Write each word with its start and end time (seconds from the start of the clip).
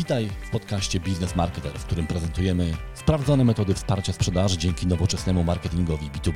Witaj 0.00 0.30
w 0.46 0.50
podcaście 0.50 1.00
Business 1.00 1.36
Marketer, 1.36 1.78
w 1.78 1.84
którym 1.84 2.06
prezentujemy 2.06 2.72
sprawdzone 2.94 3.44
metody 3.44 3.74
wsparcia 3.74 4.12
sprzedaży 4.12 4.58
dzięki 4.58 4.86
nowoczesnemu 4.86 5.44
marketingowi 5.44 6.10
B2B. 6.10 6.34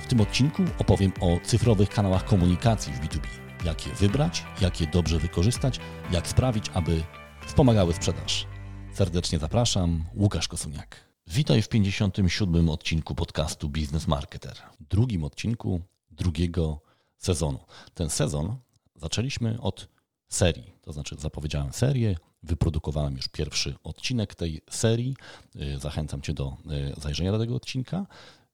W 0.00 0.06
tym 0.06 0.20
odcinku 0.20 0.62
opowiem 0.78 1.12
o 1.20 1.38
cyfrowych 1.44 1.88
kanałach 1.88 2.24
komunikacji 2.24 2.92
w 2.92 3.00
B2B. 3.00 3.26
Jak 3.64 3.86
je 3.86 3.94
wybrać, 3.94 4.44
jak 4.60 4.80
je 4.80 4.86
dobrze 4.86 5.18
wykorzystać, 5.18 5.80
jak 6.12 6.28
sprawić, 6.28 6.70
aby 6.74 7.02
wspomagały 7.46 7.92
sprzedaż. 7.92 8.46
Serdecznie 8.92 9.38
zapraszam, 9.38 10.04
Łukasz 10.14 10.48
Kosuniak. 10.48 10.96
Witaj 11.26 11.62
w 11.62 11.68
57. 11.68 12.68
odcinku 12.68 13.14
podcastu 13.14 13.68
Business 13.68 14.06
Marketer. 14.06 14.56
Drugim 14.80 15.24
odcinku 15.24 15.80
drugiego 16.10 16.80
sezonu. 17.16 17.58
Ten 17.94 18.10
sezon 18.10 18.56
zaczęliśmy 18.96 19.60
od 19.60 19.88
serii, 20.28 20.72
to 20.82 20.92
znaczy 20.92 21.16
zapowiedziałem 21.18 21.72
serię, 21.72 22.16
wyprodukowałem 22.46 23.16
już 23.16 23.28
pierwszy 23.28 23.74
odcinek 23.84 24.34
tej 24.34 24.60
serii. 24.70 25.16
Y, 25.56 25.78
zachęcam 25.78 26.22
Cię 26.22 26.34
do 26.34 26.56
y, 26.96 27.00
zajrzenia 27.00 27.32
do 27.32 27.38
tego 27.38 27.54
odcinka. 27.54 28.06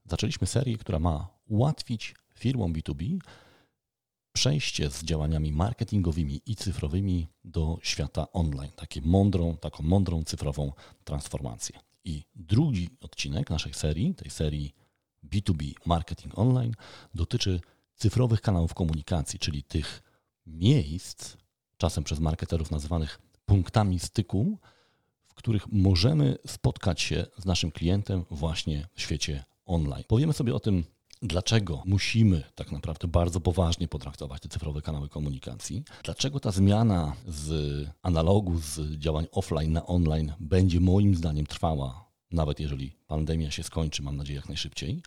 Zaczęliśmy 0.05 0.46
serię, 0.46 0.78
która 0.78 0.98
ma 0.98 1.28
ułatwić 1.48 2.15
firmom 2.34 2.73
B2B 2.73 3.18
przejście 4.32 4.91
z 4.91 5.05
działaniami 5.05 5.52
marketingowymi 5.52 6.41
i 6.46 6.56
cyfrowymi 6.56 7.28
do 7.45 7.78
świata 7.82 8.32
online. 8.32 8.73
Takie 8.77 9.01
mądrą, 9.01 9.56
taką 9.56 9.82
mądrą 9.82 10.24
cyfrową 10.24 10.73
transformację. 11.04 11.79
I 12.04 12.24
drugi 12.34 12.88
odcinek 13.01 13.51
naszej 13.51 13.74
serii, 13.74 14.15
tej 14.15 14.30
serii 14.30 14.74
B2B 15.24 15.73
Marketing 15.87 16.38
Online, 16.38 16.74
dotyczy 17.15 17.60
cyfrowych 17.96 18.40
kanałów 18.40 18.74
komunikacji, 18.74 19.38
czyli 19.38 19.62
tych 19.62 20.02
miejsc, 20.46 21.37
czasem 21.77 22.04
przez 22.04 22.20
marketerów 22.20 22.70
nazywanych 22.70 23.18
punktami 23.52 23.98
styku, 23.98 24.59
w 25.29 25.34
których 25.34 25.73
możemy 25.73 26.38
spotkać 26.46 27.01
się 27.01 27.27
z 27.38 27.45
naszym 27.45 27.71
klientem 27.71 28.24
właśnie 28.30 28.88
w 28.95 29.01
świecie 29.01 29.45
online. 29.66 30.04
Powiemy 30.09 30.32
sobie 30.32 30.54
o 30.54 30.60
tym, 30.60 30.85
dlaczego 31.23 31.82
musimy 31.87 32.43
tak 32.54 32.73
naprawdę 32.73 33.09
bardzo 33.09 33.40
poważnie 33.40 33.88
potraktować 33.88 34.43
te 34.43 34.49
cyfrowe 34.49 34.82
kanały 34.82 35.09
komunikacji, 35.09 35.85
dlaczego 36.04 36.40
ta 36.40 36.51
zmiana 36.51 37.16
z 37.29 37.51
analogu, 38.02 38.59
z 38.59 38.99
działań 38.99 39.27
offline 39.32 39.73
na 39.73 39.87
online 39.87 40.32
będzie 40.40 40.80
moim 40.80 41.15
zdaniem 41.15 41.46
trwała, 41.46 42.05
nawet 42.30 42.60
jeżeli 42.60 42.96
pandemia 43.07 43.51
się 43.51 43.62
skończy, 43.62 44.02
mam 44.02 44.16
nadzieję 44.16 44.37
jak 44.37 44.49
najszybciej. 44.49 45.02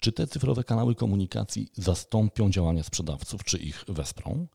Czy 0.00 0.12
te 0.12 0.26
cyfrowe 0.26 0.64
kanały 0.64 0.94
komunikacji 0.94 1.68
zastąpią 1.74 2.50
działania 2.50 2.82
sprzedawców, 2.82 3.44
czy 3.44 3.58
ich 3.58 3.84
wesprą? 3.88 4.46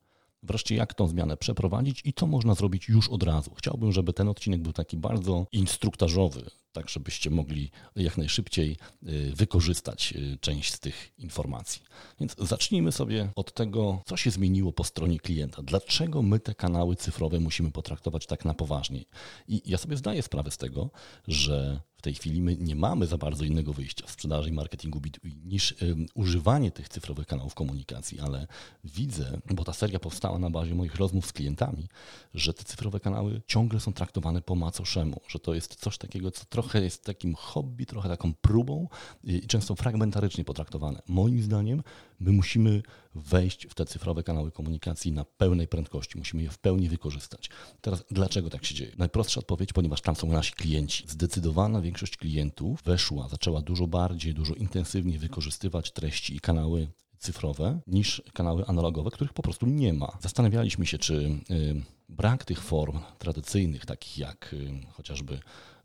Wreszcie 0.43 0.75
jak 0.75 0.93
tą 0.93 1.07
zmianę 1.07 1.37
przeprowadzić 1.37 2.01
i 2.05 2.13
to 2.13 2.27
można 2.27 2.55
zrobić 2.55 2.89
już 2.89 3.09
od 3.09 3.23
razu. 3.23 3.51
Chciałbym, 3.57 3.91
żeby 3.91 4.13
ten 4.13 4.29
odcinek 4.29 4.61
był 4.61 4.73
taki 4.73 4.97
bardzo 4.97 5.47
instruktażowy, 5.51 6.49
tak 6.71 6.89
żebyście 6.89 7.29
mogli 7.29 7.71
jak 7.95 8.17
najszybciej 8.17 8.77
y, 9.07 9.31
wykorzystać 9.35 10.13
y, 10.15 10.37
część 10.41 10.73
z 10.73 10.79
tych 10.79 11.11
informacji. 11.17 11.81
Więc 12.19 12.35
zacznijmy 12.39 12.91
sobie 12.91 13.29
od 13.35 13.53
tego, 13.53 14.01
co 14.05 14.17
się 14.17 14.31
zmieniło 14.31 14.71
po 14.73 14.83
stronie 14.83 15.19
klienta. 15.19 15.63
Dlaczego 15.63 16.21
my 16.21 16.39
te 16.39 16.55
kanały 16.55 16.95
cyfrowe 16.95 17.39
musimy 17.39 17.71
potraktować 17.71 18.25
tak 18.25 18.45
na 18.45 18.53
poważnie? 18.53 19.05
I 19.47 19.61
ja 19.65 19.77
sobie 19.77 19.97
zdaję 19.97 20.21
sprawę 20.21 20.51
z 20.51 20.57
tego, 20.57 20.89
że 21.27 21.79
tej 22.03 22.13
chwili 22.13 22.41
my 22.41 22.57
nie 22.57 22.75
mamy 22.75 23.07
za 23.07 23.17
bardzo 23.17 23.45
innego 23.45 23.73
wyjścia 23.73 24.07
w 24.07 24.11
sprzedaży 24.11 24.49
i 24.49 24.51
marketingu 24.51 24.99
B2B 24.99 25.31
niż 25.45 25.71
y, 25.71 25.95
używanie 26.13 26.71
tych 26.71 26.89
cyfrowych 26.89 27.27
kanałów 27.27 27.55
komunikacji, 27.55 28.19
ale 28.19 28.47
widzę, 28.83 29.41
bo 29.53 29.63
ta 29.63 29.73
seria 29.73 29.99
powstała 29.99 30.39
na 30.39 30.49
bazie 30.49 30.75
moich 30.75 30.95
rozmów 30.95 31.25
z 31.25 31.33
klientami, 31.33 31.87
że 32.33 32.53
te 32.53 32.63
cyfrowe 32.63 32.99
kanały 32.99 33.41
ciągle 33.47 33.79
są 33.79 33.93
traktowane 33.93 34.41
po 34.41 34.55
macoszemu, 34.55 35.21
że 35.27 35.39
to 35.39 35.53
jest 35.53 35.75
coś 35.75 35.97
takiego, 35.97 36.31
co 36.31 36.45
trochę 36.45 36.81
jest 36.81 37.03
takim 37.03 37.35
hobby, 37.35 37.85
trochę 37.85 38.09
taką 38.09 38.33
próbą 38.33 38.87
i 39.23 39.47
często 39.47 39.75
fragmentarycznie 39.75 40.45
potraktowane. 40.45 41.01
Moim 41.07 41.43
zdaniem 41.43 41.83
my 42.19 42.31
musimy 42.31 42.81
wejść 43.15 43.67
w 43.67 43.73
te 43.73 43.85
cyfrowe 43.85 44.23
kanały 44.23 44.51
komunikacji 44.51 45.11
na 45.11 45.25
pełnej 45.25 45.67
prędkości. 45.67 46.17
Musimy 46.17 46.43
je 46.43 46.49
w 46.49 46.57
pełni 46.57 46.89
wykorzystać. 46.89 47.49
Teraz 47.81 48.03
dlaczego 48.11 48.49
tak 48.49 48.65
się 48.65 48.75
dzieje? 48.75 48.91
Najprostsza 48.97 49.39
odpowiedź, 49.39 49.73
ponieważ 49.73 50.01
tam 50.01 50.15
są 50.15 50.27
nasi 50.27 50.53
klienci. 50.53 51.03
Zdecydowana 51.07 51.81
większość 51.81 52.17
klientów 52.17 52.83
weszła, 52.83 53.27
zaczęła 53.27 53.61
dużo 53.61 53.87
bardziej, 53.87 54.33
dużo 54.33 54.53
intensywniej 54.53 55.19
wykorzystywać 55.19 55.91
treści 55.91 56.35
i 56.35 56.39
kanały 56.39 56.87
cyfrowe 57.23 57.79
niż 57.87 58.21
kanały 58.33 58.65
analogowe, 58.65 59.11
których 59.11 59.33
po 59.33 59.41
prostu 59.41 59.65
nie 59.65 59.93
ma. 59.93 60.17
Zastanawialiśmy 60.21 60.85
się, 60.85 60.97
czy 60.97 61.13
y, 61.51 61.81
brak 62.09 62.45
tych 62.45 62.61
form 62.61 62.99
tradycyjnych, 63.19 63.85
takich 63.85 64.17
jak 64.17 64.53
y, 64.53 64.71
chociażby 64.91 65.39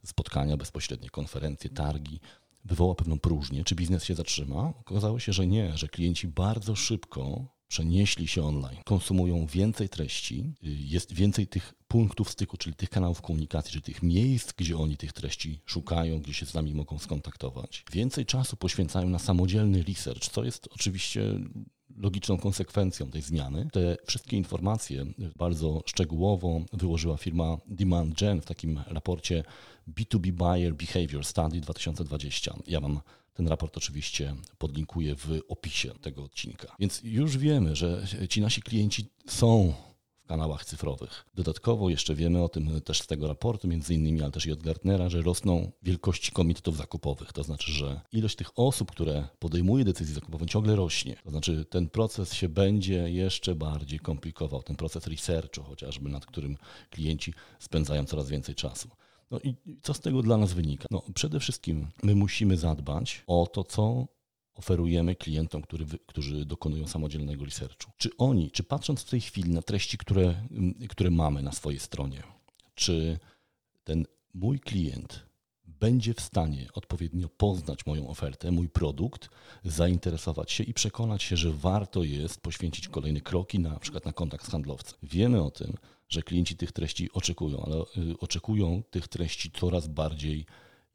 spotkania 0.05 0.57
bezpośrednie, 0.57 1.11
konferencje, 1.11 1.71
targi, 1.71 2.21
wywoła 2.69 2.95
pewną 2.95 3.19
próżnię, 3.19 3.65
czy 3.65 3.75
biznes 3.75 4.05
się 4.05 4.15
zatrzyma. 4.15 4.73
Okazało 4.81 5.19
się, 5.19 5.33
że 5.33 5.47
nie, 5.47 5.77
że 5.77 5.89
klienci 5.89 6.29
bardzo 6.29 6.77
szybko 6.77 7.45
przenieśli 7.69 8.29
się 8.29 8.45
online, 8.45 8.79
konsumują 8.85 9.47
więcej 9.47 9.89
treści, 9.89 10.55
jest 10.63 11.13
więcej 11.13 11.47
tych 11.47 11.75
punktów 11.89 12.31
styku, 12.31 12.57
czyli 12.57 12.77
tych 12.77 12.91
kanałów 12.91 13.23
komunikacji, 13.23 13.73
czyli 13.73 13.83
tych 13.83 14.03
miejsc, 14.03 14.53
gdzie 14.57 14.79
oni 14.79 14.97
tych 14.97 15.13
treści 15.13 15.61
szukają, 15.67 16.21
gdzie 16.21 16.35
się 16.35 16.47
z 16.47 16.55
nami 16.55 16.75
mogą 16.75 16.99
skontaktować. 16.99 17.85
Więcej 17.93 18.27
czasu 18.27 18.57
poświęcają 18.57 19.09
na 19.09 19.19
samodzielny 19.19 19.83
research, 19.83 20.29
co 20.29 20.45
jest 20.45 20.69
oczywiście 20.73 21.35
logiczną 22.01 22.39
konsekwencją 22.39 23.11
tej 23.11 23.23
zmiany. 23.23 23.69
Te 23.73 23.97
wszystkie 24.07 24.37
informacje 24.37 25.07
bardzo 25.37 25.83
szczegółowo 25.87 26.61
wyłożyła 26.73 27.17
firma 27.17 27.59
Demand 27.67 28.21
Gen 28.21 28.41
w 28.41 28.45
takim 28.47 28.81
raporcie 28.87 29.45
B2B 29.89 30.33
Buyer 30.33 30.75
Behavior 30.75 31.25
Study 31.25 31.61
2020. 31.61 32.55
Ja 32.67 32.81
Wam 32.81 33.01
ten 33.35 33.49
raport 33.49 33.77
oczywiście 33.77 34.35
podlinkuję 34.59 35.17
w 35.17 35.41
opisie 35.49 35.95
tego 36.01 36.25
odcinka. 36.25 36.77
Więc 36.79 37.01
już 37.05 37.39
wiemy, 37.39 37.77
że 37.77 38.07
ci 38.29 38.41
nasi 38.41 38.63
klienci 38.63 39.07
są 39.27 39.75
kanałach 40.29 40.65
cyfrowych. 40.65 41.25
Dodatkowo 41.35 41.91
jeszcze 41.91 42.15
wiemy 42.15 42.43
o 42.43 42.49
tym 42.49 42.81
też 42.81 43.01
z 43.01 43.07
tego 43.07 43.29
raportu, 43.29 43.69
między 43.69 43.95
innymi, 43.95 44.23
ale 44.23 44.31
też 44.31 44.47
i 44.47 44.53
od 44.53 44.63
Gartnera, 44.63 45.09
że 45.09 45.23
rosną 45.23 45.73
wielkości 45.83 46.33
komitetów 46.33 46.77
zakupowych. 46.77 47.33
To 47.33 47.43
znaczy, 47.43 47.73
że 47.73 48.01
ilość 48.13 48.37
tych 48.37 48.59
osób, 48.59 48.91
które 48.91 49.29
podejmuje 49.39 49.85
decyzje 49.85 50.15
zakupowe 50.15 50.47
ciągle 50.47 50.77
rośnie. 50.77 51.17
To 51.25 51.31
znaczy 51.31 51.65
ten 51.65 51.89
proces 51.89 52.33
się 52.33 52.49
będzie 52.49 53.11
jeszcze 53.11 53.55
bardziej 53.55 53.99
komplikował. 53.99 54.63
Ten 54.63 54.77
proces 54.77 55.07
researchu 55.07 55.63
chociażby, 55.63 56.11
nad 56.11 56.27
którym 56.27 56.57
klienci 56.91 57.35
spędzają 57.59 58.05
coraz 58.05 58.29
więcej 58.29 58.55
czasu. 58.55 58.89
No 59.31 59.39
i 59.45 59.55
co 59.83 59.95
z 59.95 60.01
tego 60.01 60.23
dla 60.23 60.37
nas 60.37 60.53
wynika? 60.53 60.89
No, 60.91 61.03
przede 61.15 61.41
wszystkim 61.41 61.87
my 62.03 62.15
musimy 62.15 62.57
zadbać 62.57 63.25
o 63.27 63.47
to, 63.47 63.65
co 63.65 64.07
oferujemy 64.59 65.17
klientom, 65.17 65.63
który, 65.63 65.87
którzy 66.07 66.45
dokonują 66.45 66.87
samodzielnego 66.87 67.45
researchu. 67.45 67.93
Czy 67.97 68.11
oni, 68.19 68.51
czy 68.51 68.63
patrząc 68.63 69.03
w 69.03 69.11
tej 69.11 69.21
chwili 69.21 69.51
na 69.51 69.63
treści, 69.63 69.99
które, 69.99 70.35
które 70.89 71.11
mamy 71.11 71.43
na 71.43 71.53
swojej 71.53 71.81
stronie, 71.81 72.23
czy 72.75 73.19
ten 73.85 74.07
mój 74.35 74.61
klient 74.61 75.29
będzie 75.81 76.15
w 76.15 76.21
stanie 76.21 76.67
odpowiednio 76.75 77.29
poznać 77.29 77.87
moją 77.87 78.09
ofertę, 78.09 78.51
mój 78.51 78.69
produkt, 78.69 79.29
zainteresować 79.65 80.53
się 80.53 80.65
i 80.65 80.75
przekonać 80.75 81.23
się, 81.23 81.37
że 81.37 81.53
warto 81.53 82.05
jest 82.05 82.41
poświęcić 82.41 82.89
kolejne 82.89 83.21
kroki, 83.21 83.59
na 83.59 83.79
przykład 83.79 84.05
na 84.05 84.13
kontakt 84.13 84.47
z 84.47 84.51
handlowcem. 84.51 84.99
Wiemy 85.03 85.43
o 85.43 85.51
tym, 85.51 85.75
że 86.09 86.23
klienci 86.23 86.57
tych 86.57 86.73
treści 86.73 87.13
oczekują, 87.13 87.65
ale 87.67 87.77
y, 87.77 88.19
oczekują 88.19 88.83
tych 88.91 89.09
treści 89.09 89.51
coraz 89.51 89.89
bardziej 89.89 90.47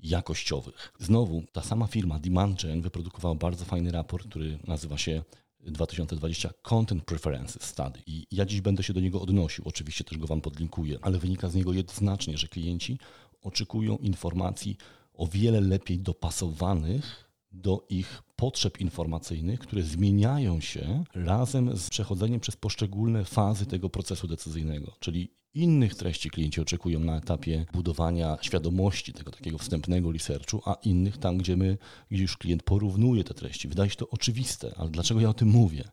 jakościowych. 0.03 0.93
Znowu 0.99 1.43
ta 1.51 1.61
sama 1.61 1.87
firma 1.87 2.19
DemandGen 2.19 2.81
wyprodukowała 2.81 3.35
bardzo 3.35 3.65
fajny 3.65 3.91
raport, 3.91 4.27
który 4.29 4.59
nazywa 4.67 4.97
się 4.97 5.23
2020 5.59 6.49
Content 6.61 7.05
Preferences 7.05 7.63
Study. 7.63 7.99
I 8.05 8.27
ja 8.31 8.45
dziś 8.45 8.61
będę 8.61 8.83
się 8.83 8.93
do 8.93 8.99
niego 8.99 9.21
odnosił, 9.21 9.63
oczywiście 9.67 10.03
też 10.03 10.17
go 10.17 10.27
Wam 10.27 10.41
podlinkuję, 10.41 10.99
ale 11.01 11.17
wynika 11.17 11.49
z 11.49 11.55
niego 11.55 11.73
jednoznacznie, 11.73 12.37
że 12.37 12.47
klienci 12.47 12.99
oczekują 13.41 13.97
informacji 13.97 14.77
o 15.13 15.27
wiele 15.27 15.61
lepiej 15.61 15.99
dopasowanych 15.99 17.32
do 17.53 17.85
ich 17.89 18.23
potrzeb 18.35 18.81
informacyjnych, 18.81 19.59
które 19.59 19.83
zmieniają 19.83 20.59
się 20.59 21.03
razem 21.13 21.77
z 21.77 21.89
przechodzeniem 21.89 22.39
przez 22.39 22.55
poszczególne 22.55 23.25
fazy 23.25 23.65
tego 23.65 23.89
procesu 23.89 24.27
decyzyjnego. 24.27 24.91
Czyli 24.99 25.29
innych 25.53 25.95
treści 25.95 26.29
klienci 26.29 26.61
oczekują 26.61 26.99
na 26.99 27.17
etapie 27.17 27.65
budowania 27.73 28.37
świadomości 28.41 29.13
tego 29.13 29.31
takiego 29.31 29.57
wstępnego 29.57 30.11
researchu, 30.11 30.61
a 30.65 30.73
innych 30.73 31.17
tam, 31.17 31.37
gdzie 31.37 31.57
my, 31.57 31.77
gdzie 32.11 32.21
już 32.21 32.37
klient 32.37 32.63
porównuje 32.63 33.23
te 33.23 33.33
treści. 33.33 33.67
Wydaje 33.67 33.89
się 33.89 33.95
to 33.95 34.09
oczywiste, 34.09 34.73
ale 34.77 34.89
dlaczego 34.89 35.21
ja 35.21 35.29
o 35.29 35.33
tym 35.33 35.47
mówię? 35.47 35.83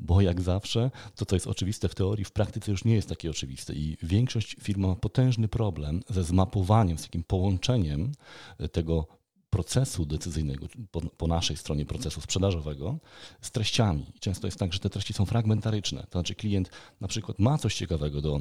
Bo 0.00 0.20
jak 0.20 0.40
zawsze, 0.40 0.90
to 1.16 1.26
co 1.26 1.36
jest 1.36 1.46
oczywiste 1.46 1.88
w 1.88 1.94
teorii, 1.94 2.24
w 2.24 2.32
praktyce 2.32 2.70
już 2.70 2.84
nie 2.84 2.94
jest 2.94 3.08
takie 3.08 3.30
oczywiste 3.30 3.74
i 3.74 3.96
większość 4.02 4.56
firm 4.60 4.80
ma 4.80 4.96
potężny 4.96 5.48
problem 5.48 6.02
ze 6.10 6.24
zmapowaniem, 6.24 6.98
z 6.98 7.02
takim 7.02 7.24
połączeniem 7.24 8.12
tego 8.72 9.17
procesu 9.50 10.06
decyzyjnego, 10.06 10.66
po, 10.90 11.00
po, 11.00 11.26
naszej 11.26 11.56
stronie 11.56 11.86
procesu 11.86 12.20
sprzedażowego, 12.20 12.98
z 13.40 13.50
treściami. 13.50 14.06
Często 14.20 14.46
jest 14.46 14.58
tak, 14.58 14.72
że 14.72 14.78
te 14.78 14.90
treści 14.90 15.12
są 15.12 15.26
fragmentaryczne. 15.26 16.02
To 16.02 16.10
znaczy 16.12 16.34
klient 16.34 16.70
na 17.00 17.08
przykład 17.08 17.38
ma 17.38 17.58
coś 17.58 17.74
ciekawego 17.74 18.20
do 18.20 18.40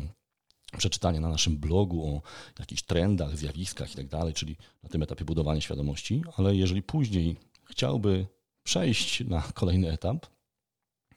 przeczytania 0.77 1.19
na 1.19 1.29
naszym 1.29 1.57
blogu 1.57 2.15
o 2.15 2.21
jakichś 2.59 2.81
trendach, 2.81 3.37
zjawiskach 3.37 3.93
i 3.93 4.05
tak 4.05 4.33
czyli 4.33 4.57
na 4.83 4.89
tym 4.89 5.03
etapie 5.03 5.25
budowania 5.25 5.61
świadomości, 5.61 6.23
ale 6.37 6.55
jeżeli 6.55 6.83
później 6.83 7.35
chciałby 7.65 8.27
przejść 8.63 9.23
na 9.25 9.41
kolejny 9.53 9.91
etap, 9.91 10.25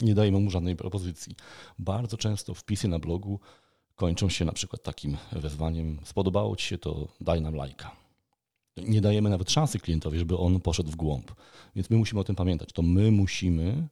nie 0.01 0.15
dajemy 0.15 0.41
mu 0.41 0.51
żadnej 0.51 0.77
propozycji. 0.77 1.37
Bardzo 1.79 2.17
często 2.17 2.55
wpisy 2.55 2.89
na 2.89 2.99
blogu 2.99 3.41
kończą 3.95 4.29
się 4.29 4.45
na 4.45 4.53
przykład 4.53 4.83
takim 4.83 5.17
wezwaniem: 5.33 6.01
Spodobało 6.05 6.57
Ci 6.57 6.67
się 6.67 6.79
to, 6.79 7.09
daj 7.21 7.41
nam 7.41 7.55
lajka. 7.55 7.97
Nie 8.87 9.01
dajemy 9.01 9.31
nawet 9.31 9.51
szansy 9.51 9.79
klientowi, 9.79 10.19
żeby 10.19 10.37
on 10.37 10.61
poszedł 10.61 10.91
w 10.91 10.97
głąb. 10.97 11.33
Więc 11.77 11.91
my 11.91 11.97
musimy 11.97 12.21
o 12.21 12.25
tym 12.25 12.37
pamiętać. 12.37 12.73
To 12.73 12.83
my 12.83 13.11
musimy 13.11 13.89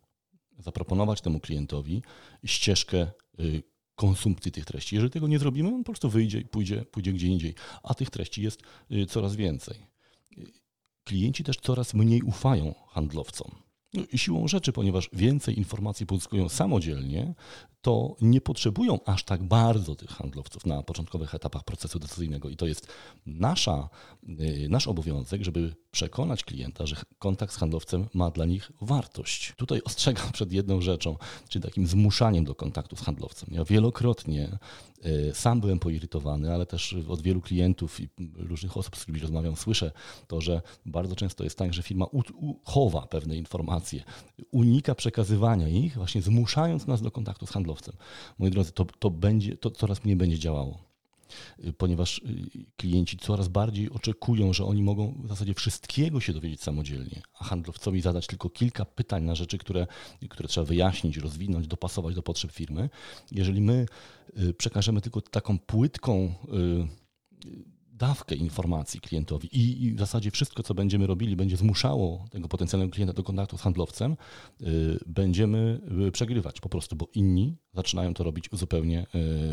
zaproponować 0.58 1.20
temu 1.20 1.40
klientowi 1.40 2.02
ścieżkę 2.44 3.06
y, 3.40 3.62
konsumpcji 3.94 4.52
tych 4.52 4.64
treści. 4.64 4.94
Jeżeli 4.94 5.10
tego 5.10 5.28
nie 5.28 5.38
zrobimy, 5.38 5.68
on 5.68 5.78
po 5.78 5.92
prostu 5.92 6.10
wyjdzie 6.10 6.40
i 6.40 6.44
pójdzie, 6.44 6.84
pójdzie 6.84 7.12
gdzie 7.12 7.26
indziej. 7.26 7.54
A 7.82 7.94
tych 7.94 8.10
treści 8.10 8.42
jest 8.42 8.62
y, 8.92 9.06
coraz 9.06 9.36
więcej. 9.36 9.76
Y, 10.38 10.52
klienci 11.04 11.44
też 11.44 11.56
coraz 11.56 11.94
mniej 11.94 12.22
ufają 12.22 12.74
handlowcom. 12.88 13.67
No 13.94 14.02
siłą 14.16 14.48
rzeczy, 14.48 14.72
ponieważ 14.72 15.10
więcej 15.12 15.58
informacji 15.58 16.06
pozyskują 16.06 16.48
samodzielnie, 16.48 17.34
to 17.82 18.16
nie 18.20 18.40
potrzebują 18.40 18.98
aż 19.04 19.24
tak 19.24 19.42
bardzo 19.42 19.94
tych 19.94 20.10
handlowców 20.10 20.66
na 20.66 20.82
początkowych 20.82 21.34
etapach 21.34 21.64
procesu 21.64 21.98
decyzyjnego. 21.98 22.48
I 22.48 22.56
to 22.56 22.66
jest 22.66 22.86
nasza, 23.26 23.88
y, 24.40 24.66
nasz 24.70 24.88
obowiązek, 24.88 25.42
żeby 25.44 25.74
przekonać 25.90 26.44
klienta, 26.44 26.86
że 26.86 26.96
kontakt 27.18 27.54
z 27.54 27.56
handlowcem 27.56 28.06
ma 28.14 28.30
dla 28.30 28.44
nich 28.44 28.72
wartość. 28.80 29.52
Tutaj 29.56 29.80
ostrzegam 29.84 30.32
przed 30.32 30.52
jedną 30.52 30.80
rzeczą, 30.80 31.16
czyli 31.48 31.62
takim 31.62 31.86
zmuszaniem 31.86 32.44
do 32.44 32.54
kontaktu 32.54 32.96
z 32.96 33.00
handlowcem. 33.00 33.48
Ja 33.52 33.64
wielokrotnie 33.64 34.58
y, 35.06 35.30
sam 35.34 35.60
byłem 35.60 35.78
poirytowany, 35.78 36.54
ale 36.54 36.66
też 36.66 36.96
od 37.08 37.22
wielu 37.22 37.40
klientów 37.40 38.00
i 38.00 38.08
różnych 38.36 38.76
osób, 38.76 38.96
z 38.96 39.00
którymi 39.00 39.20
rozmawiam, 39.20 39.56
słyszę 39.56 39.92
to, 40.26 40.40
że 40.40 40.62
bardzo 40.86 41.16
często 41.16 41.44
jest 41.44 41.58
tak, 41.58 41.74
że 41.74 41.82
firma 41.82 42.06
chowa 42.64 43.06
pewne 43.06 43.36
informacje, 43.36 43.77
unika 44.50 44.94
przekazywania 44.94 45.68
ich, 45.68 45.94
właśnie 45.94 46.22
zmuszając 46.22 46.86
nas 46.86 47.02
do 47.02 47.10
kontaktu 47.10 47.46
z 47.46 47.50
handlowcem. 47.50 47.94
Moi 48.38 48.50
drodzy, 48.50 48.72
to, 48.72 48.84
to, 48.84 49.10
będzie, 49.10 49.56
to 49.56 49.70
coraz 49.70 50.04
mniej 50.04 50.16
będzie 50.16 50.38
działało 50.38 50.78
y, 51.64 51.72
ponieważ 51.72 52.18
y, 52.18 52.22
klienci 52.76 53.16
coraz 53.16 53.48
bardziej 53.48 53.90
oczekują, 53.90 54.52
że 54.52 54.64
oni 54.64 54.82
mogą 54.82 55.14
w 55.24 55.28
zasadzie 55.28 55.54
wszystkiego 55.54 56.20
się 56.20 56.32
dowiedzieć 56.32 56.62
samodzielnie, 56.62 57.22
a 57.34 57.44
handlowcowi 57.44 58.00
zadać 58.00 58.26
tylko 58.26 58.50
kilka 58.50 58.84
pytań 58.84 59.24
na 59.24 59.34
rzeczy, 59.34 59.58
które, 59.58 59.86
które 60.30 60.48
trzeba 60.48 60.64
wyjaśnić, 60.64 61.16
rozwinąć, 61.16 61.66
dopasować 61.66 62.14
do 62.14 62.22
potrzeb 62.22 62.52
firmy. 62.52 62.90
Jeżeli 63.32 63.60
my 63.60 63.86
y, 64.38 64.54
przekażemy 64.54 65.00
tylko 65.00 65.20
taką 65.20 65.58
płytką 65.58 66.34
dawkę 67.98 68.34
informacji 68.34 69.00
klientowi 69.00 69.48
i, 69.52 69.94
w 69.94 69.98
zasadzie 69.98 70.30
wszystko, 70.30 70.62
co 70.62 70.74
będziemy 70.74 71.06
robili, 71.06 71.36
będzie 71.36 71.56
zmuszało 71.56 72.24
tego 72.30 72.48
potencjalnego 72.48 72.92
klienta 72.92 73.12
do 73.12 73.22
kontaktu 73.22 73.58
z 73.58 73.60
handlowcem, 73.60 74.16
y, 74.60 74.98
będziemy 75.06 75.80
y, 76.08 76.12
przegrywać 76.12 76.60
po 76.60 76.68
prostu, 76.68 76.96
bo 76.96 77.08
inni 77.14 77.56
zaczynają 77.74 78.14
to 78.14 78.24
robić 78.24 78.48
zupełnie 78.52 79.02
y, 79.02 79.06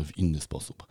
w 0.04 0.18
inny 0.18 0.40
sposób. 0.40 0.86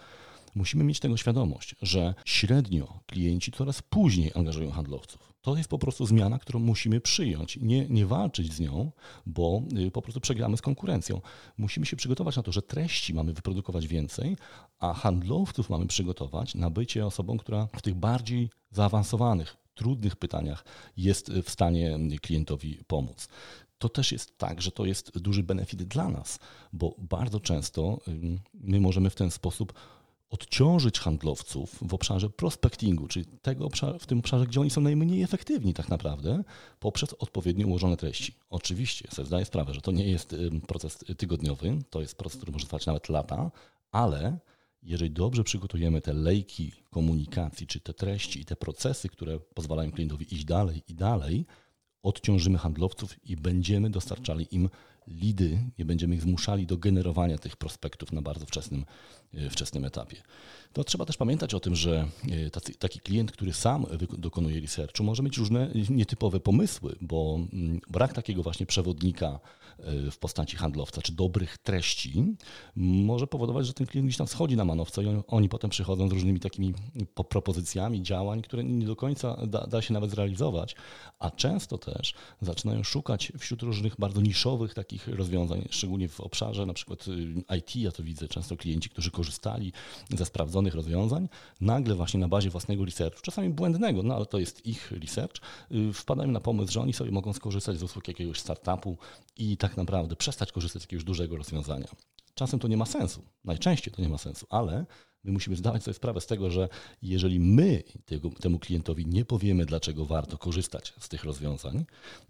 Musimy 0.56 0.84
mieć 0.84 1.00
tego 1.00 1.18
świadomość, 1.18 1.76
że 1.82 2.14
średnio 2.26 3.00
klienci 3.06 3.52
coraz 3.52 3.82
później 3.82 4.32
angażują 4.36 4.72
handlowców. 4.72 5.34
To 5.42 5.58
jest 5.58 5.70
po 5.70 5.80
prostu 5.80 6.06
zmiana, 6.06 6.40
którą 6.40 6.60
musimy 6.60 7.02
przyjąć, 7.02 7.58
nie, 7.62 7.86
nie 7.90 8.06
walczyć 8.06 8.54
z 8.54 8.60
nią, 8.60 8.92
bo 9.26 9.62
y, 9.88 9.92
po 9.92 10.02
prostu 10.02 10.22
przegramy 10.22 10.58
z 10.58 10.62
konkurencją. 10.62 11.22
Musimy 11.58 11.86
się 11.86 11.96
przygotować 11.96 12.36
na 12.36 12.44
to, 12.44 12.52
że 12.52 12.62
treści 12.62 13.14
mamy 13.14 13.34
wyprodukować 13.34 13.88
więcej, 13.88 14.38
a 14.80 14.94
handlowców 14.94 15.70
mamy 15.70 15.88
przygotować 15.88 16.56
na 16.56 16.70
bycie 16.70 17.06
osobą, 17.06 17.38
która 17.38 17.68
w 17.78 17.82
tych 17.82 17.96
bardziej 17.96 18.50
zaawansowanych, 18.72 19.58
trudnych 19.76 20.16
pytaniach 20.16 20.66
jest 20.98 21.32
w 21.32 21.50
stanie 21.50 22.00
klientowi 22.22 22.80
pomóc 22.88 23.28
to 23.78 23.90
też 23.90 24.12
jest 24.12 24.38
tak, 24.38 24.62
że 24.62 24.72
to 24.72 24.86
jest 24.86 25.20
duży 25.20 25.44
benefit 25.44 25.84
dla 25.84 26.10
nas, 26.10 26.40
bo 26.74 26.96
bardzo 26.98 27.40
często 27.40 28.00
my 28.54 28.80
możemy 28.80 29.10
w 29.10 29.16
ten 29.16 29.32
sposób 29.32 29.74
odciążyć 30.30 31.00
handlowców 31.00 31.80
w 31.82 31.94
obszarze 31.94 32.30
prospectingu, 32.30 33.08
czyli 33.08 33.26
tego 33.26 33.66
obszar, 33.66 34.00
w 34.00 34.06
tym 34.06 34.20
obszarze, 34.20 34.46
gdzie 34.46 34.62
oni 34.62 34.70
są 34.70 34.82
najmniej 34.82 35.24
efektywni 35.24 35.74
tak 35.74 35.90
naprawdę, 35.90 36.44
poprzez 36.80 37.14
odpowiednio 37.14 37.68
ułożone 37.68 37.98
treści. 37.98 38.34
Oczywiście 38.50 39.08
sobie 39.12 39.26
zdaję 39.26 39.46
sprawę, 39.46 39.74
że 39.74 39.82
to 39.82 39.92
nie 39.92 40.08
jest 40.08 40.36
proces 40.68 40.98
tygodniowy, 41.18 41.78
to 41.90 42.02
jest 42.02 42.18
proces, 42.18 42.38
który 42.38 42.52
może 42.52 42.66
trwać 42.66 42.86
nawet 42.86 43.10
lata, 43.10 43.52
ale 43.92 44.38
jeżeli 44.84 45.12
dobrze 45.12 45.44
przygotujemy 45.44 46.02
te 46.02 46.14
lejki 46.14 46.72
komunikacji, 46.90 47.68
czy 47.68 47.80
te 47.80 47.94
treści 47.94 48.42
i 48.42 48.46
te 48.46 48.56
procesy, 48.56 49.10
które 49.10 49.40
pozwalają 49.40 49.92
klientowi 49.92 50.36
iść 50.36 50.46
dalej 50.46 50.84
i 50.88 50.96
dalej, 50.96 51.46
odciążymy 52.04 52.58
handlowców 52.58 53.30
i 53.30 53.36
będziemy 53.36 53.90
dostarczali 53.90 54.48
im 54.52 54.70
lidy, 55.08 55.60
nie 55.80 55.86
będziemy 55.86 56.16
ich 56.16 56.22
zmuszali 56.22 56.66
do 56.66 56.78
generowania 56.78 57.38
tych 57.38 57.56
prospektów 57.56 58.12
na 58.12 58.22
bardzo 58.22 58.46
wczesnym, 58.46 58.86
e, 59.34 59.50
wczesnym 59.50 59.86
etapie. 59.86 60.22
To 60.74 60.84
trzeba 60.84 61.06
też 61.06 61.18
pamiętać 61.18 61.54
o 61.54 61.60
tym, 61.60 61.76
że 61.76 62.08
e, 62.32 62.50
tacy, 62.50 62.76
taki 62.76 63.00
klient, 63.00 63.32
który 63.32 63.54
sam 63.54 63.86
dokonuje 64.18 64.62
researchu, 64.62 65.04
może 65.04 65.24
mieć 65.24 65.38
różne 65.38 65.72
nietypowe 65.90 66.40
pomysły, 66.40 66.96
bo 67.02 67.40
mm, 67.54 67.80
brak 67.90 68.14
takiego 68.14 68.44
właśnie 68.44 68.66
przewodnika 68.66 69.40
e, 69.80 70.12
w 70.12 70.18
postaci 70.18 70.58
handlowca 70.58 71.02
czy 71.02 71.12
dobrych 71.12 71.58
treści 71.58 72.36
może 72.76 73.28
powodować, 73.28 73.68
że 73.68 73.74
ten 73.74 73.88
klient 73.88 74.08
gdzieś 74.08 74.18
tam 74.18 74.28
schodzi 74.28 74.56
na 74.56 74.66
manowce 74.66 75.04
i 75.04 75.08
oni 75.28 75.50
potem 75.50 75.70
przychodzą 75.70 76.10
z 76.10 76.12
różnymi 76.12 76.40
takimi 76.40 76.74
propozycjami 77.30 78.04
działań, 78.04 78.42
które 78.42 78.64
nie 78.64 78.86
do 78.86 78.96
końca 78.96 79.48
da, 79.48 79.68
da 79.68 79.82
się 79.82 79.94
nawet 79.94 80.12
zrealizować, 80.12 80.76
a 81.20 81.32
często 81.32 81.78
też 81.78 82.14
zaczynają 82.42 82.84
szukać 82.84 83.32
wśród 83.38 83.62
różnych 83.62 83.96
bardzo 84.00 84.22
niszowych 84.22 84.74
takich 84.74 84.95
takich 85.00 85.16
rozwiązań, 85.16 85.68
szczególnie 85.70 86.08
w 86.08 86.22
obszarze 86.22 86.64
y, 87.08 87.58
IT, 87.58 87.76
ja 87.76 87.92
to 87.92 88.04
widzę 88.04 88.28
często 88.28 88.58
klienci, 88.58 88.90
którzy 88.90 89.12
korzystali 89.12 89.74
ze 90.10 90.26
sprawdzonych 90.26 90.76
rozwiązań, 90.76 91.30
nagle 91.62 91.96
właśnie 91.96 92.20
na 92.20 92.28
bazie 92.28 92.50
własnego 92.50 92.86
researchu, 92.86 93.22
czasami 93.22 93.50
błędnego, 93.50 94.04
no 94.04 94.16
ale 94.16 94.26
to 94.26 94.40
jest 94.40 94.66
ich 94.66 94.92
research, 94.92 95.42
y, 95.72 95.94
wpadają 95.94 96.32
na 96.32 96.40
pomysł, 96.40 96.74
że 96.74 96.82
oni 96.82 96.94
sobie 96.94 97.12
mogą 97.12 97.34
skorzystać 97.34 97.78
z 97.78 97.84
usług 97.84 98.08
jakiegoś 98.08 98.40
startupu 98.40 98.98
i 99.38 99.58
tak 99.58 99.78
naprawdę 99.78 100.16
przestać 100.16 100.52
korzystać 100.52 100.82
z 100.82 100.86
jakiegoś 100.86 101.04
dużego 101.04 101.38
rozwiązania. 101.38 101.88
Czasem 102.36 102.60
to 102.60 102.68
nie 102.68 102.78
ma 102.78 102.86
sensu, 102.86 103.22
najczęściej 103.44 103.94
to 103.94 104.02
nie 104.02 104.10
ma 104.10 104.18
sensu, 104.18 104.46
ale 104.50 104.86
My 105.26 105.32
musimy 105.32 105.56
zdawać 105.56 105.84
sobie 105.84 105.96
sprawę 105.96 106.22
z 106.22 106.26
tego, 106.26 106.52
że 106.52 106.70
jeżeli 107.02 107.40
my 107.40 107.84
tego, 108.06 108.30
temu 108.30 108.60
klientowi 108.60 109.06
nie 109.06 109.26
powiemy, 109.26 109.66
dlaczego 109.66 110.06
warto 110.06 110.38
korzystać 110.38 110.94
z 111.00 111.10
tych 111.10 111.24
rozwiązań, 111.24 111.86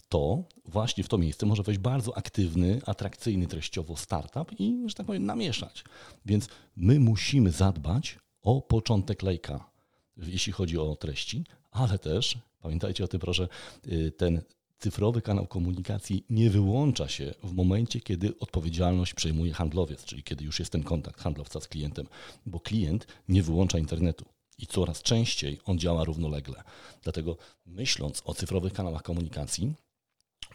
to 0.10 0.44
właśnie 0.66 1.04
w 1.04 1.08
to 1.08 1.18
miejsce 1.18 1.46
może 1.46 1.64
wejść 1.64 1.82
bardzo 1.82 2.18
aktywny, 2.18 2.82
atrakcyjny 2.86 3.48
treściowo 3.48 3.98
startup 3.98 4.60
i, 4.60 4.84
że 4.86 4.96
tak 4.96 5.06
powiem, 5.06 5.26
namieszać. 5.26 5.84
Więc 6.26 6.48
my 6.76 7.00
musimy 7.00 7.52
zadbać 7.52 8.20
o 8.42 8.62
początek 8.62 9.24
lejka, 9.24 9.70
jeśli 10.18 10.54
chodzi 10.54 10.78
o 10.78 10.96
treści, 10.96 11.44
ale 11.72 12.00
też 12.00 12.38
pamiętajcie 12.62 13.04
o 13.04 13.08
tym, 13.08 13.20
proszę, 13.20 13.48
y, 13.88 14.12
ten 14.12 14.42
cyfrowy 14.78 15.22
kanał 15.22 15.48
komunikacji 15.48 16.26
nie 16.30 16.50
wyłącza 16.50 17.08
się 17.08 17.34
w 17.44 17.54
momencie, 17.54 18.02
kiedy 18.02 18.40
odpowiedzialność 18.40 19.14
przejmuje 19.14 19.54
handlowiec, 19.54 20.04
czyli 20.06 20.24
kiedy 20.24 20.46
już 20.46 20.60
jest 20.60 20.72
ten 20.72 20.84
kontakt 20.84 21.22
handlowca 21.22 21.60
z 21.60 21.68
klientem, 21.68 22.08
bo 22.46 22.60
klient 22.60 23.08
nie 23.30 23.44
wyłącza 23.44 23.80
internetu. 23.80 24.26
I 24.58 24.68
coraz 24.68 25.02
częściej 25.02 25.60
on 25.66 25.80
działa 25.80 26.04
równolegle. 26.04 26.64
Dlatego 27.04 27.38
myśląc 27.66 28.22
o 28.26 28.34
cyfrowych 28.34 28.74
kanałach 28.74 29.04
komunikacji, 29.04 29.74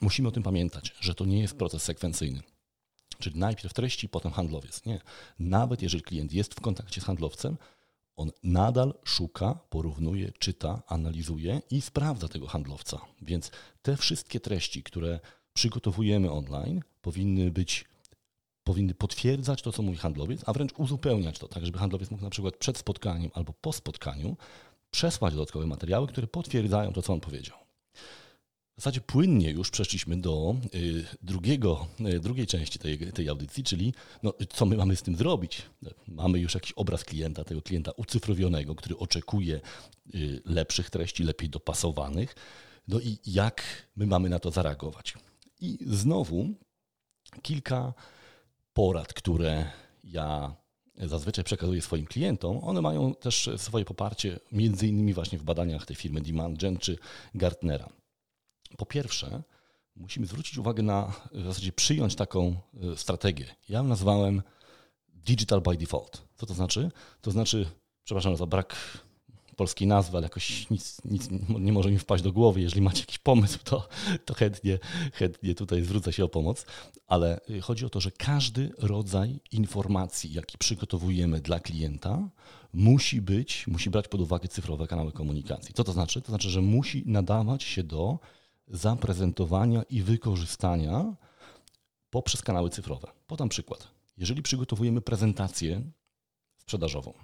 musimy 0.01 0.29
o 0.29 0.33
tym 0.33 0.43
pamiętać, 0.43 0.95
że 1.01 1.15
to 1.15 1.25
nie 1.25 1.41
jest 1.41 1.59
proces 1.59 1.83
sekwencyjny. 1.83 2.43
Czyli 3.19 3.39
najpierw 3.39 3.75
treści, 3.75 4.09
potem 4.09 4.33
handlowiec. 4.33 4.85
Nie. 4.85 5.01
Nawet 5.39 5.83
jeżeli 5.83 6.03
klient 6.03 6.33
jest 6.33 6.55
w 6.55 6.61
kontakcie 6.61 7.01
z 7.01 7.05
handlowcem, 7.05 7.57
on 8.21 8.31
nadal 8.43 8.95
szuka, 9.05 9.59
porównuje, 9.71 10.33
czyta, 10.39 10.83
analizuje 10.87 11.63
i 11.71 11.81
sprawdza 11.81 12.29
tego 12.29 12.47
handlowca. 12.47 13.01
Więc 13.23 13.51
te 13.83 13.97
wszystkie 13.97 14.41
treści, 14.41 14.83
które 14.83 15.21
przygotowujemy 15.53 16.31
online, 16.31 16.81
powinny 17.03 17.51
być 17.51 17.85
powinny 18.65 18.95
potwierdzać 18.95 19.63
to, 19.63 19.73
co 19.73 19.83
mówi 19.83 19.97
handlowiec, 19.99 20.41
a 20.47 20.53
wręcz 20.53 20.73
uzupełniać 20.77 21.39
to, 21.39 21.49
tak 21.49 21.67
żeby 21.67 21.79
handlowiec 21.79 22.11
mógł 22.11 22.25
na 22.25 22.31
przykład 22.31 22.57
przed 22.57 22.79
spotkaniem 22.79 23.31
albo 23.35 23.53
po 23.53 23.73
spotkaniu 23.73 24.37
przesłać 24.91 25.35
dodatkowe 25.35 25.67
materiały, 25.67 26.07
które 26.07 26.27
potwierdzają 26.27 26.93
to, 26.93 27.03
co 27.03 27.13
on 27.13 27.21
powiedział. 27.21 27.57
W 28.81 28.83
zasadzie 28.83 29.01
płynnie 29.01 29.51
już 29.51 29.71
przeszliśmy 29.71 30.17
do 30.17 30.57
y, 30.75 31.05
drugiego, 31.23 31.87
y, 32.01 32.21
drugiej 32.21 32.47
części 32.47 32.79
tej, 32.79 32.99
tej 32.99 33.29
audycji, 33.29 33.65
czyli 33.65 33.95
no, 34.23 34.35
co 34.53 34.67
my 34.67 34.77
mamy 34.77 34.97
z 34.97 35.03
tym 35.03 35.17
zrobić. 35.17 35.63
Mamy 36.09 36.39
już 36.39 36.55
jakiś 36.55 36.73
obraz 36.73 37.05
klienta, 37.05 37.45
tego 37.45 37.63
klienta 37.63 37.93
ucyfrowionego, 37.97 38.75
który 38.75 38.99
oczekuje 38.99 39.61
y, 40.15 40.43
lepszych 40.45 40.91
treści, 40.91 41.25
lepiej 41.25 41.49
dopasowanych. 41.49 42.35
No 42.89 43.01
i 43.01 43.19
jak 43.27 43.63
my 43.97 44.07
mamy 44.07 44.29
na 44.29 44.39
to 44.39 44.51
zareagować? 44.51 45.15
I 45.61 45.79
znowu 45.87 46.49
kilka 47.43 47.95
porad, 48.73 49.13
które 49.13 49.71
ja 50.05 50.57
zazwyczaj 50.97 51.45
przekazuję 51.45 51.83
swoim 51.83 52.07
klientom, 52.07 52.59
one 52.65 52.81
mają 52.83 53.15
też 53.15 53.51
swoje 53.57 53.85
poparcie 53.85 54.41
między 54.53 54.89
innymi 54.89 55.15
właśnie 55.15 55.39
w 55.39 55.43
badaniach 55.43 55.87
tej 55.87 55.97
firmy 55.97 56.21
DemandGen 56.21 56.77
czy 56.77 56.99
Gartnera. 57.35 58.00
Po 58.77 58.87
pierwsze, 58.87 59.43
musimy 59.97 60.27
zwrócić 60.27 60.59
uwagę 60.59 60.83
na, 60.83 61.13
w 61.33 61.45
zasadzie 61.45 61.73
przyjąć 61.73 62.15
taką 62.15 62.57
e, 62.93 62.97
strategię. 62.97 63.47
Ja 63.69 63.79
ją 63.79 63.85
nazwałem 63.85 64.43
digital 65.09 65.61
by 65.61 65.77
default. 65.77 66.23
Co 66.37 66.47
to 66.47 66.55
znaczy? 66.55 66.91
To 67.21 67.31
znaczy, 67.31 67.67
przepraszam 68.05 68.37
za 68.37 68.47
brak 68.47 68.77
polskiej 69.61 69.89
nazwy, 69.89 70.17
ale 70.17 70.25
jakoś 70.25 70.71
nic, 70.71 71.05
nic 71.05 71.29
nie 71.49 71.73
może 71.73 71.91
mi 71.91 71.99
wpaść 71.99 72.25
do 72.25 72.33
głowy. 72.33 72.61
Jeżeli 72.61 72.83
macie 72.83 73.01
jakiś 73.01 73.19
pomysł, 73.19 73.59
to, 73.65 73.89
to 74.25 74.35
chętnie, 74.35 74.79
chętnie 75.13 75.55
tutaj 75.55 75.83
zwrócę 75.83 76.13
się 76.13 76.25
o 76.25 76.29
pomoc. 76.29 76.67
Ale 77.07 77.41
y, 77.51 77.61
chodzi 77.61 77.87
o 77.87 77.91
to, 77.91 78.01
że 78.01 78.11
każdy 78.11 78.73
rodzaj 78.79 79.41
informacji, 79.53 80.33
jaki 80.33 80.59
przygotowujemy 80.59 81.41
dla 81.41 81.61
klienta, 81.61 82.29
musi 82.73 83.21
być, 83.21 83.67
musi 83.67 83.91
brać 83.91 84.09
pod 84.09 84.21
uwagę 84.21 84.49
cyfrowe 84.49 84.87
kanały 84.87 85.13
komunikacji. 85.13 85.75
Co 85.75 85.85
to 85.85 85.93
znaczy? 85.93 86.23
To 86.23 86.29
znaczy, 86.29 86.51
że 86.51 86.63
musi 86.63 87.03
nadawać 87.07 87.63
się 87.63 87.83
do 87.83 88.19
zaprezentowania 88.71 89.83
i 89.83 90.03
wykorzystania 90.03 91.17
poprzez 92.11 92.43
kanały 92.43 92.71
cyfrowe. 92.71 93.09
Podam 93.27 93.49
przykład. 93.49 93.89
Jeżeli 94.17 94.43
przygotowujemy 94.43 95.01
prezentację 95.01 95.83
sprzedażową, 96.59 97.15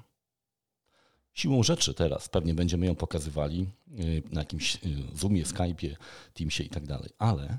Siłą 1.36 1.62
rzeczy 1.62 1.94
teraz 1.94 2.28
pewnie 2.28 2.54
będziemy 2.54 2.86
ją 2.86 2.94
pokazywali 2.94 3.66
y, 4.00 4.22
na 4.30 4.40
jakimś 4.40 4.74
y, 4.74 4.78
Zoomie, 5.14 5.44
Skype'ie, 5.44 5.96
Teamsie 6.34 6.62
i 6.62 6.68
tak 6.68 6.86
dalej, 6.86 7.10
ale 7.18 7.58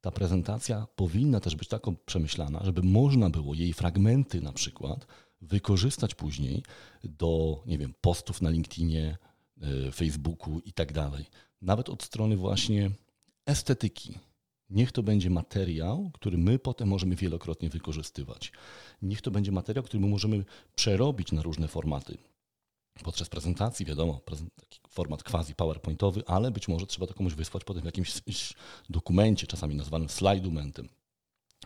ta 0.00 0.10
prezentacja 0.10 0.86
powinna 0.96 1.40
też 1.40 1.56
być 1.56 1.68
taką 1.68 1.96
przemyślana, 1.96 2.60
żeby 2.64 2.82
można 2.82 3.30
było 3.30 3.54
jej 3.54 3.72
fragmenty 3.72 4.40
na 4.40 4.52
przykład 4.52 5.06
wykorzystać 5.40 6.14
później 6.14 6.62
do, 7.04 7.62
nie 7.66 7.78
wiem, 7.78 7.94
postów 8.00 8.42
na 8.42 8.50
LinkedInie, 8.50 9.18
y, 9.88 9.92
Facebooku 9.92 10.60
i 10.64 10.72
tak 10.72 10.92
dalej. 10.92 11.24
Nawet 11.62 11.88
od 11.88 12.02
strony 12.02 12.36
właśnie 12.36 12.90
estetyki. 13.46 14.18
Niech 14.70 14.92
to 14.92 15.02
będzie 15.02 15.30
materiał, 15.30 16.10
który 16.14 16.38
my 16.38 16.58
potem 16.58 16.88
możemy 16.88 17.16
wielokrotnie 17.16 17.68
wykorzystywać. 17.68 18.52
Niech 19.02 19.22
to 19.22 19.30
będzie 19.30 19.52
materiał, 19.52 19.84
który 19.84 20.00
my 20.00 20.06
możemy 20.06 20.44
przerobić 20.74 21.32
na 21.32 21.42
różne 21.42 21.68
formaty 21.68 22.18
podczas 23.04 23.28
prezentacji, 23.28 23.86
wiadomo, 23.86 24.20
taki 24.56 24.80
format 24.88 25.22
quasi 25.22 25.54
PowerPointowy, 25.54 26.22
ale 26.26 26.50
być 26.50 26.68
może 26.68 26.86
trzeba 26.86 27.06
to 27.06 27.14
komuś 27.14 27.34
wysłać 27.34 27.64
potem 27.64 27.82
w 27.82 27.86
jakimś 27.86 28.22
dokumencie, 28.90 29.46
czasami 29.46 29.74
nazwanym 29.74 30.08
slajdumentem. 30.08 30.88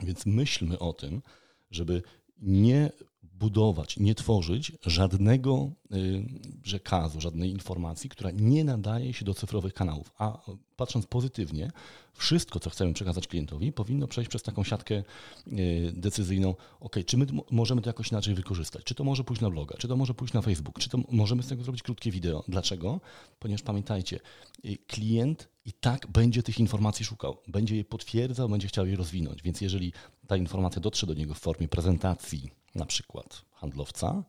Więc 0.03 0.27
myślmy 0.27 0.79
o 0.79 0.93
tym, 0.93 1.23
żeby 1.71 2.03
nie 2.39 2.91
budować, 3.33 3.97
nie 3.97 4.15
tworzyć 4.15 4.73
żadnego 4.87 5.71
y, 5.93 6.25
przekazu, 6.63 7.21
żadnej 7.21 7.51
informacji, 7.51 8.11
która 8.11 8.31
nie 8.31 8.65
nadaje 8.65 9.13
się 9.13 9.25
do 9.25 9.35
cyfrowych 9.35 9.75
kanałów. 9.75 10.13
A 10.19 10.39
patrząc 10.77 11.07
pozytywnie, 11.07 11.71
wszystko, 12.13 12.61
co 12.61 12.71
chcemy 12.71 12.93
przekazać 12.93 13.27
klientowi, 13.27 13.73
powinno 13.73 14.09
przejść 14.09 14.29
przez 14.31 14.43
taką 14.43 14.65
siatkę 14.65 15.03
y, 15.49 15.93
decyzyjną, 15.97 16.55
ok, 16.81 16.97
czy 17.07 17.17
my 17.17 17.27
możemy 17.51 17.83
to 17.83 17.89
jakoś 17.89 18.11
inaczej 18.11 18.35
wykorzystać, 18.35 18.85
czy 18.85 18.95
to 18.95 19.05
może 19.05 19.25
pójść 19.25 19.43
na 19.43 19.51
bloga, 19.51 19.77
czy 19.79 19.89
to 19.89 19.97
może 19.97 20.15
pójść 20.15 20.35
na 20.35 20.43
Facebook, 20.43 20.79
czy 20.79 20.89
to 20.89 20.99
możemy 21.11 21.43
z 21.43 21.49
tego 21.49 21.63
zrobić 21.63 21.83
krótkie 21.83 22.11
wideo. 22.11 22.45
Dlaczego? 22.49 23.01
Ponieważ 23.39 23.63
pamiętajcie, 23.63 24.21
y, 24.65 24.79
klient 24.87 25.49
i 25.65 25.73
tak 25.73 26.07
będzie 26.07 26.43
tych 26.43 26.61
informacji 26.61 27.05
szukał, 27.05 27.37
będzie 27.49 27.77
je 27.77 27.85
potwierdzał, 27.85 28.49
będzie 28.49 28.69
chciał 28.69 28.87
je 28.87 28.97
rozwinąć, 28.97 29.43
więc 29.43 29.61
jeżeli 29.61 29.93
ta 30.27 30.37
informacja 30.37 30.81
dotrze 30.81 31.07
do 31.07 31.15
niego 31.15 31.35
w 31.35 31.39
formie 31.39 31.69
prezentacji, 31.69 32.51
na 32.75 32.87
przykład 32.87 33.45
handlowca, 33.53 34.25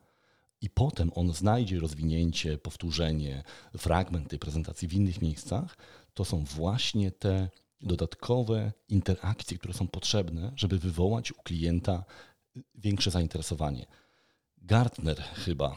i 0.62 0.70
potem 0.70 1.12
on 1.16 1.34
znajdzie 1.34 1.80
rozwinięcie, 1.80 2.58
powtórzenie, 2.58 3.44
fragment 3.78 4.30
tej 4.30 4.40
prezentacji 4.40 4.88
w 4.88 4.94
innych 4.94 5.22
miejscach, 5.22 5.78
to 6.14 6.25
są 6.25 6.44
właśnie 6.44 7.12
te 7.12 7.50
dodatkowe 7.82 8.72
interakcje, 8.90 9.58
które 9.58 9.74
są 9.74 9.88
potrzebne, 9.88 10.52
żeby 10.56 10.80
wywołać 10.80 11.32
u 11.32 11.36
klienta 11.44 12.04
większe 12.75 13.12
zainteresowanie. 13.12 13.86
Gartner 14.65 15.24
chyba 15.24 15.75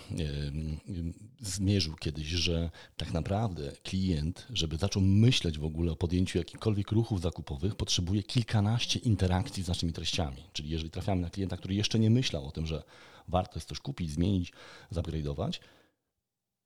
zmierzył 1.40 1.96
kiedyś, 1.96 2.26
że 2.26 2.70
tak 2.96 3.12
naprawdę 3.12 3.72
klient, 3.82 4.46
żeby 4.50 4.76
zaczął 4.76 5.02
myśleć 5.02 5.58
w 5.58 5.64
ogóle 5.64 5.92
o 5.92 5.96
podjęciu 5.96 6.38
jakichkolwiek 6.38 6.92
ruchów 6.92 7.20
zakupowych, 7.20 7.74
potrzebuje 7.74 8.22
kilkanaście 8.22 8.98
interakcji 8.98 9.62
z 9.62 9.68
naszymi 9.68 9.92
treściami. 9.92 10.42
Czyli 10.52 10.70
jeżeli 10.70 10.90
trafiamy 10.90 11.22
na 11.22 11.30
klienta, 11.30 11.56
który 11.56 11.74
jeszcze 11.74 11.98
nie 11.98 12.10
myślał 12.10 12.46
o 12.46 12.50
tym, 12.50 12.66
że 12.66 12.82
warto 13.28 13.52
jest 13.54 13.68
coś 13.68 13.78
kupić, 13.78 14.10
zmienić, 14.10 14.52
zupgrade'ować, 14.92 15.60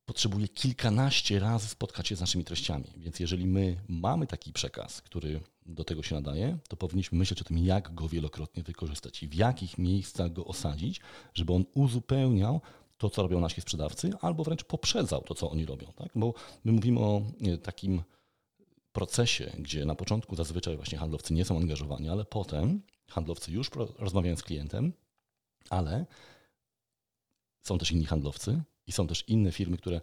potrzebuje 0.05 0.49
kilkanaście 0.49 1.39
razy 1.39 1.69
spotkać 1.69 2.09
się 2.09 2.17
z 2.17 2.21
naszymi 2.21 2.45
treściami. 2.45 2.85
Więc 2.97 3.21
jeżeli 3.21 3.47
my 3.47 3.77
mamy 3.89 4.27
taki 4.27 4.53
przekaz, 4.53 5.03
który 5.03 5.41
do 5.67 5.85
tego 5.85 6.03
się 6.03 6.15
nadaje, 6.15 6.59
to 6.69 6.77
powinniśmy 6.77 7.19
myśleć 7.19 7.41
o 7.41 7.45
tym, 7.45 7.59
jak 7.59 7.95
go 7.95 8.09
wielokrotnie 8.09 8.63
wykorzystać 8.63 9.23
i 9.23 9.29
w 9.29 9.35
jakich 9.35 9.79
miejscach 9.79 10.33
go 10.33 10.45
osadzić, 10.45 11.01
żeby 11.35 11.53
on 11.53 11.65
uzupełniał 11.75 12.61
to, 12.99 13.11
co 13.11 13.23
robią 13.23 13.41
nasi 13.41 13.61
sprzedawcy, 13.61 14.11
albo 14.21 14.45
wręcz 14.45 14.65
poprzedzał 14.65 15.23
to, 15.23 15.35
co 15.35 15.51
oni 15.51 15.67
robią. 15.67 15.93
Tak? 15.97 16.09
Bo 16.15 16.35
my 16.65 16.73
mówimy 16.73 17.01
o 17.01 17.23
takim 17.63 18.03
procesie, 18.93 19.53
gdzie 19.59 19.85
na 19.85 19.95
początku 19.95 20.37
zazwyczaj 20.37 20.77
właśnie 20.77 20.99
handlowcy 20.99 21.35
nie 21.35 21.45
są 21.45 21.57
angażowani, 21.57 22.09
ale 22.09 22.25
potem 22.25 22.83
handlowcy 23.09 23.53
już 23.53 23.71
rozmawiają 23.99 24.37
z 24.37 24.43
klientem, 24.43 24.93
ale 25.71 26.07
są 27.63 27.79
też 27.79 27.93
inni 27.93 28.05
handlowcy 28.05 28.63
i 28.87 28.93
są 28.93 29.07
też 29.07 29.25
inne 29.29 29.53
firmy, 29.53 29.77
które 29.77 30.01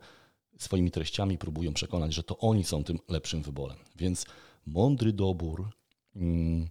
swoimi 0.57 0.91
treściami 0.91 1.37
próbują 1.37 1.73
przekonać, 1.73 2.13
że 2.13 2.23
to 2.23 2.37
oni 2.37 2.63
są 2.63 2.83
tym 2.83 2.99
lepszym 3.09 3.41
wyborem. 3.41 3.77
Więc 3.95 4.25
mądry 4.65 5.13
dobór 5.13 5.69
mm, 6.15 6.69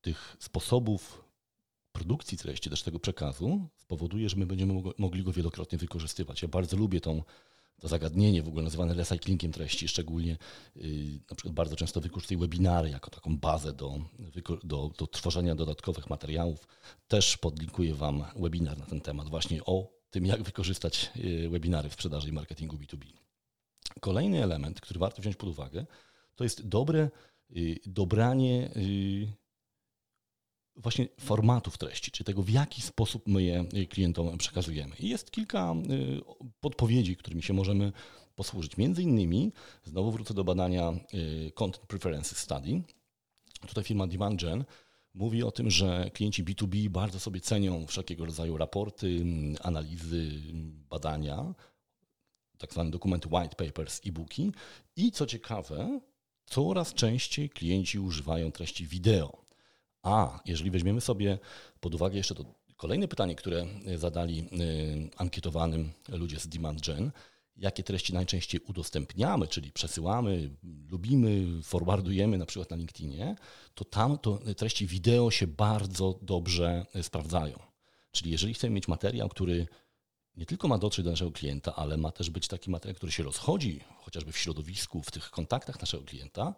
tych 0.00 0.36
sposobów 0.40 1.24
produkcji 1.92 2.38
treści, 2.38 2.70
też 2.70 2.82
tego 2.82 2.98
przekazu, 2.98 3.68
spowoduje, 3.76 4.28
że 4.28 4.36
my 4.36 4.46
będziemy 4.46 4.82
mogli 4.98 5.22
go 5.22 5.32
wielokrotnie 5.32 5.78
wykorzystywać. 5.78 6.42
Ja 6.42 6.48
bardzo 6.48 6.76
lubię 6.76 7.00
tą, 7.00 7.22
to 7.80 7.88
zagadnienie 7.88 8.42
w 8.42 8.48
ogóle 8.48 8.64
nazywane 8.64 8.94
recyklingiem 8.94 9.52
treści, 9.52 9.88
szczególnie 9.88 10.36
yy, 10.76 11.20
na 11.30 11.36
przykład 11.36 11.54
bardzo 11.54 11.76
często 11.76 12.00
wykorzystuję 12.00 12.40
webinary 12.40 12.90
jako 12.90 13.10
taką 13.10 13.38
bazę 13.38 13.72
do, 13.72 13.98
do, 14.64 14.90
do 14.98 15.06
tworzenia 15.06 15.54
dodatkowych 15.54 16.10
materiałów. 16.10 16.68
Też 17.08 17.36
podlinkuję 17.36 17.94
Wam 17.94 18.24
webinar 18.36 18.78
na 18.78 18.86
ten 18.86 19.00
temat 19.00 19.28
właśnie 19.28 19.64
o 19.64 19.92
tym, 20.10 20.26
jak 20.26 20.42
wykorzystać 20.42 21.10
yy, 21.16 21.48
webinary 21.48 21.88
w 21.88 21.92
sprzedaży 21.92 22.28
i 22.28 22.32
marketingu 22.32 22.76
B2B. 22.76 23.04
Kolejny 24.00 24.42
element, 24.42 24.80
który 24.80 25.00
warto 25.00 25.22
wziąć 25.22 25.36
pod 25.36 25.48
uwagę, 25.48 25.86
to 26.42 26.44
jest 26.44 26.68
dobre 26.68 27.10
y, 27.56 27.80
dobranie 27.86 28.70
y, 28.76 29.32
właśnie 30.76 31.08
formatów 31.20 31.78
treści, 31.78 32.10
czy 32.10 32.24
tego, 32.24 32.42
w 32.42 32.50
jaki 32.50 32.82
sposób 32.82 33.28
my 33.28 33.42
je 33.42 33.64
klientom 33.90 34.38
przekazujemy. 34.38 34.96
I 35.00 35.08
jest 35.08 35.30
kilka 35.30 35.74
y, 35.90 36.20
podpowiedzi, 36.60 37.16
którymi 37.16 37.42
się 37.42 37.52
możemy 37.52 37.92
posłużyć. 38.34 38.76
Między 38.76 39.02
innymi, 39.02 39.52
znowu 39.84 40.10
wrócę 40.10 40.34
do 40.34 40.44
badania 40.44 40.92
Content 41.54 41.86
Preferences 41.86 42.38
Study. 42.38 42.82
Tutaj 43.68 43.84
firma 43.84 44.06
DemandGen 44.06 44.64
mówi 45.14 45.42
o 45.42 45.50
tym, 45.50 45.70
że 45.70 46.10
klienci 46.14 46.44
B2B 46.44 46.88
bardzo 46.88 47.20
sobie 47.20 47.40
cenią 47.40 47.86
wszelkiego 47.86 48.24
rodzaju 48.24 48.56
raporty, 48.56 49.24
analizy, 49.60 50.30
badania, 50.90 51.54
tak 52.58 52.72
zwane 52.72 52.90
dokumenty 52.90 53.28
white 53.32 53.56
papers, 53.56 54.00
e-booki 54.06 54.52
i 54.96 55.12
co 55.12 55.26
ciekawe, 55.26 56.00
coraz 56.46 56.94
częściej 56.94 57.50
klienci 57.50 57.98
używają 57.98 58.52
treści 58.52 58.86
wideo. 58.86 59.42
A 60.02 60.40
jeżeli 60.44 60.70
weźmiemy 60.70 61.00
sobie 61.00 61.38
pod 61.80 61.94
uwagę 61.94 62.16
jeszcze 62.16 62.34
to 62.34 62.44
kolejne 62.76 63.08
pytanie, 63.08 63.34
które 63.34 63.66
zadali 63.96 64.40
y, 64.40 65.10
ankietowanym 65.16 65.92
ludzie 66.08 66.40
z 66.40 66.48
DemandGen, 66.48 67.10
jakie 67.56 67.82
treści 67.82 68.14
najczęściej 68.14 68.60
udostępniamy, 68.60 69.48
czyli 69.48 69.72
przesyłamy, 69.72 70.50
lubimy, 70.90 71.62
forwardujemy 71.62 72.38
na 72.38 72.46
przykład 72.46 72.70
na 72.70 72.76
LinkedInie, 72.76 73.36
to 73.74 73.84
tam 73.84 74.18
to 74.18 74.38
treści 74.56 74.86
wideo 74.86 75.30
się 75.30 75.46
bardzo 75.46 76.18
dobrze 76.22 76.86
sprawdzają. 77.02 77.58
Czyli 78.12 78.30
jeżeli 78.30 78.54
chcemy 78.54 78.74
mieć 78.74 78.88
materiał, 78.88 79.28
który 79.28 79.66
nie 80.36 80.46
tylko 80.46 80.68
ma 80.68 80.78
dotrzeć 80.78 81.04
do 81.04 81.10
naszego 81.10 81.30
klienta, 81.30 81.76
ale 81.76 81.96
ma 81.96 82.12
też 82.12 82.30
być 82.30 82.48
taki 82.48 82.70
materiał, 82.70 82.96
który 82.96 83.12
się 83.12 83.22
rozchodzi 83.22 83.84
chociażby 83.96 84.32
w 84.32 84.38
środowisku, 84.38 85.02
w 85.02 85.10
tych 85.10 85.30
kontaktach 85.30 85.80
naszego 85.80 86.04
klienta, 86.04 86.54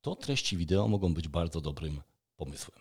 to 0.00 0.16
treści 0.16 0.56
wideo 0.56 0.88
mogą 0.88 1.14
być 1.14 1.28
bardzo 1.28 1.60
dobrym 1.60 2.02
pomysłem. 2.36 2.80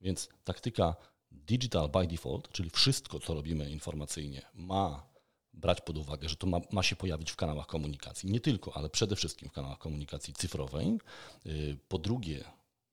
Więc 0.00 0.28
taktyka 0.44 0.96
digital 1.30 1.88
by 1.88 2.06
default, 2.06 2.48
czyli 2.52 2.70
wszystko, 2.70 3.20
co 3.20 3.34
robimy 3.34 3.70
informacyjnie, 3.70 4.42
ma 4.54 5.06
brać 5.52 5.80
pod 5.80 5.98
uwagę, 5.98 6.28
że 6.28 6.36
to 6.36 6.46
ma, 6.46 6.60
ma, 6.72 6.82
się 6.82 6.96
pojawić 6.96 7.30
w 7.30 7.36
kanałach 7.36 7.66
komunikacji. 7.66 8.30
Nie 8.30 8.40
tylko, 8.40 8.76
ale 8.76 8.90
przede 8.90 9.16
wszystkim 9.16 9.48
w 9.48 9.52
kanałach 9.52 9.78
komunikacji 9.78 10.34
cyfrowej. 10.34 10.98
Y, 11.46 11.78
po 11.88 11.98
drugie, 11.98 12.44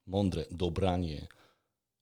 mądre 0.08 0.46
dobranie 0.52 1.28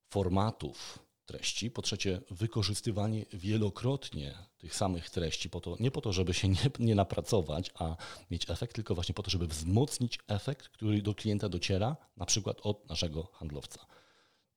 formatów 0.09 0.99
treści, 1.25 1.71
po 1.71 1.81
trzecie 1.81 2.21
wykorzystywanie 2.29 3.25
wielokrotnie 3.33 4.37
tych 4.57 4.75
samych 4.75 5.09
treści, 5.09 5.49
po 5.49 5.61
to, 5.61 5.75
nie 5.79 5.91
po 5.91 6.01
to, 6.01 6.13
żeby 6.13 6.33
się 6.33 6.47
nie, 6.47 6.69
nie 6.79 6.95
napracować, 6.95 7.71
a 7.75 7.95
mieć 8.31 8.49
efekt, 8.49 8.75
tylko 8.75 8.95
właśnie 8.95 9.15
po 9.15 9.23
to, 9.23 9.29
żeby 9.29 9.47
wzmocnić 9.47 10.19
efekt, 10.27 10.69
który 10.69 11.01
do 11.01 11.15
klienta 11.15 11.49
dociera, 11.49 11.97
na 12.17 12.25
przykład 12.25 12.57
od 12.63 12.89
naszego 12.89 13.23
handlowca. 13.23 13.85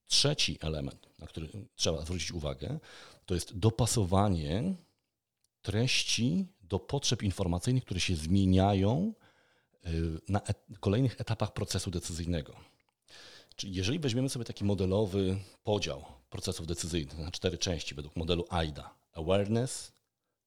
Trzeci 0.07 0.59
element, 0.61 1.09
na 1.19 1.27
który 1.27 1.49
trzeba 1.75 2.03
zwrócić 2.03 2.33
uwagę, 2.33 2.79
to 3.27 3.35
jest 3.35 3.59
dopasowanie 3.59 4.75
treści 5.63 6.47
do 6.63 6.79
potrzeb 6.79 7.23
informacyjnych, 7.23 7.85
które 7.85 8.01
się 8.01 8.17
zmieniają 8.17 9.15
y, 9.87 9.91
na 10.29 10.41
et 10.41 10.65
kolejnych 10.81 11.21
etapach 11.21 11.53
procesu 11.53 11.91
decyzyjnego. 11.91 12.57
Jeżeli 13.65 13.99
weźmiemy 13.99 14.29
sobie 14.29 14.45
taki 14.45 14.65
modelowy 14.65 15.39
podział 15.63 16.05
procesów 16.31 16.67
decyzyjnych 16.67 17.19
na 17.19 17.31
cztery 17.31 17.59
części 17.59 17.95
według 17.95 18.17
modelu 18.17 18.45
AIDA 18.51 18.95
awareness, 19.13 19.93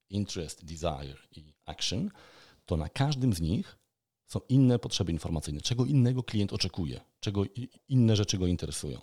interest, 0.10 0.66
desire 0.66 1.18
i 1.32 1.54
action 1.66 2.10
to 2.66 2.78
na 2.78 2.90
każdym 2.90 3.34
z 3.34 3.42
nich 3.42 3.78
są 4.26 4.40
inne 4.50 4.80
potrzeby 4.80 5.12
informacyjne, 5.12 5.62
czego 5.62 5.86
innego 5.86 6.24
klient 6.24 6.54
oczekuje, 6.54 7.02
czego 7.20 7.44
inne 7.90 8.16
rzeczy 8.16 8.38
go 8.38 8.48
interesują. 8.48 9.02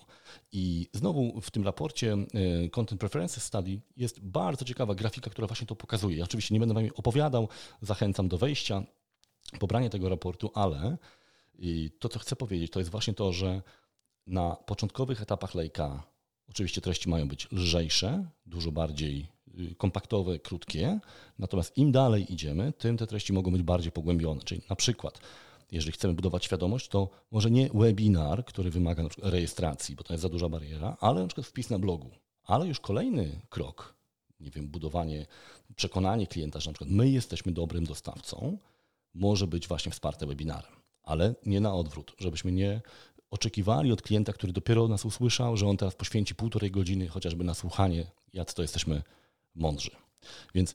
I 0.53 0.89
znowu 0.95 1.41
w 1.41 1.51
tym 1.51 1.65
raporcie 1.65 2.13
e, 2.13 2.69
Content 2.69 3.01
Preferences 3.01 3.45
Study 3.45 3.81
jest 3.97 4.21
bardzo 4.21 4.65
ciekawa 4.65 4.95
grafika, 4.95 5.31
która 5.31 5.47
właśnie 5.47 5.67
to 5.67 5.77
pokazuje. 5.77 6.17
Ja 6.17 6.25
oczywiście 6.25 6.55
nie 6.55 6.61
będę 6.61 6.75
Wam 6.75 6.85
opowiadał, 6.95 7.49
zachęcam 7.83 8.29
do 8.29 8.39
wejścia, 8.39 8.83
pobrania 9.59 9.89
tego 9.89 10.09
raportu, 10.09 10.51
ale 10.55 10.97
to, 11.99 12.09
co 12.09 12.19
chcę 12.19 12.37
powiedzieć, 12.37 12.73
to 12.73 12.79
jest 12.79 12.91
właśnie 12.91 13.15
to, 13.15 13.33
że 13.33 13.63
na 14.31 14.57
początkowych 14.57 15.23
etapach 15.23 15.55
lejka 15.55 16.03
oczywiście 16.51 16.81
treści 16.81 17.09
mają 17.09 17.29
być 17.29 17.49
lżejsze, 17.53 18.25
dużo 18.47 18.73
bardziej 18.73 19.27
y, 19.61 19.75
kompaktowe, 19.75 20.39
krótkie, 20.39 21.01
natomiast 21.39 21.79
im 21.79 21.93
dalej 21.93 22.33
idziemy, 22.33 22.73
tym 22.73 22.97
te 22.97 23.07
treści 23.07 23.33
mogą 23.33 23.51
być 23.53 23.63
bardziej 23.63 23.93
pogłębione. 23.93 24.41
Czyli 24.43 24.63
na 24.71 24.77
przykład, 24.77 25.21
jeżeli 25.73 25.93
chcemy 25.93 26.15
budować 26.15 26.45
świadomość, 26.45 26.89
to 26.89 27.11
może 27.31 27.51
nie 27.51 27.71
webinar, 27.75 28.45
który 28.45 28.71
wymaga 28.71 29.03
na 29.03 29.09
przykład 29.09 29.33
rejestracji, 29.33 29.97
bo 29.97 30.03
to 30.03 30.15
jest 30.15 30.23
za 30.23 30.29
duża 30.29 30.49
bariera, 30.49 30.97
ale 31.01 31.21
na 31.21 31.27
przykład 31.27 31.47
wpis 31.47 31.71
na 31.71 31.79
blogu. 31.79 32.11
Ale 32.45 32.67
już 32.67 32.81
kolejny 32.81 33.41
krok, 33.49 33.95
nie 34.41 34.51
wiem, 34.51 34.69
budowanie, 34.69 35.27
przekonanie 35.77 36.27
klienta, 36.27 36.61
że 36.61 36.71
na 36.71 36.75
przykład 36.75 36.91
my 36.91 37.11
jesteśmy 37.11 37.53
dobrym 37.53 37.85
dostawcą, 37.85 38.59
może 39.15 39.47
być 39.47 39.69
właśnie 39.69 39.93
wsparte 39.93 40.27
webinarem 40.27 40.81
ale 41.11 41.35
nie 41.47 41.61
na 41.61 41.75
odwrót, 41.75 42.13
żebyśmy 42.19 42.53
nie 42.53 42.81
oczekiwali 43.31 43.93
od 43.93 44.03
klienta, 44.03 44.33
który 44.33 44.53
dopiero 44.53 44.89
nas 44.89 45.05
usłyszał, 45.05 45.57
że 45.57 45.67
on 45.67 45.77
teraz 45.77 45.95
poświęci 45.95 46.35
półtorej 46.35 46.71
godziny 46.71 47.09
chociażby 47.09 47.45
na 47.45 47.55
słuchanie, 47.55 48.07
jak 48.33 48.53
to 48.53 48.63
jesteśmy 48.63 49.03
mądrzy. 49.55 49.91
Więc 50.55 50.75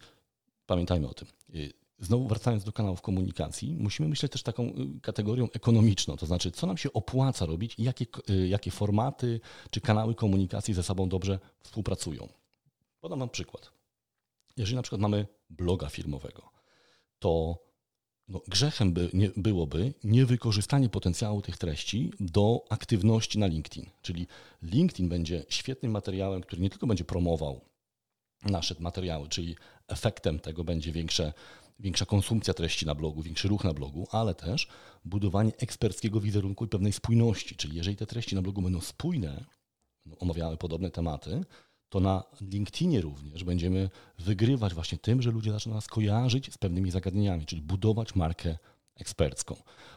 pamiętajmy 0.66 1.08
o 1.08 1.14
tym. 1.14 1.28
Y, 1.56 1.74
znowu 2.00 2.28
wracając 2.28 2.64
do 2.64 2.72
kanałów 2.72 3.02
komunikacji, 3.02 3.76
musimy 3.76 4.10
myśleć 4.10 4.32
też 4.32 4.44
taką 4.44 4.64
y, 4.64 5.02
kategorią 5.02 5.48
ekonomiczną, 5.54 6.18
to 6.18 6.26
znaczy, 6.26 6.52
co 6.52 6.68
nam 6.68 6.78
się 6.78 6.94
opłaca 6.94 7.46
robić 7.46 7.80
i 7.80 7.84
jakie, 7.84 8.06
y, 8.30 8.48
jakie 8.48 8.72
formaty 8.72 9.40
czy 9.70 9.82
kanały 9.82 10.16
komunikacji 10.16 10.74
ze 10.74 10.84
sobą 10.84 11.10
dobrze 11.10 11.40
współpracują. 11.64 12.28
Podam 13.00 13.20
Wam 13.20 13.30
przykład. 13.30 13.72
Jeżeli 14.58 14.76
na 14.76 14.82
przykład 14.82 15.02
mamy 15.02 15.28
bloga 15.50 15.90
firmowego, 15.90 16.50
to 17.20 17.58
no, 18.27 18.41
grzechem 18.48 18.94
by, 18.94 19.10
nie, 19.13 19.29
byłoby 19.38 19.94
niewykorzystanie 20.03 20.89
potencjału 20.89 21.41
tych 21.41 21.58
treści 21.58 22.12
do 22.20 22.65
aktywności 22.70 23.39
na 23.39 23.48
LinkedIn. 23.48 23.86
Czyli 24.01 24.27
LinkedIn 24.62 25.10
będzie 25.10 25.46
świetnym 25.50 25.91
materiałem, 25.91 26.41
który 26.41 26.62
nie 26.62 26.70
tylko 26.70 26.88
będzie 26.88 27.03
promował 27.03 27.62
nasze 28.44 28.75
materiały, 28.79 29.29
czyli 29.29 29.55
efektem 29.88 30.40
tego 30.40 30.64
będzie 30.64 30.92
większe, 30.92 31.33
większa 31.79 32.05
konsumpcja 32.05 32.53
treści 32.53 32.85
na 32.85 32.96
blogu, 32.96 33.22
większy 33.22 33.48
ruch 33.48 33.64
na 33.64 33.74
blogu, 33.74 34.07
ale 34.11 34.35
też 34.35 34.68
budowanie 35.05 35.51
eksperckiego 35.57 36.22
wizerunku 36.22 36.66
i 36.66 36.68
pewnej 36.68 36.94
spójności. 36.94 37.55
Czyli 37.55 37.77
jeżeli 37.77 37.98
te 37.98 38.05
treści 38.05 38.35
na 38.35 38.42
blogu 38.42 38.61
będą 38.61 38.81
spójne, 38.81 39.46
omawiamy 40.20 40.57
podobne 40.57 40.92
tematy, 40.92 41.42
to 41.96 42.00
na 42.00 42.24
LinkedInie 42.42 43.01
również 43.01 43.44
będziemy 43.44 43.90
wygrywać 44.20 44.74
właśnie 44.74 44.98
tym, 44.98 45.22
że 45.22 45.31
ludzie 45.31 45.51
zaczną 45.51 45.74
nas 45.74 45.88
kojarzyć 45.88 46.53
z 46.53 46.58
pewnymi 46.58 46.92
zagadnieniami, 46.92 47.46
czyli 47.46 47.62
budować 47.62 48.16
markę 48.16 48.58
ekspercką. 49.00 49.55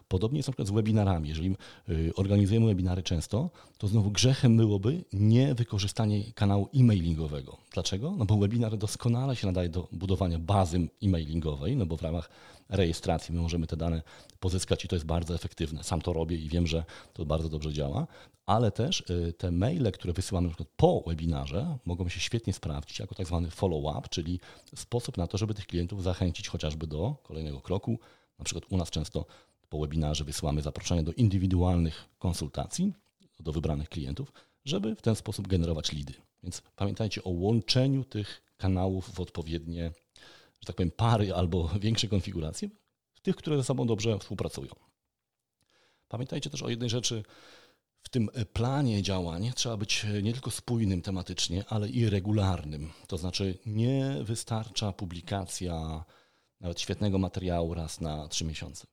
Podobnie 0.09 0.39
jest 0.39 0.49
na 0.49 0.53
przykład 0.53 0.69
z 0.69 0.71
webinarami. 0.71 1.29
Jeżeli 1.29 1.57
y, 1.89 2.13
organizujemy 2.17 2.67
webinary 2.67 3.03
często, 3.03 3.51
to 3.79 3.89
znowu 3.89 4.11
grzechem 4.11 4.57
byłoby 4.57 5.05
nie 5.13 5.55
wykorzystanie 5.55 6.33
kanału 6.33 6.69
e-mailingowego. 6.75 7.57
Dlaczego? 7.73 8.15
No 8.19 8.25
bo 8.25 8.37
webinar 8.37 8.77
doskonale 8.77 9.37
się 9.37 9.47
nadaje 9.47 9.69
do 9.69 9.89
budowania 9.93 10.39
bazy 10.39 10.89
e-mailingowej, 11.03 11.77
no 11.77 11.87
bo 11.87 11.97
w 11.97 12.03
ramach 12.03 12.31
rejestracji 12.69 13.35
my 13.35 13.41
możemy 13.41 13.67
te 13.67 13.77
dane 13.77 14.03
pozyskać 14.41 14.85
i 14.85 14.89
to 14.89 14.97
jest 14.97 15.07
bardzo 15.07 15.35
efektywne. 15.35 15.85
Sam 15.85 16.03
to 16.03 16.13
robię 16.13 16.37
i 16.37 16.49
wiem, 16.49 16.67
że 16.67 16.85
to 17.13 17.25
bardzo 17.25 17.49
dobrze 17.49 17.73
działa, 17.73 18.07
ale 18.47 18.71
też 18.71 19.01
y, 19.01 19.33
te 19.33 19.51
maile, 19.51 19.93
które 19.93 20.13
wysyłamy 20.13 20.51
po 20.77 21.03
webinarze, 21.07 21.79
mogą 21.85 22.09
się 22.09 22.21
świetnie 22.21 22.53
sprawdzić 22.53 22.99
jako 22.99 23.15
tak 23.15 23.27
zwany 23.27 23.51
follow-up, 23.51 24.09
czyli 24.11 24.41
sposób 24.75 25.17
na 25.17 25.27
to, 25.27 25.39
żeby 25.39 25.55
tych 25.55 25.67
klientów 25.67 26.03
zachęcić 26.03 26.49
chociażby 26.49 26.87
do 26.87 27.17
kolejnego 27.23 27.61
kroku. 27.61 27.99
Na 28.39 28.45
przykład 28.45 28.65
u 28.69 28.77
nas 28.77 28.91
często 28.91 29.25
po 29.69 29.81
webinarze 29.81 30.25
wysyłamy 30.25 30.63
zaproszenia 30.63 31.03
do 31.03 31.13
indywidualnych 31.13 32.09
konsultacji 32.19 32.93
do 33.41 33.53
wybranych 33.53 33.89
klientów, 33.89 34.33
żeby 34.65 34.95
w 34.95 35.03
ten 35.03 35.17
sposób 35.17 35.49
generować 35.49 35.93
lidy. 35.93 36.15
Więc 36.43 36.63
pamiętajcie 36.77 37.25
o 37.25 37.31
łączeniu 37.31 38.05
tych 38.05 38.43
kanałów 38.57 39.15
w 39.15 39.21
odpowiednie, 39.21 39.91
że 40.61 40.67
tak 40.67 40.77
powiem, 40.77 40.91
pary 40.91 41.35
albo 41.35 41.69
większe 41.81 42.09
konfiguracje, 42.09 42.69
tych, 43.23 43.37
które 43.37 43.57
ze 43.57 43.65
sobą 43.65 43.87
dobrze 43.87 44.19
współpracują. 44.19 44.73
Pamiętajcie 46.09 46.51
też 46.51 46.63
o 46.63 46.69
jednej 46.69 46.91
rzeczy, 46.91 47.23
w 48.03 48.09
tym 48.09 48.31
planie 48.53 49.03
działań 49.03 49.53
trzeba 49.55 49.77
być 49.77 50.07
nie 50.23 50.33
tylko 50.33 50.51
spójnym 50.51 51.03
tematycznie, 51.03 51.65
ale 51.69 51.89
i 51.89 52.09
regularnym. 52.09 52.91
To 53.07 53.19
znaczy 53.19 53.59
nie 53.67 54.17
wystarcza 54.23 54.93
publikacja 54.93 56.05
nawet 56.61 56.81
świetnego 56.81 57.19
materiału 57.19 57.75
raz 57.75 58.01
na 58.01 58.29
trzy 58.29 58.45
miesiące. 58.45 58.87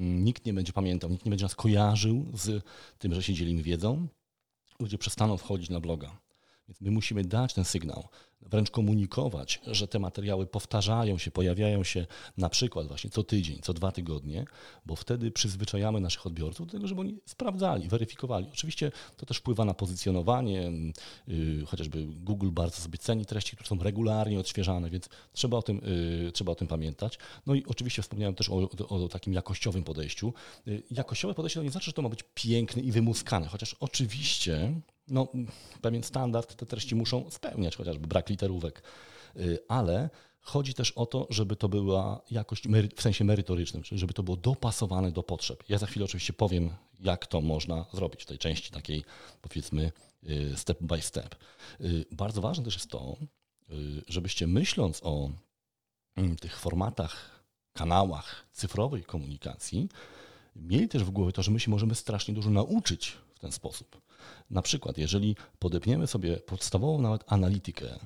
Nikt 0.00 0.46
nie 0.46 0.52
będzie 0.52 0.72
pamiętał, 0.72 1.10
nikt 1.10 1.24
nie 1.24 1.30
będzie 1.30 1.44
nas 1.44 1.54
kojarzył 1.54 2.26
z 2.34 2.64
tym, 2.98 3.14
że 3.14 3.22
się 3.22 3.34
dzielimy 3.34 3.62
wiedzą. 3.62 4.08
Ludzie 4.80 4.98
przestaną 4.98 5.36
wchodzić 5.36 5.70
na 5.70 5.80
bloga. 5.80 6.18
Więc 6.68 6.80
my 6.80 6.90
musimy 6.90 7.24
dać 7.24 7.54
ten 7.54 7.64
sygnał, 7.64 8.08
wręcz 8.42 8.70
komunikować, 8.70 9.60
że 9.66 9.88
te 9.88 9.98
materiały 9.98 10.46
powtarzają 10.46 11.18
się, 11.18 11.30
pojawiają 11.30 11.84
się 11.84 12.06
na 12.36 12.48
przykład 12.48 12.88
właśnie 12.88 13.10
co 13.10 13.22
tydzień, 13.22 13.58
co 13.62 13.74
dwa 13.74 13.92
tygodnie, 13.92 14.44
bo 14.86 14.96
wtedy 14.96 15.30
przyzwyczajamy 15.30 16.00
naszych 16.00 16.26
odbiorców 16.26 16.66
do 16.66 16.72
tego, 16.72 16.88
żeby 16.88 17.00
oni 17.00 17.18
sprawdzali, 17.26 17.88
weryfikowali. 17.88 18.46
Oczywiście 18.52 18.92
to 19.16 19.26
też 19.26 19.36
wpływa 19.36 19.64
na 19.64 19.74
pozycjonowanie, 19.74 20.72
yy, 21.26 21.66
chociażby 21.66 22.06
Google 22.06 22.50
bardzo 22.50 22.76
sobie 22.76 22.98
ceni 22.98 23.26
treści, 23.26 23.56
które 23.56 23.68
są 23.68 23.78
regularnie 23.78 24.40
odświeżane, 24.40 24.90
więc 24.90 25.08
trzeba 25.32 25.56
o 25.56 25.62
tym, 25.62 25.80
yy, 26.24 26.32
trzeba 26.32 26.52
o 26.52 26.54
tym 26.54 26.68
pamiętać. 26.68 27.18
No 27.46 27.54
i 27.54 27.64
oczywiście 27.66 28.02
wspomniałem 28.02 28.34
też 28.34 28.48
o, 28.50 28.68
o, 28.88 29.04
o 29.04 29.08
takim 29.08 29.32
jakościowym 29.32 29.84
podejściu. 29.84 30.32
Jakościowe 30.90 31.34
podejście 31.34 31.60
to 31.60 31.64
nie 31.64 31.70
znaczy, 31.70 31.86
że 31.86 31.92
to 31.92 32.02
ma 32.02 32.08
być 32.08 32.24
piękne 32.34 32.82
i 32.82 32.92
wymuskane, 32.92 33.46
chociaż 33.46 33.76
oczywiście 33.80 34.80
no, 35.10 35.28
pewien 35.80 36.02
standard 36.02 36.54
te 36.54 36.66
treści 36.66 36.94
muszą 36.94 37.30
spełniać, 37.30 37.76
chociażby 37.76 38.06
brak 38.06 38.28
literówek, 38.28 38.82
y, 39.36 39.58
ale 39.68 40.10
chodzi 40.40 40.74
też 40.74 40.92
o 40.92 41.06
to, 41.06 41.26
żeby 41.30 41.56
to 41.56 41.68
była 41.68 42.20
jakość 42.30 42.64
w 42.96 43.02
sensie 43.02 43.24
merytorycznym, 43.24 43.82
czyli 43.82 43.98
żeby 43.98 44.14
to 44.14 44.22
było 44.22 44.36
dopasowane 44.36 45.12
do 45.12 45.22
potrzeb. 45.22 45.64
Ja 45.68 45.78
za 45.78 45.86
chwilę 45.86 46.04
oczywiście 46.04 46.32
powiem, 46.32 46.70
jak 47.00 47.26
to 47.26 47.40
można 47.40 47.84
zrobić 47.92 48.22
w 48.22 48.26
tej 48.26 48.38
części 48.38 48.70
takiej, 48.70 49.04
powiedzmy, 49.42 49.92
y, 50.28 50.56
step 50.56 50.78
by 50.80 51.02
step. 51.02 51.36
Y, 51.80 52.04
bardzo 52.12 52.40
ważne 52.40 52.64
też 52.64 52.74
jest 52.74 52.90
to, 52.90 53.16
żebyście 54.08 54.46
myśląc 54.46 55.00
o 55.02 55.30
mm, 56.16 56.36
tych 56.36 56.58
formatach, 56.58 57.42
kanałach 57.72 58.46
cyfrowej 58.52 59.04
komunikacji, 59.04 59.88
mieli 60.56 60.88
też 60.88 61.04
w 61.04 61.10
głowie 61.10 61.32
to, 61.32 61.42
że 61.42 61.50
my 61.50 61.60
się 61.60 61.70
możemy 61.70 61.94
strasznie 61.94 62.34
dużo 62.34 62.50
nauczyć 62.50 63.16
w 63.38 63.40
ten 63.40 63.52
sposób. 63.52 64.00
Na 64.50 64.62
przykład, 64.62 64.98
jeżeli 64.98 65.36
podepniemy 65.58 66.06
sobie 66.06 66.36
podstawową 66.36 67.02
nawet 67.02 67.24
analitykę, 67.26 67.98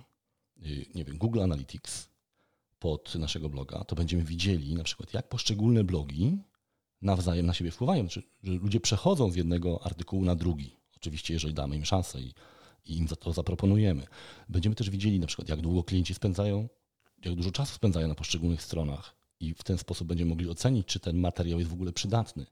y, 0.67 0.87
nie 0.95 1.05
wiem, 1.05 1.19
Google 1.19 1.41
Analytics 1.41 2.09
pod 2.79 3.15
naszego 3.15 3.49
bloga, 3.49 3.85
to 3.85 3.97
będziemy 3.97 4.23
widzieli 4.23 4.75
na 4.75 4.85
przykład, 4.85 5.15
jak 5.15 5.29
poszczególne 5.29 5.85
blogi 5.85 6.39
nawzajem 7.03 7.47
na 7.47 7.55
siebie 7.55 7.71
wpływają, 7.71 8.09
czy, 8.09 8.23
że 8.43 8.53
ludzie 8.53 8.81
przechodzą 8.81 9.31
z 9.31 9.37
jednego 9.37 9.85
artykułu 9.87 10.25
na 10.25 10.35
drugi. 10.35 10.77
Oczywiście, 10.97 11.35
jeżeli 11.35 11.55
damy 11.55 11.77
im 11.77 11.85
szansę 11.85 12.21
i, 12.21 12.35
i 12.85 12.97
im 12.97 13.09
za 13.09 13.17
to 13.17 13.33
zaproponujemy. 13.33 14.07
Będziemy 14.49 14.75
też 14.75 14.91
widzieli 14.91 15.21
na 15.21 15.27
przykład, 15.27 15.49
jak 15.49 15.61
długo 15.61 15.85
klienci 15.85 16.15
spędzają, 16.15 16.69
jak 17.25 17.35
dużo 17.35 17.51
czasu 17.53 17.75
spędzają 17.75 18.09
na 18.09 18.15
poszczególnych 18.15 18.63
stronach 18.63 19.15
i 19.41 19.55
w 19.55 19.63
ten 19.63 19.79
sposób 19.79 20.09
będziemy 20.09 20.29
mogli 20.29 20.49
ocenić, 20.49 20.87
czy 20.87 21.01
ten 21.01 21.17
materiał 21.17 21.59
jest 21.59 21.71
w 21.71 21.75
ogóle 21.75 21.93
przydatny 21.93 22.47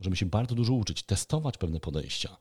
Możemy 0.00 0.16
się 0.16 0.26
bardzo 0.26 0.54
dużo 0.54 0.72
uczyć, 0.72 1.02
testować 1.02 1.58
pewne 1.58 1.80
podejścia. 1.80 2.36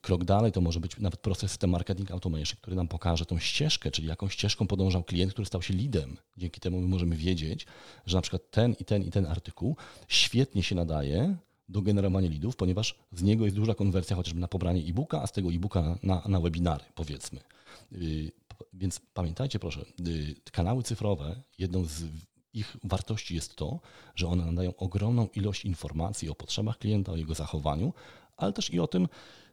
Krok 0.00 0.24
dalej 0.24 0.52
to 0.52 0.60
może 0.60 0.80
być 0.80 0.98
nawet 0.98 1.20
prosty 1.20 1.48
system 1.48 1.70
marketing 1.70 2.10
automation, 2.10 2.56
który 2.60 2.76
nam 2.76 2.88
pokaże 2.88 3.26
tą 3.26 3.38
ścieżkę, 3.38 3.90
czyli 3.90 4.08
jaką 4.08 4.28
ścieżką 4.28 4.66
podążał 4.66 5.04
klient, 5.04 5.32
który 5.32 5.46
stał 5.46 5.62
się 5.62 5.74
leadem. 5.74 6.16
Dzięki 6.36 6.60
temu 6.60 6.80
my 6.80 6.88
możemy 6.88 7.16
wiedzieć, 7.16 7.66
że 8.06 8.16
na 8.16 8.22
przykład 8.22 8.50
ten 8.50 8.74
i 8.80 8.84
ten 8.84 9.02
i 9.02 9.10
ten 9.10 9.26
artykuł 9.26 9.76
świetnie 10.08 10.62
się 10.62 10.74
nadaje 10.74 11.36
do 11.68 11.82
generowania 11.82 12.30
leadów, 12.30 12.56
ponieważ 12.56 12.98
z 13.12 13.22
niego 13.22 13.44
jest 13.44 13.56
duża 13.56 13.74
konwersja 13.74 14.16
chociażby 14.16 14.40
na 14.40 14.48
pobranie 14.48 14.80
e-booka, 14.80 15.22
a 15.22 15.26
z 15.26 15.32
tego 15.32 15.52
e-booka 15.52 15.98
na, 16.02 16.22
na 16.28 16.40
webinary, 16.40 16.84
powiedzmy. 16.94 17.40
Więc 18.72 19.00
pamiętajcie 19.14 19.58
proszę, 19.58 19.84
kanały 20.52 20.82
cyfrowe, 20.82 21.42
jedną 21.58 21.84
z 21.84 22.04
ich 22.56 22.76
wartości 22.84 23.34
jest 23.34 23.54
to, 23.54 23.80
że 24.14 24.28
one 24.28 24.46
nadają 24.46 24.76
ogromną 24.76 25.28
ilość 25.34 25.64
informacji 25.64 26.28
o 26.28 26.34
potrzebach 26.34 26.78
klienta, 26.78 27.12
o 27.12 27.16
jego 27.16 27.34
zachowaniu, 27.34 27.92
ale 28.36 28.52
też 28.52 28.70
i 28.70 28.80
o 28.80 28.86
tym, 28.86 29.08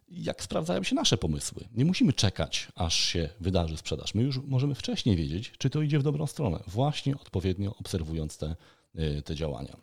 jak 0.09 0.43
sprawdzają 0.43 0.83
się 0.83 0.95
nasze 0.95 1.17
pomysły. 1.17 1.67
Nie 1.75 1.85
musimy 1.85 2.13
czekać, 2.13 2.67
aż 2.75 2.95
się 2.95 3.29
wydarzy 3.39 3.77
sprzedaż. 3.77 4.15
My 4.15 4.23
już 4.23 4.37
możemy 4.37 4.75
wcześniej 4.75 5.15
wiedzieć, 5.15 5.51
czy 5.57 5.69
to 5.69 5.81
idzie 5.81 5.99
w 5.99 6.03
dobrą 6.03 6.27
stronę, 6.27 6.63
właśnie 6.67 7.15
odpowiednio 7.15 7.75
obserwując 7.79 8.37
te, 8.37 8.55
y, 8.95 9.21
te 9.21 9.35
działania. 9.35 9.77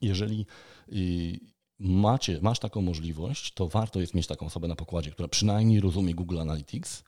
Jeżeli 0.00 0.46
y, 0.92 1.40
macie, 1.78 2.38
masz 2.42 2.58
taką 2.58 2.82
możliwość, 2.82 3.52
to 3.52 3.68
warto 3.68 4.00
jest 4.00 4.14
mieć 4.14 4.26
taką 4.26 4.46
osobę 4.46 4.68
na 4.68 4.76
pokładzie, 4.76 5.10
która 5.10 5.28
przynajmniej 5.28 5.80
rozumie 5.80 6.14
Google 6.14 6.40
Analytics, 6.40 7.04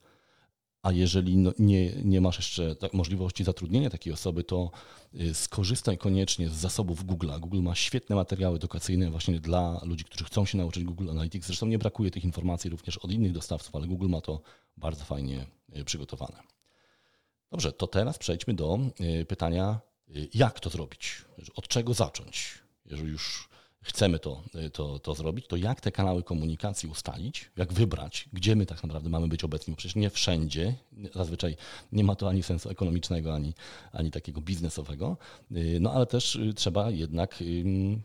a 0.87 0.93
jeżeli 0.93 1.37
no, 1.37 1.53
nie, 1.59 1.93
nie 2.05 2.21
masz 2.21 2.37
jeszcze 2.37 2.77
tak 2.77 2.95
możliwości 2.95 3.45
zatrudnienia 3.45 3.91
takiej 3.91 4.13
osoby, 4.13 4.45
to 4.45 4.71
y, 5.15 5.35
skorzystaj 5.35 5.99
koniecznie 5.99 6.49
z 6.49 6.53
zasobów 6.53 7.05
Google. 7.05 7.31
Google 7.41 7.61
ma 7.61 7.75
świetne 7.75 8.17
materiały 8.17 8.57
edukacyjne 8.57 9.11
właśnie 9.11 9.41
dla 9.41 9.81
ludzi, 9.85 10.05
którzy 10.05 10.25
chcą 10.25 10.45
się 10.45 10.59
nauczyć 10.59 10.85
Google 10.85 11.11
Analytics. 11.11 11.47
Zresztą 11.47 11.67
nie 11.67 11.79
brakuje 11.79 12.11
tych 12.11 12.25
informacji 12.25 12.71
również 12.71 12.99
od 12.99 13.13
innych 13.13 13.33
dostawców, 13.33 13.77
ale 13.77 13.87
Google 13.87 14.09
ma 14.09 14.21
to 14.21 14.41
bardzo 14.77 15.05
fajnie 15.05 15.47
y, 15.77 15.85
przygotowane. 15.85 16.43
Dobrze, 17.51 17.73
to 17.73 17.87
teraz 17.87 18.19
przejdźmy 18.19 18.55
do 18.55 18.79
y, 19.21 19.25
pytania, 19.25 19.81
jak 20.35 20.61
to 20.61 20.71
zrobić? 20.71 21.25
Od 21.55 21.69
czego 21.69 21.95
zacząć? 21.95 22.59
Jeżeli 22.85 23.11
już 23.11 23.49
chcemy 23.87 24.19
to, 24.19 24.43
to, 24.73 24.99
to 24.99 25.15
zrobić, 25.15 25.47
to 25.47 25.57
jak 25.57 25.81
te 25.81 25.93
kanały 25.93 26.23
komunikacji 26.23 26.89
ustalić, 26.89 27.51
jak 27.57 27.73
wybrać, 27.73 28.29
gdzie 28.33 28.57
my 28.57 28.67
tak 28.67 28.83
naprawdę 28.83 29.09
mamy 29.09 29.29
być 29.29 29.45
obecni, 29.45 29.73
bo 29.73 29.77
przecież 29.77 29.97
nie 29.97 30.11
wszędzie, 30.11 30.75
zazwyczaj 31.15 31.57
nie 31.93 32.05
ma 32.05 32.15
to 32.15 32.29
ani 32.29 32.43
sensu 32.43 32.71
ekonomicznego, 32.71 33.35
ani, 33.35 33.55
ani 33.93 34.11
takiego 34.11 34.41
biznesowego, 34.41 35.17
y, 35.53 35.79
no 35.81 35.93
ale 35.93 36.07
też 36.07 36.37
y, 36.37 36.55
trzeba 36.55 36.91
jednak 36.91 37.45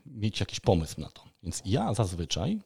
mieć 0.06 0.40
jakiś 0.40 0.60
pomysł 0.60 1.02
na 1.02 1.10
to. 1.10 1.22
Więc 1.44 1.62
ja 1.66 1.94
zazwyczaj 1.94 2.60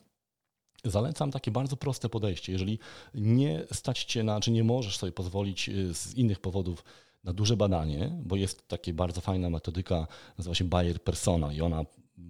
zalecam 0.83 1.31
takie 1.31 1.51
bardzo 1.51 1.77
proste 1.77 2.09
podejście. 2.09 2.51
Jeżeli 2.51 2.79
nie 3.13 3.63
stać 3.71 4.03
cię 4.03 4.23
na, 4.23 4.39
czy 4.39 4.51
nie 4.51 4.63
możesz 4.63 4.97
sobie 4.97 5.11
pozwolić 5.11 5.69
y, 5.69 5.93
z 5.93 6.13
innych 6.15 6.39
powodów 6.39 6.83
na 7.23 7.33
duże 7.33 7.57
badanie, 7.57 8.11
bo 8.23 8.35
jest 8.35 8.67
taka 8.67 8.93
bardzo 8.93 9.21
fajna 9.21 9.49
metodyka, 9.49 10.07
nazywa 10.37 10.55
się 10.55 10.65
Bayer 10.65 11.01
Persona 11.01 11.53
i 11.53 11.61
ona 11.61 11.85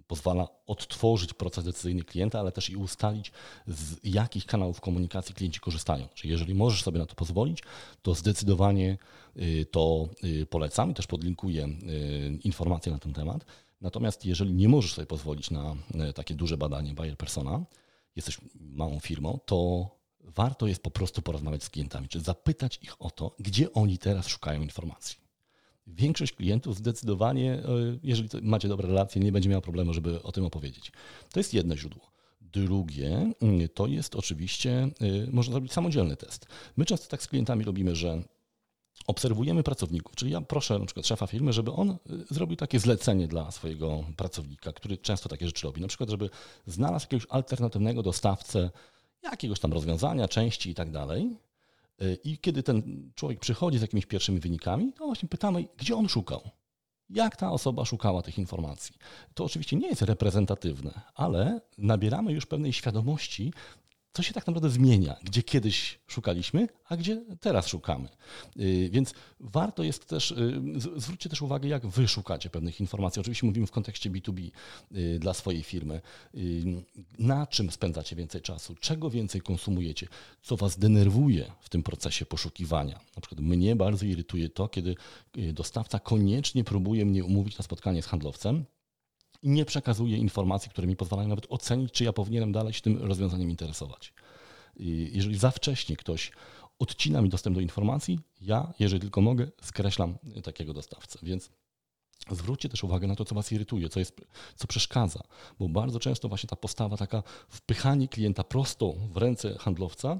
pozwala 0.07 0.47
odtworzyć 0.65 1.33
proces 1.33 1.65
decyzyjny 1.65 2.03
klienta, 2.03 2.39
ale 2.39 2.51
też 2.51 2.69
i 2.69 2.75
ustalić, 2.75 3.31
z 3.67 3.97
jakich 4.03 4.45
kanałów 4.45 4.81
komunikacji 4.81 5.35
klienci 5.35 5.59
korzystają. 5.59 6.07
Czyli 6.13 6.31
jeżeli 6.31 6.55
możesz 6.55 6.83
sobie 6.83 6.99
na 6.99 7.05
to 7.05 7.15
pozwolić, 7.15 7.63
to 8.01 8.15
zdecydowanie 8.15 8.97
y, 9.37 9.65
to 9.71 10.09
y, 10.23 10.45
polecam. 10.45 10.93
Też 10.93 11.07
podlinkuję 11.07 11.65
y, 11.65 12.39
informacje 12.43 12.91
na 12.91 12.99
ten 12.99 13.13
temat. 13.13 13.45
Natomiast 13.81 14.25
jeżeli 14.25 14.53
nie 14.53 14.69
możesz 14.69 14.93
sobie 14.93 15.05
pozwolić 15.05 15.51
na 15.51 15.75
takie 16.15 16.35
duże 16.35 16.57
badanie 16.57 16.93
Bayer 16.93 17.17
Persona, 17.17 17.65
jesteś 18.15 18.37
małą 18.55 18.99
firmą, 18.99 19.39
to 19.45 19.89
warto 20.19 20.67
jest 20.67 20.83
po 20.83 20.91
prostu 20.91 21.21
porozmawiać 21.21 21.63
z 21.63 21.69
klientami, 21.69 22.07
czy 22.07 22.19
zapytać 22.19 22.79
ich 22.81 23.01
o 23.01 23.11
to, 23.11 23.35
gdzie 23.39 23.73
oni 23.73 23.97
teraz 23.97 24.27
szukają 24.27 24.61
informacji 24.61 25.24
większość 25.87 26.33
klientów 26.33 26.77
zdecydowanie, 26.77 27.53
e, 27.53 27.63
jeżeli 28.03 28.29
macie 28.41 28.67
dobre 28.67 28.87
relacje, 28.87 29.21
nie 29.21 29.31
będzie 29.31 29.49
miała 29.49 29.61
problemu, 29.61 29.93
żeby 29.93 30.23
o 30.23 30.31
tym 30.31 30.45
opowiedzieć. 30.45 30.91
To 31.31 31.39
jest 31.39 31.53
jedno 31.53 31.77
źródło. 31.77 32.11
Drugie 32.41 33.31
mm, 33.41 33.69
to 33.73 33.87
jest 33.87 34.15
oczywiście, 34.15 34.71
e, 34.71 34.91
można 35.31 35.51
zrobić 35.51 35.73
samodzielny 35.73 36.17
test. 36.17 36.47
My 36.77 36.85
często 36.85 37.07
tak 37.07 37.23
z 37.23 37.27
klientami 37.27 37.63
robimy, 37.63 37.95
że 37.95 38.21
obserwujemy 39.07 39.63
pracowników, 39.63 40.15
czyli 40.15 40.31
ja 40.31 40.41
proszę 40.41 40.79
na 40.79 40.85
przykład 40.85 41.07
szefa 41.07 41.27
firmy, 41.27 41.53
żeby 41.53 41.71
on 41.71 41.89
e, 41.89 41.95
zrobił 42.29 42.55
takie 42.57 42.79
zlecenie 42.79 43.27
dla 43.27 43.51
swojego 43.51 44.03
pracownika, 44.17 44.73
który 44.73 44.97
często 44.97 45.29
takie 45.29 45.45
rzeczy 45.45 45.67
robi. 45.67 45.81
Na 45.81 45.87
przykład, 45.87 46.09
żeby 46.09 46.29
znalazł 46.67 47.05
jakiegoś 47.05 47.27
alternatywnego 47.29 48.03
dostawcę 48.03 48.69
jakiegoś 49.23 49.59
tam 49.59 49.73
rozwiązania, 49.73 50.27
części 50.27 50.69
i 50.69 50.75
tak 50.75 50.91
dalej. 50.91 51.37
I 52.23 52.37
kiedy 52.37 52.63
ten 52.63 53.11
człowiek 53.15 53.39
przychodzi 53.39 53.77
z 53.77 53.81
jakimiś 53.81 54.05
pierwszymi 54.05 54.39
wynikami, 54.39 54.93
to 54.93 55.05
właśnie 55.05 55.29
pytamy, 55.29 55.65
gdzie 55.77 55.95
on 55.95 56.09
szukał. 56.09 56.41
Jak 57.09 57.35
ta 57.35 57.51
osoba 57.51 57.85
szukała 57.85 58.21
tych 58.21 58.37
informacji? 58.37 58.95
To 59.33 59.43
oczywiście 59.43 59.75
nie 59.75 59.87
jest 59.87 60.01
reprezentatywne, 60.01 61.01
ale 61.15 61.61
nabieramy 61.77 62.31
już 62.33 62.45
pewnej 62.45 62.73
świadomości 62.73 63.53
co 64.15 64.23
się 64.23 64.33
tak 64.33 64.47
naprawdę 64.47 64.69
zmienia, 64.69 65.15
gdzie 65.23 65.43
kiedyś 65.43 65.99
szukaliśmy, 66.07 66.67
a 66.85 66.97
gdzie 66.97 67.23
teraz 67.39 67.67
szukamy. 67.67 68.09
Y, 68.59 68.89
więc 68.91 69.13
warto 69.39 69.83
jest 69.83 70.05
też, 70.05 70.31
y, 70.31 70.61
zwróćcie 70.95 71.29
też 71.29 71.41
uwagę, 71.41 71.69
jak 71.69 71.87
wy 71.87 72.07
szukacie 72.07 72.49
pewnych 72.49 72.79
informacji. 72.79 73.19
Oczywiście 73.19 73.47
mówimy 73.47 73.67
w 73.67 73.71
kontekście 73.71 74.09
B2B 74.09 74.51
y, 74.91 75.19
dla 75.19 75.33
swojej 75.33 75.63
firmy. 75.63 76.01
Na 77.19 77.47
czym 77.47 77.71
spędzacie 77.71 78.15
więcej 78.15 78.41
czasu, 78.41 78.75
czego 78.75 79.09
więcej 79.09 79.41
konsumujecie, 79.41 80.07
co 80.41 80.57
was 80.57 80.79
denerwuje 80.79 81.51
w 81.59 81.69
tym 81.69 81.83
procesie 81.83 82.25
poszukiwania. 82.25 82.99
Na 83.15 83.21
przykład 83.21 83.39
mnie 83.39 83.75
bardzo 83.75 84.05
irytuje 84.05 84.49
to, 84.49 84.67
kiedy 84.67 84.95
dostawca 85.53 85.99
koniecznie 85.99 86.63
próbuje 86.63 87.05
mnie 87.05 87.23
umówić 87.23 87.57
na 87.57 87.63
spotkanie 87.63 88.01
z 88.01 88.05
handlowcem, 88.05 88.65
i 89.45 89.49
nie 89.49 89.65
przekazuje 89.65 90.17
informacji, 90.17 90.69
które 90.69 90.87
mi 90.87 90.95
pozwalają 90.95 91.29
nawet 91.29 91.45
ocenić, 91.49 91.91
czy 91.91 92.03
ja 92.03 92.13
powinienem 92.13 92.51
dalej 92.51 92.73
się 92.73 92.81
tym 92.81 92.97
rozwiązaniem 92.97 93.49
interesować. 93.49 94.13
I 94.75 95.11
jeżeli 95.13 95.37
za 95.37 95.51
wcześnie 95.51 95.95
ktoś 95.95 96.31
odcina 96.79 97.21
mi 97.21 97.29
dostęp 97.29 97.55
do 97.55 97.61
informacji, 97.61 98.19
ja, 98.41 98.73
jeżeli 98.79 99.01
tylko 99.01 99.21
mogę, 99.21 99.47
skreślam 99.61 100.17
takiego 100.43 100.73
dostawcę. 100.73 101.19
Więc 101.23 101.49
Zwróćcie 102.31 102.69
też 102.69 102.83
uwagę 102.83 103.07
na 103.07 103.15
to, 103.15 103.25
co 103.25 103.35
Was 103.35 103.51
irytuje, 103.51 103.89
co, 103.89 103.99
jest, 103.99 104.21
co 104.55 104.67
przeszkadza, 104.67 105.19
bo 105.59 105.69
bardzo 105.69 105.99
często 105.99 106.29
właśnie 106.29 106.47
ta 106.47 106.55
postawa 106.55 106.97
taka 106.97 107.23
wpychanie 107.49 108.07
klienta 108.07 108.43
prosto 108.43 108.93
w 109.13 109.17
ręce 109.17 109.57
handlowca 109.57 110.19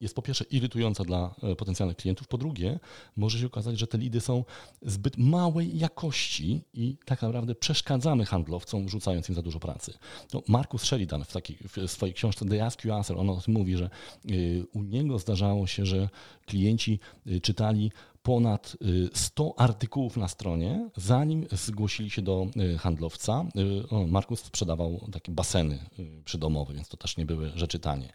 jest 0.00 0.14
po 0.14 0.22
pierwsze 0.22 0.44
irytująca 0.44 1.04
dla 1.04 1.34
e, 1.42 1.56
potencjalnych 1.56 1.96
klientów, 1.96 2.28
po 2.28 2.38
drugie 2.38 2.78
może 3.16 3.38
się 3.38 3.46
okazać, 3.46 3.78
że 3.78 3.86
te 3.86 3.98
lidy 3.98 4.20
są 4.20 4.44
zbyt 4.82 5.18
małej 5.18 5.78
jakości 5.78 6.64
i 6.74 6.96
tak 7.04 7.22
naprawdę 7.22 7.54
przeszkadzamy 7.54 8.24
handlowcom, 8.26 8.88
rzucając 8.88 9.28
im 9.28 9.34
za 9.34 9.42
dużo 9.42 9.60
pracy. 9.60 9.94
No, 10.34 10.42
Markus 10.48 10.84
Sheridan 10.84 11.24
w, 11.24 11.32
w 11.76 11.90
swojej 11.90 12.14
książce 12.14 12.44
The 12.44 12.66
Ask 12.66 12.84
You 12.84 12.92
Answer, 12.92 13.18
on 13.18 13.30
o 13.30 13.40
tym 13.40 13.54
mówi, 13.54 13.76
że 13.76 13.90
y, 14.30 14.66
u 14.72 14.82
niego 14.82 15.18
zdarzało 15.18 15.66
się, 15.66 15.86
że 15.86 16.08
klienci 16.46 16.98
y, 17.26 17.40
czytali 17.40 17.92
ponad 18.22 18.76
100 19.14 19.46
y, 19.48 19.52
artykułów 19.56 20.16
na 20.16 20.28
stronie, 20.28 20.90
zanim 20.96 21.46
zgłosili 21.52 22.10
się 22.10 22.22
do 22.22 22.46
handlowca. 22.78 23.44
Markus 24.08 24.40
sprzedawał 24.40 25.08
takie 25.12 25.32
baseny 25.32 25.78
przydomowe, 26.24 26.74
więc 26.74 26.88
to 26.88 26.96
też 26.96 27.16
nie 27.16 27.26
były 27.26 27.50
rzeczy 27.54 27.78
tanie. 27.78 28.12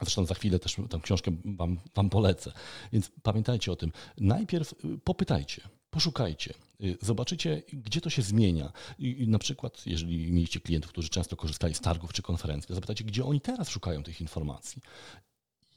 Zresztą 0.00 0.24
za 0.24 0.34
chwilę 0.34 0.58
też 0.58 0.76
tę 0.90 1.00
książkę 1.02 1.30
wam, 1.44 1.78
wam 1.94 2.10
polecę. 2.10 2.52
Więc 2.92 3.10
pamiętajcie 3.22 3.72
o 3.72 3.76
tym. 3.76 3.92
Najpierw 4.18 4.72
y, 4.72 4.98
popytajcie, 5.04 5.62
poszukajcie. 5.90 6.54
Y, 6.84 6.98
zobaczycie, 7.02 7.62
gdzie 7.72 8.00
to 8.00 8.10
się 8.10 8.22
zmienia. 8.22 8.72
I 8.98 9.28
na 9.28 9.38
przykład, 9.38 9.86
jeżeli 9.86 10.32
mieliście 10.32 10.60
klientów, 10.60 10.92
którzy 10.92 11.08
często 11.08 11.36
korzystali 11.36 11.74
z 11.74 11.80
targów 11.80 12.12
czy 12.12 12.22
konferencji, 12.22 12.74
zapytajcie, 12.74 13.04
gdzie 13.04 13.24
oni 13.24 13.40
teraz 13.40 13.68
szukają 13.68 14.02
tych 14.02 14.20
informacji. 14.20 14.82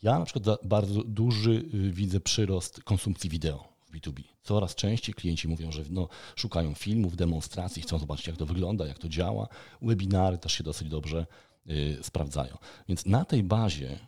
Ja 0.03 0.19
na 0.19 0.25
przykład 0.25 0.59
bardzo 0.63 1.03
duży 1.03 1.51
y, 1.73 1.91
widzę 1.91 2.19
przyrost 2.19 2.83
konsumpcji 2.83 3.29
wideo 3.29 3.73
w 3.85 3.91
B2B. 3.91 4.23
Coraz 4.43 4.75
częściej 4.75 5.15
klienci 5.15 5.47
mówią, 5.47 5.71
że 5.71 5.83
no, 5.89 6.07
szukają 6.35 6.73
filmów, 6.73 7.15
demonstracji, 7.15 7.81
chcą 7.81 7.99
zobaczyć, 7.99 8.27
jak 8.27 8.37
to 8.37 8.45
wygląda, 8.45 8.87
jak 8.87 8.99
to 8.99 9.09
działa. 9.09 9.47
Webinary 9.81 10.37
też 10.37 10.53
się 10.53 10.63
dosyć 10.63 10.89
dobrze 10.89 11.25
y, 11.69 11.97
sprawdzają. 12.01 12.57
Więc 12.87 13.05
na 13.05 13.25
tej 13.25 13.43
bazie 13.43 13.99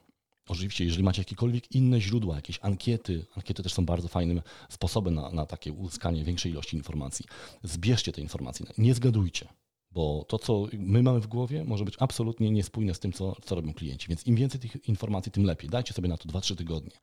Oczywiście, 0.47 0.86
jeżeli 0.86 1.03
macie 1.03 1.21
jakiekolwiek 1.21 1.71
inne 1.71 2.01
źródła, 2.01 2.36
jakieś 2.36 2.60
ankiety, 2.62 3.25
ankiety 3.36 3.63
też 3.63 3.73
są 3.73 3.86
bardzo 3.86 4.08
fajnym 4.08 4.41
sposobem 4.69 5.13
na, 5.13 5.31
na 5.31 5.45
takie 5.45 5.73
uzyskanie 5.73 6.23
większej 6.23 6.51
ilości 6.51 6.77
informacji. 6.77 7.25
Zbierzcie 7.63 8.12
te 8.12 8.21
informacje, 8.21 8.65
nie 8.77 8.93
zgadujcie, 8.93 9.47
bo 9.91 10.25
to, 10.27 10.39
co 10.39 10.67
my 10.73 11.03
mamy 11.03 11.19
w 11.19 11.27
głowie, 11.27 11.63
może 11.63 11.86
być 11.86 11.95
absolutnie 11.99 12.51
niespójne 12.51 12.93
z 12.93 12.99
tym, 12.99 13.13
co, 13.13 13.36
co 13.45 13.55
robią 13.55 13.73
klienci. 13.73 14.08
Więc 14.08 14.27
im 14.27 14.36
więcej 14.36 14.60
tych 14.60 14.89
informacji, 14.89 15.31
tym 15.31 15.43
lepiej. 15.43 15.69
Dajcie 15.69 15.93
sobie 15.93 16.10
na 16.10 16.17
to 16.17 16.29
2-3 16.29 16.55
tygodnie. 16.55 16.99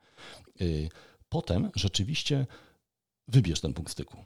Y, 0.61 0.89
potem 1.29 1.71
rzeczywiście 1.75 2.47
wybierz 3.27 3.61
ten 3.61 3.73
punkt 3.73 3.91
styku. 3.91 4.17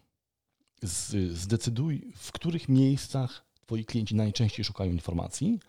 Zdecyduj, 1.31 2.11
w 2.15 2.31
których 2.31 2.69
miejscach 2.69 3.45
twoi 3.65 3.85
klienci 3.85 4.15
najczęściej 4.15 4.65
szukają 4.65 4.91
informacji, 4.91 5.59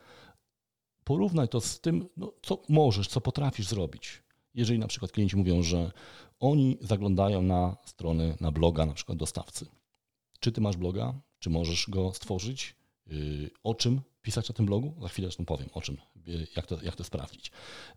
porównaj 1.08 1.48
to 1.48 1.60
z 1.60 1.80
tym, 1.80 2.08
no, 2.16 2.32
co 2.42 2.62
możesz, 2.68 3.08
co 3.08 3.20
potrafisz 3.20 3.68
zrobić. 3.68 4.22
Jeżeli 4.54 4.78
na 4.78 4.86
przykład 4.86 5.12
klienci 5.12 5.36
mówią, 5.36 5.62
że 5.62 5.92
oni 6.40 6.78
zaglądają 6.80 7.42
na 7.42 7.76
stronę, 7.86 8.36
na 8.40 8.52
bloga 8.52 8.86
na 8.86 8.94
przykład 8.94 9.18
dostawcy. 9.18 9.66
Czy 10.40 10.52
ty 10.52 10.60
masz 10.60 10.76
bloga? 10.76 11.20
Czy 11.38 11.50
możesz 11.50 11.90
go 11.90 12.12
stworzyć? 12.14 12.74
Yy, 13.06 13.50
o 13.64 13.74
czym 13.74 14.00
pisać 14.22 14.48
na 14.48 14.54
tym 14.54 14.66
blogu? 14.66 14.94
Za 15.00 15.08
chwilę 15.08 15.28
zresztą 15.28 15.44
powiem 15.44 15.68
o 15.72 15.80
czym, 15.80 15.96
yy, 16.26 16.46
jak 16.56 16.66
to, 16.66 16.82
jak 16.82 16.96
to 16.96 17.04
sprawdzić. 17.04 17.52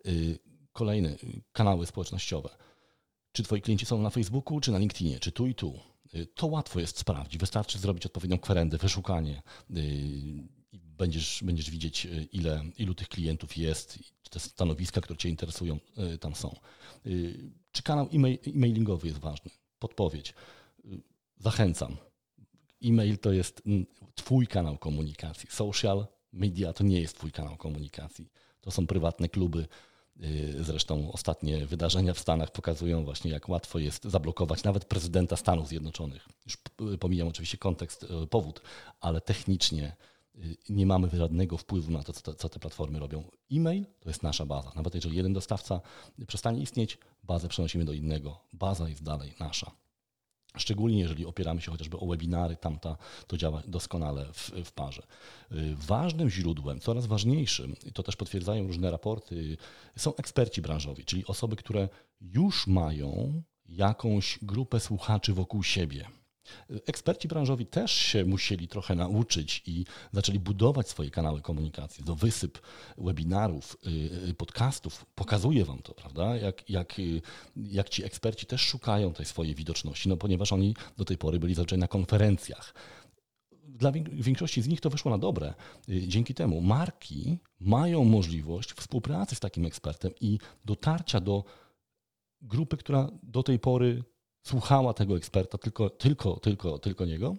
Yy, 0.05 0.39
kolejny, 0.73 1.17
kanały 1.51 1.85
społecznościowe. 1.85 2.49
Czy 3.31 3.43
twoi 3.43 3.61
klienci 3.61 3.85
są 3.85 4.01
na 4.01 4.09
Facebooku, 4.09 4.59
czy 4.59 4.71
na 4.71 4.77
LinkedInie, 4.77 5.19
czy 5.19 5.31
tu 5.31 5.47
i 5.47 5.55
tu? 5.55 5.79
To 6.35 6.47
łatwo 6.47 6.79
jest 6.79 6.99
sprawdzić. 6.99 7.37
Wystarczy 7.37 7.79
zrobić 7.79 8.05
odpowiednią 8.05 8.39
kwerendę, 8.39 8.77
wyszukanie 8.77 9.41
będziesz, 11.01 11.43
będziesz 11.43 11.69
widzieć, 11.69 12.07
ile, 12.31 12.63
ilu 12.77 12.93
tych 12.93 13.09
klientów 13.09 13.57
jest, 13.57 13.99
te 14.29 14.39
stanowiska, 14.39 15.01
które 15.01 15.17
Cię 15.17 15.29
interesują, 15.29 15.79
tam 16.19 16.35
są. 16.35 16.55
Czy 17.71 17.83
kanał 17.83 18.09
e-mailingowy 18.47 19.07
jest 19.07 19.19
ważny? 19.19 19.51
Podpowiedź. 19.79 20.33
Zachęcam. 21.37 21.97
E-mail 22.83 23.17
to 23.17 23.31
jest 23.31 23.63
Twój 24.15 24.47
kanał 24.47 24.77
komunikacji. 24.77 25.49
Social 25.51 26.07
media 26.33 26.73
to 26.73 26.83
nie 26.83 27.01
jest 27.01 27.17
Twój 27.17 27.31
kanał 27.31 27.57
komunikacji. 27.57 28.29
To 28.61 28.71
są 28.71 28.87
prywatne 28.87 29.29
kluby. 29.29 29.67
Zresztą 30.59 31.11
ostatnie 31.11 31.65
wydarzenia 31.65 32.13
w 32.13 32.19
Stanach 32.19 32.51
pokazują 32.51 33.03
właśnie, 33.03 33.31
jak 33.31 33.49
łatwo 33.49 33.79
jest 33.79 34.03
zablokować 34.03 34.63
nawet 34.63 34.85
prezydenta 34.85 35.35
Stanów 35.35 35.67
Zjednoczonych. 35.67 36.27
Już 36.45 36.57
pomijam 36.99 37.27
oczywiście 37.27 37.57
kontekst, 37.57 38.05
powód, 38.29 38.61
ale 38.99 39.21
technicznie 39.21 39.95
nie 40.69 40.85
mamy 40.85 41.09
żadnego 41.13 41.57
wpływu 41.57 41.91
na 41.91 42.03
to, 42.03 42.13
co 42.13 42.21
te, 42.21 42.35
co 42.35 42.49
te, 42.49 42.59
platformy 42.59 42.99
robią. 42.99 43.23
E-mail 43.51 43.85
to 43.99 44.09
jest 44.09 44.23
nasza 44.23 44.45
baza. 44.45 44.71
Nawet 44.75 44.95
jeżeli 44.95 45.17
jeden 45.17 45.33
dostawca 45.33 45.81
przestanie 46.27 46.61
istnieć, 46.61 46.97
bazę 47.23 47.47
przenosimy 47.47 47.85
do 47.85 47.93
innego. 47.93 48.39
Baza 48.53 48.89
jest 48.89 49.03
dalej 49.03 49.33
nasza. 49.39 49.71
Szczególnie 50.57 50.99
jeżeli 50.99 51.25
opieramy 51.25 51.61
się 51.61 51.71
chociażby 51.71 51.97
o 51.97 52.05
webinary, 52.05 52.55
tamta 52.55 52.97
to 53.27 53.37
działa 53.37 53.63
doskonale 53.67 54.33
w, 54.33 54.51
w, 54.65 54.71
parze. 54.71 55.03
Y, 55.51 55.75
ważnym 55.75 56.29
źródłem, 56.29 56.79
coraz 56.79 57.05
ważniejszym, 57.05 57.75
to 57.93 58.03
też 58.03 58.15
potwierdzają 58.15 58.67
różne 58.67 58.91
raporty, 58.91 59.57
są 59.97 60.15
eksperci 60.15 60.61
branżowi, 60.61 61.05
czyli 61.05 61.25
osoby, 61.25 61.55
które 61.55 61.89
już 62.21 62.67
mają 62.67 63.41
jakąś 63.65 64.39
grupę 64.41 64.79
słuchaczy 64.79 65.33
wokół 65.33 65.63
siebie. 65.63 66.07
Eksperci 66.85 67.27
branżowi 67.27 67.65
też 67.65 67.91
się 67.91 68.25
musieli 68.25 68.67
trochę 68.67 68.95
nauczyć 68.95 69.63
i 69.65 69.85
zaczęli 70.13 70.39
budować 70.39 70.89
swoje 70.89 71.11
kanały 71.11 71.41
komunikacji. 71.41 72.03
Do 72.03 72.15
wysyp 72.15 72.59
webinarów, 72.97 73.77
y, 73.87 74.29
y, 74.29 74.33
podcastów 74.33 75.05
pokazuje 75.15 75.65
wam 75.65 75.79
to, 75.79 75.93
prawda? 75.93 76.35
Jak, 76.35 76.69
jak, 76.69 76.99
y, 76.99 77.21
jak 77.55 77.89
ci 77.89 78.03
eksperci 78.03 78.45
też 78.45 78.61
szukają 78.61 79.13
tej 79.13 79.25
swojej 79.25 79.55
widoczności, 79.55 80.09
no 80.09 80.17
ponieważ 80.17 80.53
oni 80.53 80.75
do 80.97 81.05
tej 81.05 81.17
pory 81.17 81.39
byli 81.39 81.53
zazwyczaj 81.53 81.79
na 81.79 81.87
konferencjach. 81.87 82.73
Dla 83.67 83.91
większości 84.11 84.61
z 84.61 84.67
nich 84.67 84.81
to 84.81 84.89
wyszło 84.89 85.11
na 85.11 85.17
dobre. 85.17 85.53
Dzięki 85.87 86.33
temu 86.33 86.61
marki 86.61 87.37
mają 87.59 88.03
możliwość 88.03 88.73
współpracy 88.73 89.35
z 89.35 89.39
takim 89.39 89.65
ekspertem 89.65 90.11
i 90.21 90.39
dotarcia 90.65 91.19
do 91.19 91.43
grupy, 92.41 92.77
która 92.77 93.09
do 93.23 93.43
tej 93.43 93.59
pory 93.59 94.03
słuchała 94.43 94.93
tego 94.93 95.17
eksperta, 95.17 95.57
tylko, 95.57 95.89
tylko, 95.89 96.39
tylko, 96.39 96.79
tylko 96.79 97.05
niego. 97.05 97.35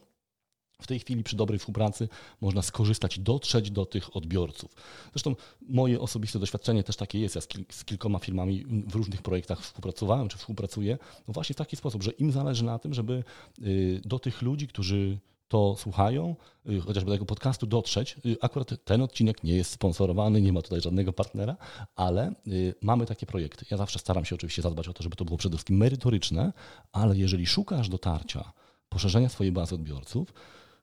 W 0.83 0.87
tej 0.87 0.99
chwili 0.99 1.23
przy 1.23 1.37
dobrej 1.37 1.59
współpracy 1.59 2.09
można 2.41 2.63
skorzystać, 2.63 3.19
dotrzeć 3.19 3.71
do 3.71 3.87
tych 3.87 4.17
odbiorców. 4.17 4.75
Zresztą 5.13 5.37
moje 5.69 6.01
osobiste 6.01 6.39
doświadczenie 6.39 6.83
też 6.83 6.97
takie 6.97 7.21
jest. 7.21 7.35
Ja 7.35 7.41
z, 7.41 7.47
kil 7.47 7.65
z 7.71 7.85
kilkoma 7.85 8.19
firmami 8.19 8.65
w 8.87 8.95
różnych 8.95 9.23
projektach 9.23 9.61
współpracowałem 9.61 10.29
czy 10.29 10.39
współpracuję. 10.39 10.99
No 11.29 11.35
właśnie 11.35 11.55
w 11.55 11.59
taki 11.59 11.77
sposób, 11.77 12.03
że 12.03 12.11
im 12.11 12.33
zależy 12.33 12.65
na 12.65 12.79
tym, 12.79 12.95
żeby 12.95 13.25
y, 13.63 14.01
do 14.05 14.19
tych 14.19 14.43
ludzi, 14.43 14.69
którzy 14.69 15.19
to 15.53 15.77
słuchają, 15.77 16.37
y, 16.71 16.81
chociażby 16.81 17.11
tego 17.11 17.25
podcastu 17.25 17.67
dotrzeć. 17.67 18.17
Y, 18.27 18.37
akurat 18.41 18.85
ten 18.85 19.03
odcinek 19.03 19.45
nie 19.45 19.55
jest 19.55 19.71
sponsorowany, 19.71 20.41
nie 20.41 20.53
ma 20.53 20.63
tutaj 20.63 20.81
żadnego 20.81 21.13
partnera, 21.13 21.57
ale 21.97 22.33
y, 22.47 22.75
mamy 22.83 23.07
takie 23.07 23.27
projekty. 23.27 23.67
Ja 23.71 23.77
zawsze 23.77 23.99
staram 23.99 24.25
się 24.25 24.35
oczywiście 24.35 24.63
zadbać 24.63 24.89
o 24.89 24.93
to, 24.93 25.03
żeby 25.03 25.17
to 25.17 25.25
było 25.25 25.39
przede 25.39 25.57
wszystkim 25.57 25.77
merytoryczne, 25.77 26.53
ale 26.93 27.17
jeżeli 27.17 27.47
szukasz 27.47 27.89
dotarcia, 27.89 28.53
poszerzenia 28.89 29.29
swojej 29.29 29.53
bazy 29.53 29.75
odbiorców, 29.75 30.33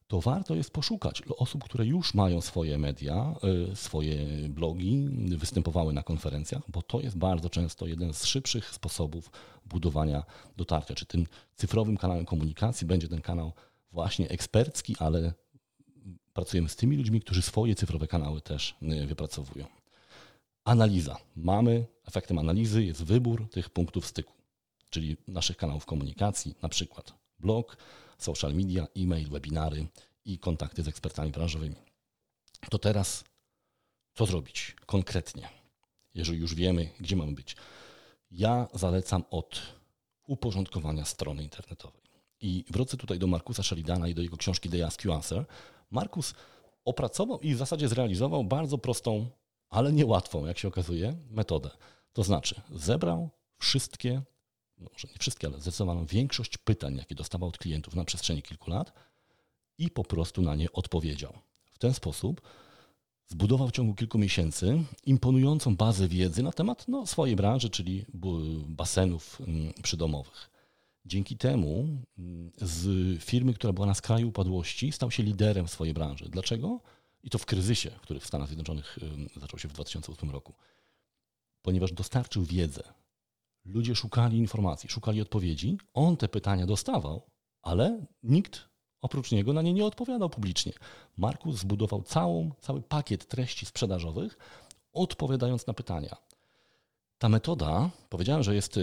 to 0.08 0.22
warto 0.22 0.56
jest 0.56 0.72
poszukać 0.72 1.24
osób, 1.38 1.64
które 1.64 1.86
już 1.86 2.14
mają 2.14 2.42
swoje 2.42 2.78
media, 2.78 3.36
swoje 3.74 4.18
blogi, 4.50 5.10
występowały 5.38 5.94
na 5.94 6.04
konferencjach, 6.04 6.62
bo 6.68 6.82
to 6.82 7.00
jest 7.00 7.18
bardzo 7.18 7.50
często 7.50 7.88
jeden 7.88 8.14
z 8.14 8.26
szybszych 8.26 8.70
sposobów 8.70 9.32
budowania 9.66 10.24
dotarcia. 10.58 10.96
Czy 10.96 11.06
tym 11.06 11.26
cyfrowym 11.56 11.98
kanałem 11.98 12.26
komunikacji 12.26 12.88
będzie 12.88 13.08
ten 13.08 13.22
kanał 13.22 13.52
właśnie 13.92 14.30
ekspercki, 14.30 14.96
ale 15.00 15.34
pracujemy 16.34 16.70
z 16.70 16.76
tymi 16.76 16.98
ludźmi, 16.98 17.22
którzy 17.22 17.42
swoje 17.42 17.76
cyfrowe 17.76 18.08
kanały 18.08 18.42
też 18.42 18.76
y, 18.82 19.08
wypracowują. 19.08 19.66
Analiza. 20.64 21.18
Mamy, 21.36 21.86
efektem 22.06 22.38
analizy 22.38 22.84
jest 22.84 23.04
wybór 23.04 23.50
tych 23.50 23.70
punktów 23.70 24.08
styku, 24.08 24.34
czyli 24.90 25.18
naszych 25.28 25.58
kanałów 25.58 25.86
komunikacji, 25.86 26.56
na 26.62 26.70
przykład 26.70 27.14
blog, 27.40 27.78
social 28.18 28.54
media, 28.54 28.88
e-mail, 28.98 29.30
webinary 29.30 29.88
i 30.26 30.40
kontakty 30.40 30.84
z 30.84 30.88
ekspertami 30.88 31.32
branżowymi. 31.32 31.76
To 32.70 32.80
teraz 32.80 33.24
co 34.14 34.26
zrobić 34.26 34.76
konkretnie, 34.86 35.50
jeżeli 36.14 36.40
już 36.40 36.56
wiemy, 36.56 36.90
gdzie 37.00 37.16
mamy 37.16 37.32
być? 37.32 37.56
Ja 38.32 38.68
zalecam 38.74 39.24
od 39.30 39.62
uporządkowania 40.28 41.06
strony 41.06 41.44
internetowej. 41.44 42.09
I 42.42 42.66
wrócę 42.70 42.98
tutaj 42.98 43.20
do 43.20 43.28
Markusa 43.28 43.64
Sheridana 43.64 44.08
i 44.08 44.14
do 44.14 44.22
jego 44.22 44.38
książki 44.38 44.70
The 44.70 44.86
Ask 44.86 45.06
You 45.06 45.14
Answer. 45.14 45.46
Markus 45.92 46.34
opracował 46.86 47.40
i 47.40 47.54
w 47.54 47.58
zasadzie 47.58 47.88
zrealizował 47.88 48.44
bardzo 48.44 48.78
prostą, 48.78 49.30
ale 49.70 49.94
niełatwą, 49.94 50.46
jak 50.46 50.60
się 50.60 50.68
okazuje, 50.68 51.16
metodę. 51.30 51.70
To 52.14 52.24
znaczy, 52.24 52.62
zebrał 52.72 53.30
wszystkie, 53.58 54.22
no 54.78 54.90
może 54.94 55.08
nie 55.08 55.20
wszystkie, 55.20 55.48
ale 55.48 55.60
zdecydowaną 55.60 56.06
większość 56.06 56.58
pytań, 56.58 56.96
jakie 56.96 57.16
dostawał 57.16 57.50
od 57.50 57.58
klientów 57.58 57.96
na 57.96 58.06
przestrzeni 58.06 58.42
kilku 58.42 58.70
lat 58.70 58.94
i 59.78 59.90
po 59.90 60.04
prostu 60.04 60.42
na 60.42 60.56
nie 60.56 60.72
odpowiedział. 60.72 61.34
W 61.72 61.80
ten 61.80 61.94
sposób 61.94 62.42
zbudował 63.28 63.68
w 63.68 63.72
ciągu 63.72 63.94
kilku 63.94 64.18
miesięcy 64.18 64.84
imponującą 65.06 65.76
bazę 65.76 66.08
wiedzy 66.08 66.44
na 66.44 66.52
temat 66.52 66.88
no, 66.88 67.06
swojej 67.06 67.36
branży, 67.36 67.70
czyli 67.70 68.06
basenów 68.68 69.42
mm, 69.42 69.74
przydomowych. 69.84 70.59
Dzięki 71.06 71.38
temu 71.38 71.88
mm, 72.18 72.52
z 72.58 73.24
firmy, 73.24 73.54
która 73.54 73.74
była 73.74 73.88
na 73.88 73.94
skraju 73.94 74.28
upadłości, 74.28 74.92
stał 74.92 75.12
się 75.12 75.24
liderem 75.24 75.68
w 75.68 75.72
swojej 75.72 75.94
branży. 75.94 76.30
Dlaczego? 76.30 76.80
I 77.24 77.30
to 77.30 77.38
w 77.38 77.46
kryzysie, 77.46 77.92
który 78.02 78.20
w 78.20 78.26
Stanach 78.26 78.48
Zjednoczonych 78.48 79.00
zaczął 79.36 79.60
się 79.60 79.68
w 79.68 79.74
2008 79.74 80.32
roku. 80.32 80.54
Ponieważ 81.62 81.92
dostarczył 81.92 82.44
wiedzę. 82.44 82.84
Ludzie 83.66 83.96
szukali 83.96 84.38
informacji, 84.38 84.90
szukali 84.90 85.22
odpowiedzi. 85.22 85.78
On 85.94 86.18
te 86.18 86.28
pytania 86.28 86.66
dostawał, 86.66 87.22
ale 87.62 88.06
nikt 88.24 88.70
oprócz 89.02 89.32
niego 89.32 89.54
na 89.54 89.62
nie 89.62 89.74
nie 89.74 89.86
odpowiadał 89.86 90.30
publicznie. 90.30 90.74
Markus 91.18 91.56
zbudował 91.56 92.04
całą, 92.04 92.52
cały 92.62 92.82
pakiet 92.82 93.28
treści 93.28 93.66
sprzedażowych, 93.66 94.38
odpowiadając 94.94 95.68
na 95.68 95.74
pytania. 95.74 96.16
Ta 97.18 97.30
metoda, 97.30 97.90
powiedziałem, 98.10 98.44
że 98.44 98.56
jest 98.56 98.80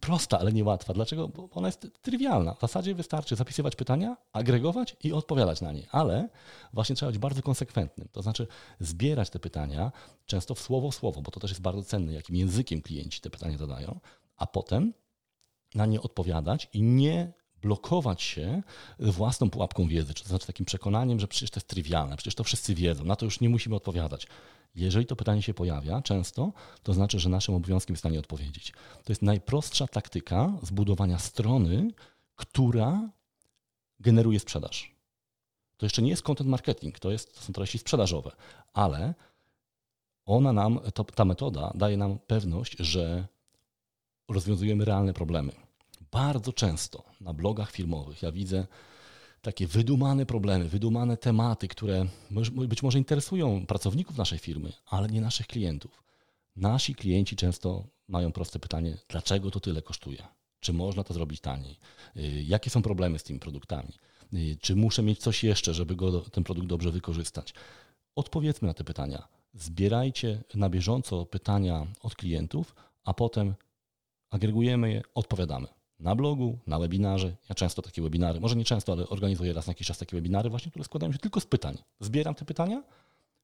prosta, 0.00 0.38
ale 0.38 0.52
niełatwa. 0.52 0.92
Dlaczego? 0.92 1.28
Bo 1.28 1.48
ona 1.52 1.68
jest 1.68 1.86
trywialna. 2.02 2.54
W 2.54 2.60
zasadzie 2.60 2.94
wystarczy 2.94 3.36
zapisywać 3.36 3.76
pytania, 3.76 4.16
agregować 4.32 4.96
i 5.04 5.12
odpowiadać 5.12 5.60
na 5.60 5.72
nie, 5.72 5.86
ale 5.90 6.28
właśnie 6.72 6.96
trzeba 6.96 7.12
być 7.12 7.18
bardzo 7.18 7.42
konsekwentnym. 7.42 8.08
To 8.12 8.22
znaczy 8.22 8.46
zbierać 8.80 9.30
te 9.30 9.38
pytania 9.38 9.92
często 10.26 10.54
w 10.54 10.60
słowo 10.60 10.90
w 10.90 10.94
słowo, 10.94 11.22
bo 11.22 11.30
to 11.30 11.40
też 11.40 11.50
jest 11.50 11.62
bardzo 11.62 11.82
cenne, 11.82 12.12
jakim 12.12 12.36
językiem 12.36 12.82
klienci 12.82 13.20
te 13.20 13.30
pytania 13.30 13.58
zadają, 13.58 14.00
a 14.36 14.46
potem 14.46 14.94
na 15.74 15.86
nie 15.86 16.00
odpowiadać 16.00 16.68
i 16.72 16.82
nie 16.82 17.32
blokować 17.62 18.22
się 18.22 18.62
własną 18.98 19.50
pułapką 19.50 19.88
wiedzy, 19.88 20.14
to 20.14 20.24
znaczy 20.24 20.46
takim 20.46 20.66
przekonaniem, 20.66 21.20
że 21.20 21.28
przecież 21.28 21.50
to 21.50 21.58
jest 21.58 21.68
trywialne, 21.68 22.16
przecież 22.16 22.34
to 22.34 22.44
wszyscy 22.44 22.74
wiedzą, 22.74 23.04
na 23.04 23.16
to 23.16 23.24
już 23.24 23.40
nie 23.40 23.48
musimy 23.48 23.76
odpowiadać. 23.76 24.26
Jeżeli 24.74 25.06
to 25.06 25.16
pytanie 25.16 25.42
się 25.42 25.54
pojawia 25.54 26.02
często, 26.02 26.52
to 26.82 26.92
znaczy, 26.92 27.18
że 27.18 27.28
naszym 27.28 27.54
obowiązkiem 27.54 27.94
jest 27.94 28.04
na 28.04 28.10
nie 28.10 28.18
odpowiedzieć. 28.18 28.72
To 29.04 29.12
jest 29.12 29.22
najprostsza 29.22 29.86
taktyka 29.86 30.52
zbudowania 30.62 31.18
strony, 31.18 31.90
która 32.36 33.10
generuje 34.00 34.40
sprzedaż. 34.40 34.92
To 35.76 35.86
jeszcze 35.86 36.02
nie 36.02 36.10
jest 36.10 36.22
content 36.22 36.50
marketing, 36.50 36.98
to, 36.98 37.10
jest, 37.10 37.34
to 37.34 37.40
są 37.40 37.52
treści 37.52 37.78
sprzedażowe, 37.78 38.30
ale 38.72 39.14
ona 40.26 40.52
nam, 40.52 40.80
to, 40.94 41.04
ta 41.04 41.24
metoda 41.24 41.72
daje 41.74 41.96
nam 41.96 42.18
pewność, 42.26 42.76
że 42.78 43.26
rozwiązujemy 44.28 44.84
realne 44.84 45.12
problemy. 45.12 45.52
Bardzo 46.10 46.52
często 46.52 47.04
na 47.20 47.32
blogach 47.32 47.70
filmowych 47.70 48.22
ja 48.22 48.32
widzę 48.32 48.66
takie 49.42 49.66
wydumane 49.66 50.26
problemy, 50.26 50.68
wydumane 50.68 51.16
tematy, 51.16 51.68
które 51.68 52.06
być 52.68 52.82
może 52.82 52.98
interesują 52.98 53.66
pracowników 53.66 54.18
naszej 54.18 54.38
firmy, 54.38 54.72
ale 54.86 55.08
nie 55.08 55.20
naszych 55.20 55.46
klientów. 55.46 56.02
Nasi 56.56 56.94
klienci 56.94 57.36
często 57.36 57.84
mają 58.08 58.32
proste 58.32 58.58
pytanie, 58.58 58.98
dlaczego 59.08 59.50
to 59.50 59.60
tyle 59.60 59.82
kosztuje? 59.82 60.22
Czy 60.60 60.72
można 60.72 61.04
to 61.04 61.14
zrobić 61.14 61.40
taniej? 61.40 61.78
Y, 62.16 62.42
jakie 62.42 62.70
są 62.70 62.82
problemy 62.82 63.18
z 63.18 63.22
tymi 63.22 63.38
produktami? 63.38 63.92
Y, 64.34 64.56
czy 64.60 64.76
muszę 64.76 65.02
mieć 65.02 65.18
coś 65.18 65.44
jeszcze, 65.44 65.74
żeby 65.74 65.96
go, 65.96 66.20
ten 66.20 66.44
produkt 66.44 66.68
dobrze 66.68 66.90
wykorzystać? 66.90 67.54
Odpowiedzmy 68.16 68.68
na 68.68 68.74
te 68.74 68.84
pytania. 68.84 69.28
Zbierajcie 69.54 70.42
na 70.54 70.70
bieżąco 70.70 71.26
pytania 71.26 71.86
od 72.00 72.14
klientów, 72.14 72.74
a 73.04 73.14
potem 73.14 73.54
agregujemy 74.30 74.92
je, 74.92 75.02
odpowiadamy. 75.14 75.68
Na 76.00 76.14
blogu, 76.14 76.58
na 76.66 76.78
webinarze. 76.78 77.36
Ja 77.48 77.54
często 77.54 77.82
takie 77.82 78.02
webinary, 78.02 78.40
może 78.40 78.56
nie 78.56 78.64
często, 78.64 78.92
ale 78.92 79.08
organizuję 79.08 79.52
raz 79.52 79.66
na 79.66 79.70
jakiś 79.70 79.86
czas 79.86 79.98
takie 79.98 80.16
webinary, 80.16 80.50
właśnie, 80.50 80.70
które 80.70 80.84
składają 80.84 81.12
się 81.12 81.18
tylko 81.18 81.40
z 81.40 81.46
pytań. 81.46 81.78
Zbieram 82.00 82.34
te 82.34 82.44
pytania 82.44 82.82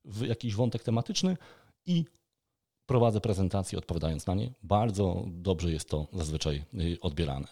w 0.04 0.26
jakiś 0.26 0.54
wątek 0.54 0.82
tematyczny 0.82 1.37
i 1.87 2.04
prowadzę 2.87 3.20
prezentację 3.20 3.78
odpowiadając 3.78 4.26
na 4.26 4.34
nie. 4.34 4.52
Bardzo 4.62 5.24
dobrze 5.26 5.72
jest 5.72 5.88
to 5.88 6.06
zazwyczaj 6.12 6.64
y, 6.74 6.98
odbierane. 7.00 7.48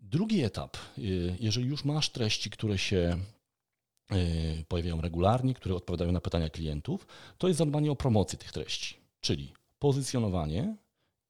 Drugi 0.00 0.42
etap, 0.42 0.76
y, 0.98 1.36
jeżeli 1.40 1.68
już 1.68 1.84
masz 1.84 2.10
treści, 2.10 2.50
które 2.50 2.78
się 2.78 3.18
y, 4.12 4.64
pojawiają 4.68 5.00
regularnie, 5.00 5.54
które 5.54 5.74
odpowiadają 5.74 6.12
na 6.12 6.20
pytania 6.20 6.50
klientów, 6.50 7.06
to 7.38 7.48
jest 7.48 7.58
zadbanie 7.58 7.90
o 7.90 7.96
promocję 7.96 8.38
tych 8.38 8.52
treści, 8.52 8.96
czyli 9.20 9.52
pozycjonowanie 9.78 10.76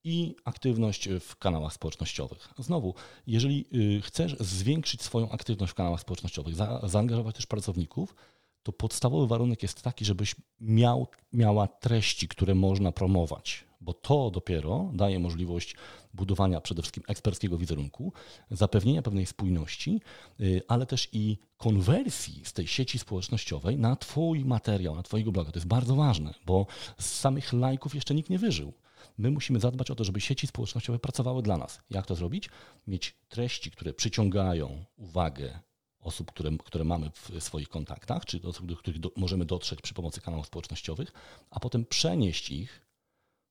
i 0.04 0.36
aktywność 0.44 1.08
w 1.20 1.36
kanałach 1.36 1.72
społecznościowych. 1.72 2.48
Znowu, 2.58 2.94
jeżeli 3.26 3.64
chcesz 4.02 4.36
zwiększyć 4.40 5.02
swoją 5.02 5.30
aktywność 5.30 5.72
w 5.72 5.74
kanałach 5.74 6.00
społecznościowych, 6.00 6.54
zaangażować 6.82 7.36
też 7.36 7.46
pracowników, 7.46 8.14
to 8.62 8.72
podstawowy 8.72 9.26
warunek 9.26 9.62
jest 9.62 9.82
taki, 9.82 10.04
żebyś 10.04 10.34
miał, 10.60 11.06
miała 11.32 11.66
treści, 11.66 12.28
które 12.28 12.54
można 12.54 12.92
promować, 12.92 13.64
bo 13.80 13.92
to 13.92 14.30
dopiero 14.30 14.90
daje 14.94 15.18
możliwość 15.18 15.76
budowania 16.14 16.60
przede 16.60 16.82
wszystkim 16.82 17.04
eksperckiego 17.08 17.58
wizerunku, 17.58 18.12
zapewnienia 18.50 19.02
pewnej 19.02 19.26
spójności, 19.26 20.00
y, 20.40 20.62
ale 20.68 20.86
też 20.86 21.08
i 21.12 21.38
konwersji 21.56 22.42
z 22.44 22.52
tej 22.52 22.66
sieci 22.66 22.98
społecznościowej 22.98 23.78
na 23.78 23.96
Twój 23.96 24.44
materiał, 24.44 24.94
na 24.94 25.02
Twojego 25.02 25.32
bloga. 25.32 25.50
To 25.52 25.58
jest 25.58 25.68
bardzo 25.68 25.96
ważne, 25.96 26.34
bo 26.46 26.66
z 26.98 27.06
samych 27.06 27.52
lajków 27.52 27.94
jeszcze 27.94 28.14
nikt 28.14 28.30
nie 28.30 28.38
wyżył. 28.38 28.72
My 29.18 29.30
musimy 29.30 29.60
zadbać 29.60 29.90
o 29.90 29.94
to, 29.94 30.04
żeby 30.04 30.20
sieci 30.20 30.46
społecznościowe 30.46 30.98
pracowały 30.98 31.42
dla 31.42 31.56
nas. 31.56 31.80
Jak 31.90 32.06
to 32.06 32.14
zrobić? 32.14 32.50
Mieć 32.86 33.16
treści, 33.28 33.70
które 33.70 33.92
przyciągają 33.92 34.84
uwagę 34.96 35.60
osób, 36.00 36.32
które, 36.32 36.50
które 36.64 36.84
mamy 36.84 37.10
w 37.10 37.44
swoich 37.44 37.68
kontaktach, 37.68 38.24
czy 38.24 38.40
osób, 38.42 38.66
do 38.66 38.76
których 38.76 39.00
do, 39.00 39.10
możemy 39.16 39.44
dotrzeć 39.44 39.82
przy 39.82 39.94
pomocy 39.94 40.20
kanałów 40.20 40.46
społecznościowych, 40.46 41.12
a 41.50 41.60
potem 41.60 41.84
przenieść 41.84 42.50
ich 42.50 42.86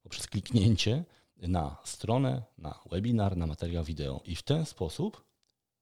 poprzez 0.04 0.28
kliknięcie 0.28 1.04
na 1.38 1.78
stronę, 1.84 2.44
na 2.58 2.80
webinar, 2.92 3.38
na 3.38 3.48
materiał 3.48 3.84
wideo. 3.84 4.22
I 4.26 4.36
w 4.36 4.44
ten 4.44 4.66
sposób 4.66 5.24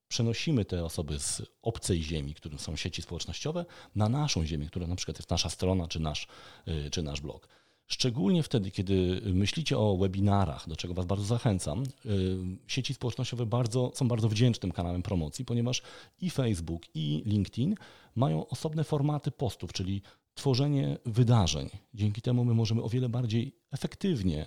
przenosimy 0.08 0.66
te 0.66 0.86
osoby 0.86 1.20
z 1.20 1.42
obcej 1.62 2.04
ziemi, 2.04 2.34
którym 2.34 2.60
są 2.60 2.76
sieci 2.76 3.02
społecznościowe, 3.02 3.66
na 3.96 4.10
naszą 4.10 4.46
ziemię, 4.46 4.68
która 4.68 4.88
na 4.88 4.96
przykład 4.96 5.18
jest 5.18 5.30
nasza 5.30 5.50
strona 5.50 5.88
czy 5.88 6.00
nasz, 6.00 6.28
y, 6.68 6.90
czy 6.92 7.04
nasz 7.04 7.22
blog. 7.22 7.48
Szczególnie 7.88 8.44
wtedy, 8.44 8.72
kiedy 8.72 9.22
myślicie 9.26 9.78
o 9.78 9.98
webinarach, 9.98 10.70
do 10.70 10.76
czego 10.76 10.94
Was 10.94 11.06
bardzo 11.06 11.26
zachęcam, 11.26 11.84
y, 12.06 12.38
sieci 12.68 12.94
społecznościowe 12.94 13.46
bardzo, 13.46 13.92
są 13.96 14.08
bardzo 14.08 14.30
wdzięcznym 14.30 14.72
kanałem 14.72 15.02
promocji, 15.02 15.46
ponieważ 15.46 15.82
i 16.22 16.30
Facebook, 16.30 16.82
i 16.96 17.24
LinkedIn 17.26 17.76
mają 18.16 18.48
osobne 18.48 18.84
formaty 18.84 19.32
postów, 19.32 19.74
czyli 19.74 20.02
tworzenie 20.34 20.98
wydarzeń. 21.06 21.70
Dzięki 21.94 22.22
temu 22.22 22.46
my 22.46 22.54
możemy 22.54 22.84
o 22.84 22.90
wiele 22.90 23.10
bardziej 23.10 23.56
efektywnie 23.72 24.46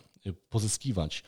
pozyskiwać 0.49 1.23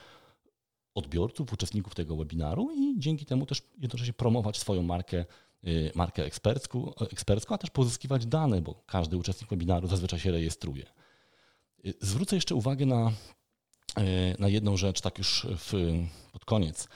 odbiorców, 0.94 1.52
uczestników 1.52 1.94
tego 1.94 2.16
webinaru 2.16 2.70
i 2.76 2.94
dzięki 2.98 3.26
temu 3.26 3.46
też 3.46 3.62
jednocześnie 3.78 4.12
promować 4.12 4.58
swoją 4.58 4.82
markę, 4.82 5.24
y, 5.64 5.92
markę 5.94 6.24
ekspercką, 6.24 6.94
ekspercką, 6.94 7.54
a 7.54 7.58
też 7.58 7.70
pozyskiwać 7.70 8.26
dane, 8.26 8.62
bo 8.62 8.74
każdy 8.86 9.16
uczestnik 9.16 9.50
webinaru 9.50 9.88
zazwyczaj 9.88 10.20
się 10.20 10.30
rejestruje. 10.30 10.86
Zwrócę 12.00 12.36
jeszcze 12.36 12.54
uwagę 12.54 12.86
na, 12.86 13.12
e, 13.96 14.34
na 14.38 14.48
jedną 14.48 14.76
rzecz, 14.76 15.00
tak 15.00 15.18
już 15.18 15.46
w, 15.50 15.72
pod 16.32 16.44
koniec. 16.44 16.88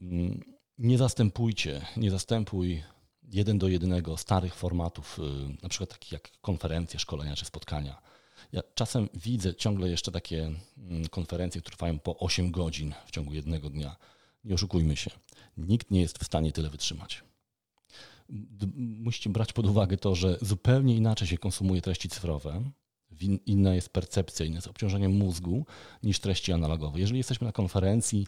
Mm, 0.00 0.40
nie 0.78 0.98
zastępujcie, 0.98 1.86
nie 1.96 2.10
zastępuj 2.10 2.82
jeden 3.22 3.58
do 3.58 3.68
jednego 3.68 4.16
starych 4.16 4.54
formatów, 4.54 5.18
y, 5.18 5.62
na 5.62 5.68
przykład 5.68 5.90
takich 5.90 6.12
jak 6.12 6.30
konferencje, 6.40 7.00
szkolenia 7.00 7.36
czy 7.36 7.44
spotkania. 7.44 8.02
Ja 8.52 8.62
czasem 8.74 9.08
widzę 9.14 9.54
ciągle 9.54 9.90
jeszcze 9.90 10.12
takie 10.12 10.52
mm, 10.78 11.08
konferencje, 11.08 11.60
które 11.60 11.76
trwają 11.76 11.98
po 11.98 12.18
8 12.18 12.50
godzin 12.50 12.94
w 13.06 13.10
ciągu 13.10 13.34
jednego 13.34 13.70
dnia. 13.70 13.96
Nie 14.44 14.54
oszukujmy 14.54 14.96
się, 14.96 15.10
nikt 15.56 15.90
nie 15.90 16.00
jest 16.00 16.18
w 16.18 16.24
stanie 16.24 16.52
tyle 16.52 16.70
wytrzymać. 16.70 17.24
Musicie 18.76 19.30
brać 19.30 19.52
pod 19.52 19.66
uwagę 19.66 19.96
to, 19.96 20.14
że 20.14 20.38
zupełnie 20.42 20.96
inaczej 20.96 21.28
się 21.28 21.38
konsumuje 21.38 21.80
treści 21.82 22.08
cyfrowe, 22.08 22.62
inna 23.22 23.74
jest 23.74 23.88
percepcja, 23.88 24.46
inne 24.46 24.56
jest 24.56 24.68
obciążenie 24.68 25.08
mózgu 25.08 25.66
niż 26.02 26.20
treści 26.20 26.52
analogowe. 26.52 27.00
Jeżeli 27.00 27.18
jesteśmy 27.18 27.46
na 27.46 27.52
konferencji, 27.52 28.26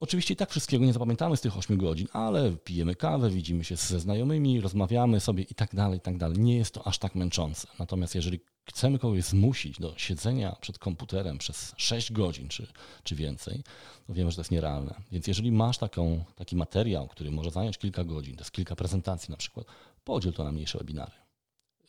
Oczywiście 0.00 0.34
i 0.34 0.36
tak 0.36 0.50
wszystkiego 0.50 0.84
nie 0.84 0.92
zapamiętamy 0.92 1.36
z 1.36 1.40
tych 1.40 1.58
8 1.58 1.78
godzin, 1.78 2.08
ale 2.12 2.52
pijemy 2.52 2.94
kawę, 2.94 3.30
widzimy 3.30 3.64
się 3.64 3.76
ze 3.76 4.00
znajomymi, 4.00 4.60
rozmawiamy 4.60 5.20
sobie 5.20 5.42
i 5.42 5.54
tak 5.54 5.74
dalej, 5.74 5.98
i 5.98 6.00
tak 6.00 6.16
dalej. 6.16 6.38
Nie 6.38 6.56
jest 6.56 6.74
to 6.74 6.86
aż 6.86 6.98
tak 6.98 7.14
męczące. 7.14 7.68
Natomiast 7.78 8.14
jeżeli 8.14 8.40
chcemy 8.68 8.98
kogoś 8.98 9.24
zmusić 9.24 9.78
do 9.78 9.94
siedzenia 9.96 10.56
przed 10.60 10.78
komputerem 10.78 11.38
przez 11.38 11.74
6 11.76 12.12
godzin 12.12 12.48
czy, 12.48 12.66
czy 13.02 13.14
więcej, 13.14 13.62
to 14.06 14.14
wiemy, 14.14 14.30
że 14.30 14.36
to 14.36 14.40
jest 14.40 14.50
nierealne. 14.50 14.94
Więc 15.12 15.26
jeżeli 15.26 15.52
masz 15.52 15.78
taką, 15.78 16.24
taki 16.34 16.56
materiał, 16.56 17.08
który 17.08 17.30
może 17.30 17.50
zająć 17.50 17.78
kilka 17.78 18.04
godzin, 18.04 18.36
to 18.36 18.40
jest 18.40 18.52
kilka 18.52 18.76
prezentacji 18.76 19.30
na 19.30 19.36
przykład, 19.36 19.66
podziel 20.04 20.32
to 20.32 20.44
na 20.44 20.52
mniejsze 20.52 20.78
webinary. 20.78 21.12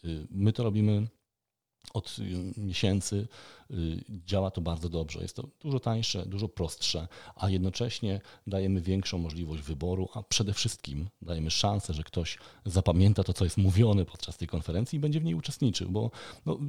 Y, 0.05 0.27
my 0.31 0.53
to 0.53 0.63
robimy 0.63 1.07
od 1.93 2.17
miesięcy 2.57 3.27
y, 3.71 4.03
działa 4.25 4.51
to 4.51 4.61
bardzo 4.61 4.89
dobrze. 4.89 5.21
Jest 5.21 5.35
to 5.35 5.47
dużo 5.61 5.79
tańsze, 5.79 6.25
dużo 6.25 6.47
prostsze, 6.47 7.07
a 7.35 7.49
jednocześnie 7.49 8.21
dajemy 8.47 8.81
większą 8.81 9.17
możliwość 9.17 9.61
wyboru, 9.63 10.09
a 10.13 10.23
przede 10.23 10.53
wszystkim 10.53 11.09
dajemy 11.21 11.51
szansę, 11.51 11.93
że 11.93 12.03
ktoś 12.03 12.37
zapamięta 12.65 13.23
to, 13.23 13.33
co 13.33 13.43
jest 13.43 13.57
mówione 13.57 14.05
podczas 14.05 14.37
tej 14.37 14.47
konferencji 14.47 14.97
i 14.97 14.99
będzie 14.99 15.19
w 15.19 15.23
niej 15.23 15.35
uczestniczył, 15.35 15.91
bo 15.91 16.11
no, 16.45 16.59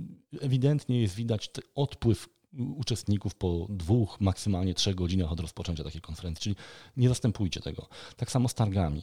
ewidentnie 0.40 1.00
jest 1.00 1.14
widać 1.14 1.50
odpływ 1.74 2.28
uczestników 2.58 3.34
po 3.34 3.66
dwóch, 3.68 4.20
maksymalnie 4.20 4.74
trzech 4.74 4.94
godzinach 4.94 5.32
od 5.32 5.40
rozpoczęcia 5.40 5.84
takiej 5.84 6.00
konferencji, 6.00 6.42
czyli 6.42 6.56
nie 6.96 7.08
zastępujcie 7.08 7.60
tego. 7.60 7.88
Tak 8.16 8.30
samo 8.30 8.48
z 8.48 8.54
targami. 8.54 9.02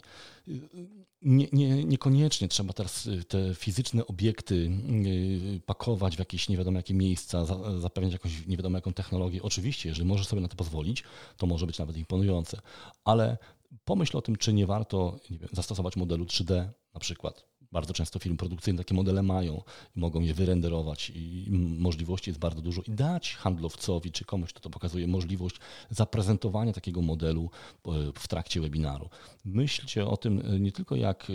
Nie, 1.22 1.48
nie, 1.52 1.86
niekoniecznie 1.86 2.48
trzeba 2.48 2.74
teraz 2.74 3.10
te 3.28 3.56
fizyczne 3.56 4.08
obiekty 4.08 4.56
y, 4.56 5.62
pakować 5.66 6.16
w 6.16 6.20
jakieś 6.20 6.50
nie 6.50 6.58
wiadomo 6.58 6.78
jakie 6.78 6.94
miejsca, 6.94 7.46
zapewniać 7.80 8.14
jakąś 8.14 8.48
nie 8.48 8.58
wiadomo 8.58 8.78
jaką 8.78 8.94
technologię. 8.94 9.42
Oczywiście, 9.44 9.90
jeżeli 9.90 10.08
możesz 10.08 10.28
sobie 10.28 10.42
na 10.42 10.48
to 10.48 10.56
pozwolić, 10.56 11.04
to 11.38 11.48
może 11.48 11.66
być 11.66 11.80
nawet 11.80 11.98
imponujące, 11.98 12.62
ale 13.04 13.38
pomyśl 13.86 14.18
o 14.18 14.22
tym, 14.22 14.36
czy 14.36 14.54
nie 14.54 14.66
warto 14.66 15.20
nie 15.30 15.38
wiem, 15.38 15.50
zastosować 15.54 15.96
modelu 15.96 16.26
3D 16.26 16.68
na 16.94 17.00
przykład 17.00 17.46
bardzo 17.72 17.94
często 17.94 18.20
firmy 18.20 18.38
produkcyjne 18.38 18.78
takie 18.78 18.96
modele 18.96 19.24
mają 19.24 19.62
mogą 19.96 20.22
je 20.22 20.34
wyrenderować 20.34 21.12
i 21.16 21.48
możliwości 21.80 22.30
jest 22.30 22.40
bardzo 22.40 22.62
dużo 22.62 22.82
i 22.88 22.92
dać 22.92 23.36
handlowcowi 23.36 24.12
czy 24.12 24.26
komuś, 24.26 24.54
kto 24.54 24.60
to 24.60 24.70
pokazuje, 24.70 25.08
możliwość 25.08 25.56
zaprezentowania 25.90 26.74
takiego 26.74 27.02
modelu 27.02 27.50
e, 27.86 27.92
w 28.16 28.28
trakcie 28.28 28.62
webinaru. 28.62 29.10
Myślcie 29.46 30.08
o 30.08 30.18
tym 30.18 30.42
e, 30.46 30.60
nie 30.60 30.72
tylko 30.72 30.96
jak 30.96 31.28
e, 31.30 31.34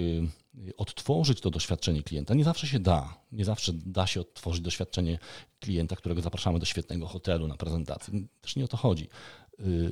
odtworzyć 0.77 1.41
to 1.41 1.51
doświadczenie 1.51 2.03
klienta. 2.03 2.35
Nie 2.35 2.45
zawsze 2.45 2.67
się 2.67 2.79
da. 2.79 3.19
Nie 3.33 3.45
zawsze 3.45 3.73
da 3.73 4.07
się 4.07 4.21
odtworzyć 4.21 4.63
doświadczenie 4.63 5.19
klienta, 5.61 5.97
którego 5.97 6.21
zapraszamy 6.21 6.59
do 6.59 6.67
świetnego 6.67 7.07
hotelu 7.07 7.49
na 7.49 7.57
prezentację. 7.57 8.15
Też 8.41 8.57
nie 8.57 8.65
o 8.65 8.69
to 8.69 8.77
chodzi. 8.77 9.09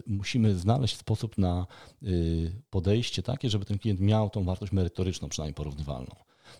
Musimy 0.07 0.59
znaleźć 0.59 0.97
sposób 0.97 1.39
na 1.39 1.67
podejście 2.71 3.23
takie, 3.23 3.51
żeby 3.51 3.65
ten 3.65 3.79
klient 3.79 4.01
miał 4.01 4.31
tą 4.31 4.45
wartość 4.45 4.73
merytoryczną, 4.73 5.29
przynajmniej 5.29 5.55
porównywalną. 5.55 6.15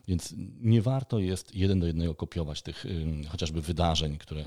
Więc 0.09 0.35
nie 0.61 0.83
warto 0.83 1.19
jest 1.19 1.55
jeden 1.55 1.81
do 1.81 1.87
jednego 1.87 2.15
kopiować 2.15 2.63
tych 2.63 2.87
chociażby 3.29 3.63
wydarzeń, 3.63 4.19
które 4.19 4.45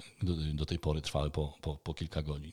do, 0.54 0.66
tej 0.66 0.80
pory 0.80 1.02
trwały 1.02 1.32
po, 1.32 1.58
po, 1.62 1.76
po, 1.76 1.94
kilka 1.94 2.22
godzin. 2.22 2.52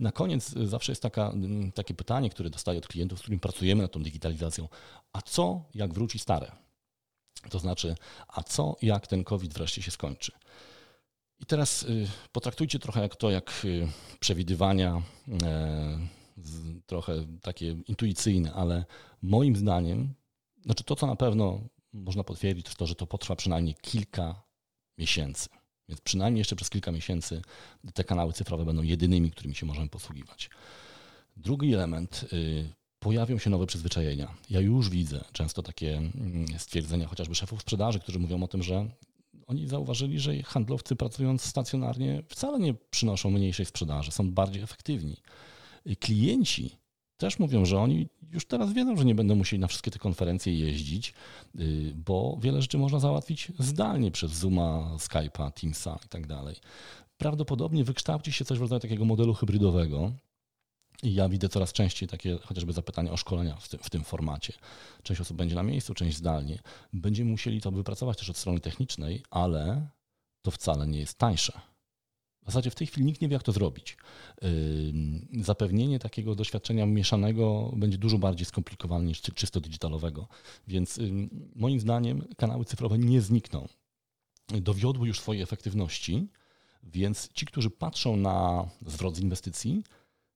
Na 0.00 0.12
koniec 0.12 0.56
y, 0.56 0.66
zawsze 0.66 0.92
jest 0.92 1.02
taka, 1.02 1.32
takie 1.74 1.94
pytanie, 1.94 2.30
które 2.30 2.50
dostaję 2.50 2.78
od 2.78 2.86
klientów, 2.86 3.18
z 3.18 3.22
którymi 3.22 3.40
pracujemy 3.40 3.82
nad 3.82 3.92
tą 3.92 4.02
digitalizacją. 4.02 4.68
A 5.12 5.22
co, 5.22 5.64
jak 5.74 5.94
wróci 5.94 6.18
stare? 6.18 6.52
To 7.50 7.58
znaczy, 7.58 7.94
a 8.28 8.42
co, 8.42 8.76
jak 8.82 9.06
ten 9.06 9.24
COVID 9.24 9.54
wreszcie 9.54 9.82
się 9.82 9.90
skończy? 9.90 10.32
I 11.40 11.46
teraz 11.46 11.82
y, 11.82 12.08
potraktujcie 12.32 12.78
trochę 12.78 13.00
jak 13.00 13.16
to, 13.16 13.30
jak 13.30 13.64
y, 13.64 13.88
przewidywania, 14.20 15.02
e, 15.42 15.98
trochę 16.86 17.26
takie 17.42 17.76
intuicyjne, 17.86 18.52
ale 18.52 18.84
moim 19.22 19.56
zdaniem 19.56 20.14
znaczy 20.64 20.84
to, 20.84 20.96
co 20.96 21.06
na 21.06 21.16
pewno 21.16 21.60
można 21.94 22.24
potwierdzić, 22.24 22.66
to 22.74 22.86
że 22.86 22.94
to 22.94 23.06
potrwa 23.06 23.36
przynajmniej 23.36 23.74
kilka 23.74 24.42
miesięcy. 24.98 25.48
Więc 25.88 26.00
przynajmniej 26.00 26.40
jeszcze 26.40 26.56
przez 26.56 26.70
kilka 26.70 26.92
miesięcy 26.92 27.42
te 27.94 28.04
kanały 28.04 28.32
cyfrowe 28.32 28.64
będą 28.64 28.82
jedynymi, 28.82 29.30
którymi 29.30 29.54
się 29.54 29.66
możemy 29.66 29.88
posługiwać. 29.88 30.50
Drugi 31.36 31.74
element, 31.74 32.24
y, 32.32 32.68
pojawią 32.98 33.38
się 33.38 33.50
nowe 33.50 33.66
przyzwyczajenia. 33.66 34.34
Ja 34.50 34.60
już 34.60 34.90
widzę 34.90 35.24
często 35.32 35.62
takie 35.62 35.96
mm, 35.96 36.46
stwierdzenia 36.58 37.06
chociażby 37.06 37.34
szefów 37.34 37.60
sprzedaży, 37.60 38.00
którzy 38.00 38.18
mówią 38.18 38.42
o 38.42 38.48
tym, 38.48 38.62
że 38.62 38.88
oni 39.46 39.68
zauważyli, 39.68 40.20
że 40.20 40.42
handlowcy 40.42 40.96
pracując 40.96 41.42
stacjonarnie 41.42 42.22
wcale 42.28 42.58
nie 42.58 42.74
przynoszą 42.74 43.30
mniejszej 43.30 43.66
sprzedaży, 43.66 44.10
są 44.10 44.30
bardziej 44.30 44.62
efektywni. 44.62 45.16
Klienci 46.00 46.76
też 47.24 47.38
mówią, 47.38 47.64
że 47.64 47.78
oni 47.78 48.08
już 48.32 48.46
teraz 48.46 48.72
wiedzą, 48.72 48.96
że 48.96 49.04
nie 49.04 49.14
będą 49.14 49.34
musieli 49.34 49.60
na 49.60 49.66
wszystkie 49.66 49.90
te 49.90 49.98
konferencje 49.98 50.58
jeździć, 50.58 51.14
y, 51.60 51.92
bo 51.96 52.38
wiele 52.40 52.62
rzeczy 52.62 52.78
można 52.78 53.00
załatwić 53.00 53.52
zdalnie 53.58 54.10
przez 54.10 54.30
Zooma, 54.32 54.96
Skype'a, 54.96 55.52
Teamsa 55.52 55.98
i 56.06 56.08
tak 56.08 56.26
dalej. 56.26 56.56
Prawdopodobnie 57.18 57.84
wykształci 57.84 58.32
się 58.32 58.44
coś 58.44 58.58
w 58.58 58.60
rodzaju 58.60 58.80
takiego 58.80 59.04
modelu 59.04 59.34
hybrydowego, 59.34 60.12
i 61.02 61.14
ja 61.14 61.28
widzę 61.28 61.48
coraz 61.48 61.72
częściej 61.72 62.08
takie 62.08 62.38
chociażby 62.38 62.72
zapytania 62.72 63.12
o 63.12 63.16
szkolenia 63.16 63.56
w 63.56 63.68
tym, 63.68 63.80
w 63.82 63.90
tym 63.90 64.04
formacie. 64.04 64.52
Część 65.02 65.20
osób 65.20 65.36
będzie 65.36 65.54
na 65.54 65.62
miejscu, 65.62 65.94
część 65.94 66.16
zdalnie. 66.16 66.58
Będziemy 66.92 67.30
musieli 67.30 67.60
to 67.60 67.70
wypracować 67.70 68.18
też 68.18 68.30
od 68.30 68.36
strony 68.36 68.60
technicznej, 68.60 69.22
ale 69.30 69.88
to 70.42 70.50
wcale 70.50 70.86
nie 70.86 70.98
jest 70.98 71.18
tańsze. 71.18 71.60
W 72.44 72.46
zasadzie 72.46 72.70
w 72.70 72.74
tej 72.74 72.86
chwili 72.86 73.06
nikt 73.06 73.20
nie 73.20 73.28
wie, 73.28 73.34
jak 73.34 73.42
to 73.42 73.52
zrobić. 73.52 73.96
Zapewnienie 75.40 75.98
takiego 75.98 76.34
doświadczenia 76.34 76.86
mieszanego 76.86 77.72
będzie 77.76 77.98
dużo 77.98 78.18
bardziej 78.18 78.46
skomplikowane 78.46 79.06
niż 79.06 79.22
czysto 79.22 79.60
digitalowego. 79.60 80.28
Więc 80.68 81.00
moim 81.54 81.80
zdaniem 81.80 82.24
kanały 82.36 82.64
cyfrowe 82.64 82.98
nie 82.98 83.20
znikną. 83.20 83.68
Dowiodły 84.48 85.08
już 85.08 85.20
swojej 85.20 85.42
efektywności, 85.42 86.28
więc 86.82 87.28
ci, 87.32 87.46
którzy 87.46 87.70
patrzą 87.70 88.16
na 88.16 88.68
zwrot 88.86 89.16
z 89.16 89.20
inwestycji, 89.20 89.82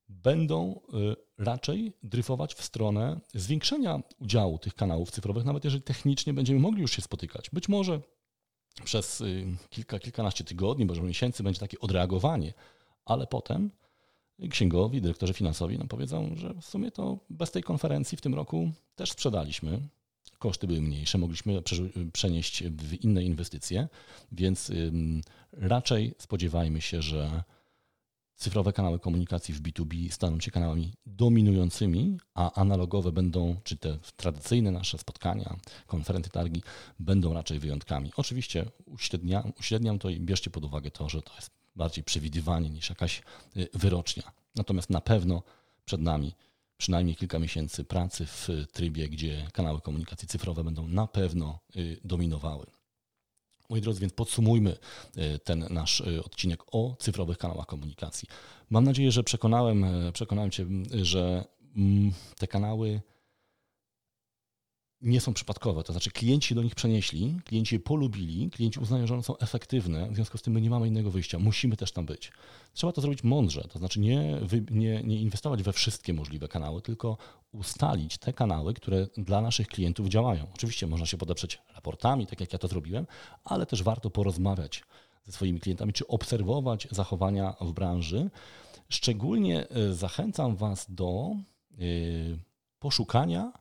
będą 0.08 0.74
y, 0.74 1.16
raczej 1.38 1.92
dryfować 2.02 2.54
w 2.54 2.64
stronę 2.64 3.20
zwiększenia 3.34 4.00
udziału 4.18 4.58
tych 4.58 4.74
kanałów 4.74 5.10
cyfrowych, 5.10 5.44
nawet 5.44 5.64
jeżeli 5.64 5.82
technicznie 5.82 6.32
będziemy 6.32 6.60
mogli 6.60 6.82
już 6.82 6.92
się 6.92 7.02
spotykać. 7.02 7.50
Być 7.52 7.68
może 7.68 8.00
przez 8.84 9.20
y, 9.20 9.46
kilka, 9.70 9.98
kilkanaście 9.98 10.44
tygodni, 10.44 10.84
może 10.84 11.02
miesięcy 11.02 11.42
będzie 11.42 11.60
takie 11.60 11.78
odreagowanie, 11.78 12.54
ale 13.04 13.26
potem 13.26 13.70
księgowi, 14.50 15.00
dyrektorzy 15.00 15.34
finansowi 15.34 15.78
nam 15.78 15.88
powiedzą, 15.88 16.30
że 16.34 16.54
w 16.54 16.64
sumie 16.64 16.90
to 16.90 17.18
bez 17.30 17.50
tej 17.50 17.62
konferencji 17.62 18.18
w 18.18 18.20
tym 18.20 18.34
roku 18.34 18.70
też 18.96 19.12
sprzedaliśmy. 19.12 19.80
Koszty 20.38 20.66
były 20.66 20.80
mniejsze, 20.80 21.18
mogliśmy 21.18 21.62
przenieść 22.12 22.64
w 22.64 23.04
inne 23.04 23.24
inwestycje, 23.24 23.88
więc 24.32 24.72
raczej 25.52 26.14
spodziewajmy 26.18 26.80
się, 26.80 27.02
że 27.02 27.42
cyfrowe 28.38 28.72
kanały 28.72 28.98
komunikacji 28.98 29.54
w 29.54 29.62
B2B 29.62 30.10
staną 30.10 30.40
się 30.40 30.50
kanałami 30.50 30.92
dominującymi, 31.06 32.18
a 32.34 32.52
analogowe 32.52 33.12
będą, 33.12 33.56
czy 33.64 33.76
te 33.76 33.98
tradycyjne 34.16 34.70
nasze 34.70 34.98
spotkania, 34.98 35.56
konferencje, 35.86 36.32
targi 36.32 36.62
będą 36.98 37.34
raczej 37.34 37.58
wyjątkami. 37.58 38.10
Oczywiście 38.16 38.66
uśredniam, 38.86 39.52
uśredniam 39.60 39.98
to 39.98 40.10
i 40.10 40.20
bierzcie 40.20 40.50
pod 40.50 40.64
uwagę 40.64 40.90
to, 40.90 41.08
że 41.08 41.22
to 41.22 41.34
jest 41.34 41.50
bardziej 41.76 42.04
przewidywanie 42.04 42.70
niż 42.70 42.88
jakaś 42.88 43.22
y, 43.56 43.68
wyrocznia. 43.74 44.32
Natomiast 44.56 44.90
na 44.90 45.00
pewno 45.00 45.42
przed 45.84 46.00
nami 46.00 46.34
przynajmniej 46.76 47.16
kilka 47.16 47.38
miesięcy 47.38 47.84
pracy 47.84 48.26
w 48.26 48.48
trybie, 48.72 49.08
gdzie 49.08 49.46
kanały 49.52 49.80
komunikacji 49.80 50.28
cyfrowe 50.28 50.64
będą 50.64 50.88
na 50.88 51.06
pewno 51.06 51.58
y, 51.76 52.00
dominowały. 52.04 52.66
Moi 53.68 53.80
drodzy, 53.80 54.00
więc 54.00 54.12
podsumujmy 54.12 54.76
e, 55.16 55.38
ten 55.38 55.66
nasz 55.70 56.00
e, 56.00 56.24
odcinek 56.24 56.60
o 56.72 56.96
cyfrowych 56.98 57.38
kanałach 57.38 57.66
komunikacji. 57.66 58.28
Mam 58.70 58.84
nadzieję, 58.84 59.12
że 59.12 59.24
przekonałem, 59.24 59.84
e, 59.84 60.12
przekonałem 60.12 60.50
Cię, 60.50 60.66
że 61.02 61.44
te 62.38 62.46
kanały 62.46 63.00
nie 65.02 65.20
są 65.20 65.34
przypadkowe. 65.34 65.84
To 65.84 65.92
znaczy, 65.92 66.10
klienci 66.10 66.54
do 66.54 66.62
nich 66.62 66.74
przenieśli, 66.74 67.36
klienci 67.44 67.74
je 67.74 67.80
polubili, 67.80 68.50
klienci 68.50 68.80
uznają, 68.80 69.06
że 69.06 69.14
one 69.14 69.22
są 69.22 69.38
efektywne, 69.38 70.10
w 70.10 70.14
związku 70.14 70.38
z 70.38 70.42
tym 70.42 70.52
my 70.52 70.60
nie 70.60 70.70
mamy 70.70 70.88
innego 70.88 71.10
wyjścia. 71.10 71.38
Musimy 71.38 71.76
też 71.76 71.92
tam 71.92 72.06
być. 72.06 72.32
Trzeba 72.72 72.92
to 72.92 73.00
zrobić 73.00 73.24
mądrze, 73.24 73.64
to 73.72 73.78
znaczy 73.78 74.00
nie, 74.00 74.40
nie, 74.70 75.02
nie 75.02 75.20
inwestować 75.20 75.62
we 75.62 75.72
wszystkie 75.72 76.12
możliwe 76.12 76.48
kanały, 76.48 76.82
tylko 76.82 77.16
ustalić 77.52 78.18
te 78.18 78.32
kanały, 78.32 78.74
które 78.74 79.06
dla 79.16 79.40
naszych 79.40 79.66
klientów 79.66 80.08
działają. 80.08 80.46
Oczywiście 80.54 80.86
można 80.86 81.06
się 81.06 81.16
podeprzeć 81.16 81.58
raportami, 81.74 82.26
tak 82.26 82.40
jak 82.40 82.52
ja 82.52 82.58
to 82.58 82.68
zrobiłem, 82.68 83.06
ale 83.44 83.66
też 83.66 83.82
warto 83.82 84.10
porozmawiać 84.10 84.82
ze 85.24 85.32
swoimi 85.32 85.60
klientami, 85.60 85.92
czy 85.92 86.06
obserwować 86.06 86.88
zachowania 86.90 87.54
w 87.60 87.72
branży. 87.72 88.30
Szczególnie 88.88 89.68
e, 89.68 89.94
zachęcam 89.94 90.56
Was 90.56 90.86
do 90.88 91.30
e, 91.72 91.76
poszukania 92.78 93.52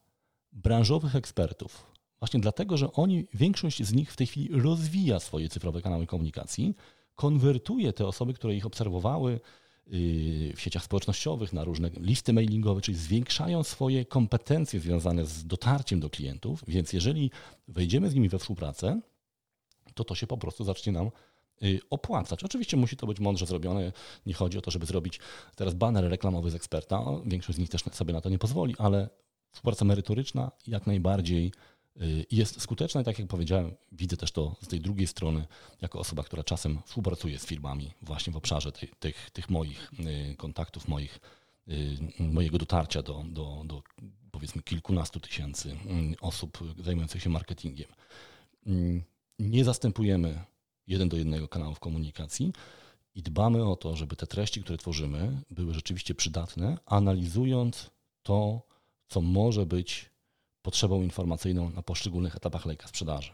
branżowych 0.58 1.16
ekspertów. 1.16 1.86
Właśnie 2.20 2.40
dlatego, 2.40 2.78
że 2.78 2.92
oni, 2.92 3.28
większość 3.34 3.84
z 3.84 3.94
nich 3.94 4.12
w 4.12 4.16
tej 4.16 4.28
chwili 4.28 4.62
rozwija 4.62 5.20
swoje 5.20 5.50
cyfrowe 5.50 5.82
kanały 5.82 6.06
komunikacji, 6.06 6.76
konwertuje 7.16 7.94
te 7.94 8.08
osoby, 8.08 8.34
które 8.34 8.56
ich 8.56 8.66
obserwowały 8.66 9.32
yy, 9.32 10.54
w 10.56 10.62
sieciach 10.62 10.84
społecznościowych, 10.84 11.54
na 11.54 11.64
różne 11.64 11.90
listy 12.00 12.34
mailingowe, 12.34 12.82
czyli 12.82 12.98
zwiększają 12.98 13.64
swoje 13.64 14.06
kompetencje 14.06 14.80
związane 14.80 15.26
z 15.26 15.46
dotarciem 15.46 16.00
do 16.00 16.10
klientów, 16.10 16.64
więc 16.68 16.94
jeżeli 16.94 17.32
wejdziemy 17.68 18.10
z 18.10 18.16
nimi 18.16 18.30
we 18.30 18.40
współpracę, 18.40 19.02
to 19.94 20.04
to 20.04 20.16
się 20.16 20.28
po 20.28 20.38
prostu 20.38 20.64
zacznie 20.64 20.94
nam 20.94 21.10
yy, 21.62 21.80
opłacać. 21.90 22.44
Oczywiście 22.44 22.78
musi 22.78 22.98
to 22.98 23.08
być 23.08 23.20
mądrze 23.20 23.46
zrobione. 23.46 23.92
Nie 24.26 24.34
chodzi 24.34 24.58
o 24.58 24.62
to, 24.62 24.72
żeby 24.72 24.86
zrobić 24.86 25.20
teraz 25.56 25.74
baner 25.74 26.04
reklamowy 26.04 26.52
z 26.52 26.56
eksperta. 26.56 27.06
Większość 27.26 27.56
z 27.56 27.60
nich 27.60 27.70
też 27.70 27.82
sobie 27.92 28.14
na 28.14 28.22
to 28.22 28.30
nie 28.30 28.40
pozwoli, 28.40 28.76
ale 28.78 29.10
Współpraca 29.58 29.86
merytoryczna 29.86 30.52
jak 30.68 30.88
najbardziej 30.88 31.52
y, 32.02 32.26
jest 32.32 32.62
skuteczna 32.62 33.02
i 33.02 33.04
tak 33.04 33.20
jak 33.20 33.28
powiedziałem, 33.28 33.76
widzę 33.92 34.18
też 34.18 34.32
to 34.32 34.56
z 34.62 34.68
tej 34.68 34.82
drugiej 34.82 35.08
strony, 35.08 35.48
jako 35.82 36.00
osoba, 36.00 36.24
która 36.24 36.44
czasem 36.44 36.80
współpracuje 36.86 37.40
z 37.40 37.46
firmami 37.46 37.92
właśnie 38.02 38.34
w 38.34 38.38
obszarze 38.38 38.72
tych, 38.72 38.96
tych, 38.96 39.30
tych 39.32 39.50
moich 39.50 39.92
y, 40.32 40.36
kontaktów, 40.36 40.88
moich, 40.88 41.20
y, 41.68 41.98
mojego 42.20 42.58
dotarcia 42.58 43.02
do, 43.02 43.26
do, 43.30 43.64
do 43.66 43.84
powiedzmy 44.32 44.62
kilkunastu 44.62 45.20
tysięcy 45.20 45.78
osób 46.22 46.60
zajmujących 46.84 47.24
się 47.24 47.30
marketingiem. 47.30 47.88
Nie 49.40 49.64
zastępujemy 49.64 50.44
jeden 50.88 51.10
do 51.10 51.18
jednego 51.18 51.48
kanałów 51.48 51.80
komunikacji 51.80 52.54
i 53.16 53.24
dbamy 53.24 53.66
o 53.66 53.76
to, 53.76 53.96
żeby 53.96 54.16
te 54.16 54.28
treści, 54.28 54.62
które 54.62 54.78
tworzymy, 54.78 55.42
były 55.50 55.74
rzeczywiście 55.74 56.16
przydatne, 56.16 56.78
analizując 56.86 57.90
to, 58.24 58.67
co 59.08 59.22
może 59.22 59.66
być 59.66 60.10
potrzebą 60.62 61.02
informacyjną 61.02 61.70
na 61.70 61.82
poszczególnych 61.82 62.36
etapach 62.36 62.66
lejka 62.66 62.88
sprzedaży. 62.88 63.32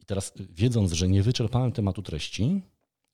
I 0.00 0.04
teraz, 0.04 0.32
wiedząc, 0.50 0.92
że 0.92 1.08
nie 1.08 1.22
wyczerpałem 1.22 1.72
tematu 1.72 2.02
treści, 2.02 2.62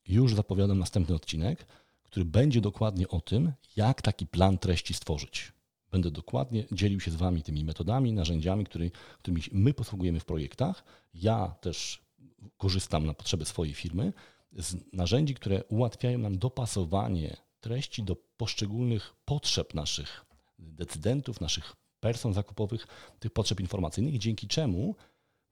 już 0.07 0.35
zapowiadam 0.35 0.79
następny 0.79 1.15
odcinek, 1.15 1.65
który 2.03 2.25
będzie 2.25 2.61
dokładnie 2.61 3.07
o 3.07 3.21
tym, 3.21 3.51
jak 3.75 4.01
taki 4.01 4.27
plan 4.27 4.57
treści 4.57 4.93
stworzyć. 4.93 5.51
Będę 5.91 6.11
dokładnie 6.11 6.65
dzielił 6.71 6.99
się 6.99 7.11
z 7.11 7.15
Wami 7.15 7.43
tymi 7.43 7.63
metodami, 7.63 8.13
narzędziami, 8.13 8.65
który, 8.65 8.91
którymi 9.19 9.41
my 9.51 9.73
posługujemy 9.73 10.19
w 10.19 10.25
projektach. 10.25 10.83
Ja 11.13 11.55
też 11.61 12.01
korzystam 12.57 13.05
na 13.05 13.13
potrzeby 13.13 13.45
swojej 13.45 13.73
firmy 13.73 14.13
z 14.53 14.93
narzędzi, 14.93 15.35
które 15.35 15.63
ułatwiają 15.63 16.17
nam 16.17 16.37
dopasowanie 16.37 17.37
treści 17.59 18.03
do 18.03 18.15
poszczególnych 18.15 19.13
potrzeb 19.25 19.73
naszych 19.73 20.25
decydentów, 20.59 21.41
naszych 21.41 21.75
person 21.99 22.33
zakupowych, 22.33 22.87
tych 23.19 23.31
potrzeb 23.31 23.59
informacyjnych, 23.59 24.17
dzięki 24.17 24.47
czemu 24.47 24.95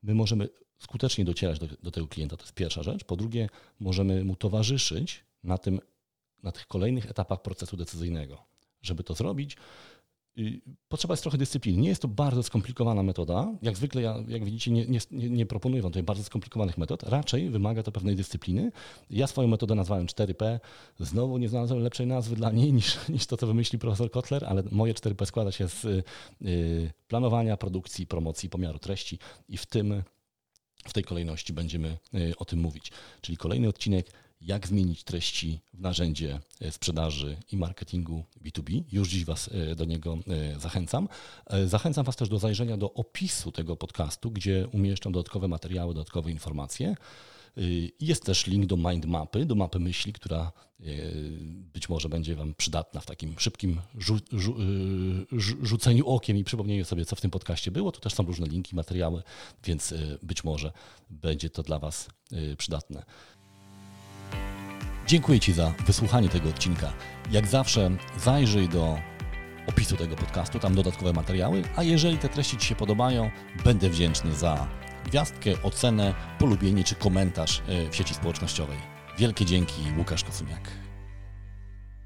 my 0.04 0.16
możemy 0.16 0.50
skutecznie 0.78 1.26
docierać 1.26 1.60
do, 1.60 1.68
do 1.84 1.92
tego 1.92 2.08
klienta. 2.08 2.38
To 2.38 2.44
jest 2.44 2.54
pierwsza 2.54 2.84
rzecz. 2.84 3.04
Po 3.04 3.16
drugie, 3.16 3.50
możemy 3.80 4.24
mu 4.24 4.36
towarzyszyć 4.36 5.26
na, 5.44 5.58
tym, 5.58 5.80
na 6.44 6.52
tych 6.52 6.68
kolejnych 6.68 7.06
etapach 7.06 7.42
procesu 7.42 7.78
decyzyjnego. 7.78 8.44
Żeby 8.82 9.04
to 9.04 9.14
zrobić, 9.14 9.58
potrzeba 10.88 11.14
jest 11.14 11.24
trochę 11.24 11.38
dyscypliny. 11.38 11.82
Nie 11.82 11.90
jest 11.90 12.02
to 12.02 12.08
bardzo 12.08 12.44
skomplikowana 12.44 13.04
metoda. 13.04 13.56
Jak 13.62 13.78
zwykle, 13.78 14.02
ja, 14.02 14.16
jak 14.28 14.46
widzicie, 14.46 14.72
nie, 14.72 14.86
nie, 14.86 15.30
nie 15.30 15.46
proponuję 15.46 15.82
Wam 15.82 15.92
tutaj 15.92 16.04
bardzo 16.04 16.24
skomplikowanych 16.24 16.78
metod. 16.78 17.04
Raczej 17.04 17.50
wymaga 17.50 17.84
to 17.84 17.92
pewnej 17.92 18.16
dyscypliny. 18.16 18.72
Ja 19.10 19.28
swoją 19.28 19.48
metodę 19.48 19.76
nazwałem 19.76 20.06
4P. 20.06 20.60
Znowu 21.00 21.38
nie 21.38 21.50
znalazłem 21.50 21.80
lepszej 21.80 22.08
nazwy 22.08 22.36
dla 22.36 22.52
niej 22.52 22.74
niż, 22.74 22.98
niż 23.10 23.26
to, 23.26 23.38
co 23.38 23.48
wymyślił 23.48 23.80
profesor 23.80 24.12
Kotler, 24.12 24.46
ale 24.46 24.64
moje 24.72 24.94
4P 24.94 25.26
składa 25.26 25.52
się 25.52 25.68
z 25.68 25.86
y, 25.86 26.04
planowania, 27.08 27.58
produkcji, 27.58 28.08
promocji, 28.08 28.50
pomiaru 28.50 28.80
treści 28.80 29.20
i 29.50 29.58
w 29.58 29.66
tym 29.66 30.04
w 30.88 30.94
tej 30.94 31.04
kolejności 31.04 31.54
będziemy 31.54 31.98
y, 32.14 32.34
o 32.38 32.46
tym 32.46 32.60
mówić. 32.60 32.92
Czyli 33.22 33.38
kolejny 33.38 33.68
odcinek, 33.68 34.12
jak 34.42 34.68
zmienić 34.68 35.04
treści 35.04 35.60
w 35.74 35.82
narzędzie 35.82 36.40
e, 36.62 36.72
sprzedaży 36.72 37.38
i 37.52 37.58
marketingu 37.58 38.24
B2B. 38.46 38.84
Już 38.92 39.10
dziś 39.10 39.26
Was 39.26 39.50
e, 39.54 39.76
do 39.76 39.86
niego 39.86 40.18
e, 40.28 40.60
zachęcam. 40.60 41.08
Zachęcam 41.66 42.06
Was 42.06 42.16
też 42.16 42.30
do 42.30 42.40
zajrzenia 42.40 42.78
do 42.78 42.94
opisu 42.94 43.52
tego 43.52 43.76
podcastu, 43.76 44.32
gdzie 44.32 44.68
umieszczam 44.72 45.12
dodatkowe 45.12 45.48
materiały, 45.48 45.94
dodatkowe 45.94 46.32
informacje. 46.32 46.96
Jest 48.00 48.26
też 48.26 48.48
link 48.48 48.66
do 48.66 48.78
mindmapy, 48.78 49.46
do 49.46 49.56
mapy 49.56 49.80
myśli, 49.80 50.14
która 50.14 50.52
być 51.74 51.90
może 51.90 52.10
będzie 52.10 52.36
Wam 52.36 52.54
przydatna 52.54 53.02
w 53.02 53.06
takim 53.06 53.40
szybkim 53.40 53.82
rzu 53.98 54.20
rzu 54.32 54.56
rzuceniu 55.62 56.08
okiem 56.08 56.38
i 56.38 56.44
przypomnieniu 56.44 56.86
sobie, 56.86 57.06
co 57.06 57.16
w 57.16 57.22
tym 57.22 57.32
podcaście 57.32 57.72
było. 57.72 57.92
Tu 57.92 58.00
też 58.00 58.14
są 58.14 58.26
różne 58.26 58.48
linki, 58.48 58.76
materiały, 58.76 59.24
więc 59.64 59.94
być 60.24 60.44
może 60.44 60.72
będzie 61.10 61.50
to 61.50 61.64
dla 61.64 61.80
Was 61.80 62.10
przydatne. 62.58 63.06
Dziękuję 65.08 65.40
Ci 65.40 65.54
za 65.54 65.74
wysłuchanie 65.86 66.30
tego 66.30 66.50
odcinka. 66.50 66.94
Jak 67.32 67.48
zawsze 67.48 67.92
zajrzyj 68.20 68.70
do 68.70 69.00
opisu 69.68 69.98
tego 69.98 70.16
podcastu, 70.16 70.60
tam 70.60 70.76
dodatkowe 70.76 71.14
materiały, 71.14 71.64
a 71.76 71.84
jeżeli 71.84 72.18
te 72.18 72.30
treści 72.30 72.58
Ci 72.58 72.68
się 72.68 72.76
podobają, 72.76 73.32
będę 73.64 73.90
wdzięczny 73.90 74.34
za 74.34 74.68
gwiazdkę, 75.06 75.52
ocenę, 75.64 76.14
polubienie 76.40 76.84
czy 76.84 76.96
komentarz 76.96 77.62
e, 77.68 77.90
w 77.90 77.96
sieci 77.96 78.14
społecznościowej. 78.14 78.78
Wielkie 79.18 79.46
dzięki, 79.46 79.82
Łukasz 79.98 80.24
Kosumiak. 80.24 80.87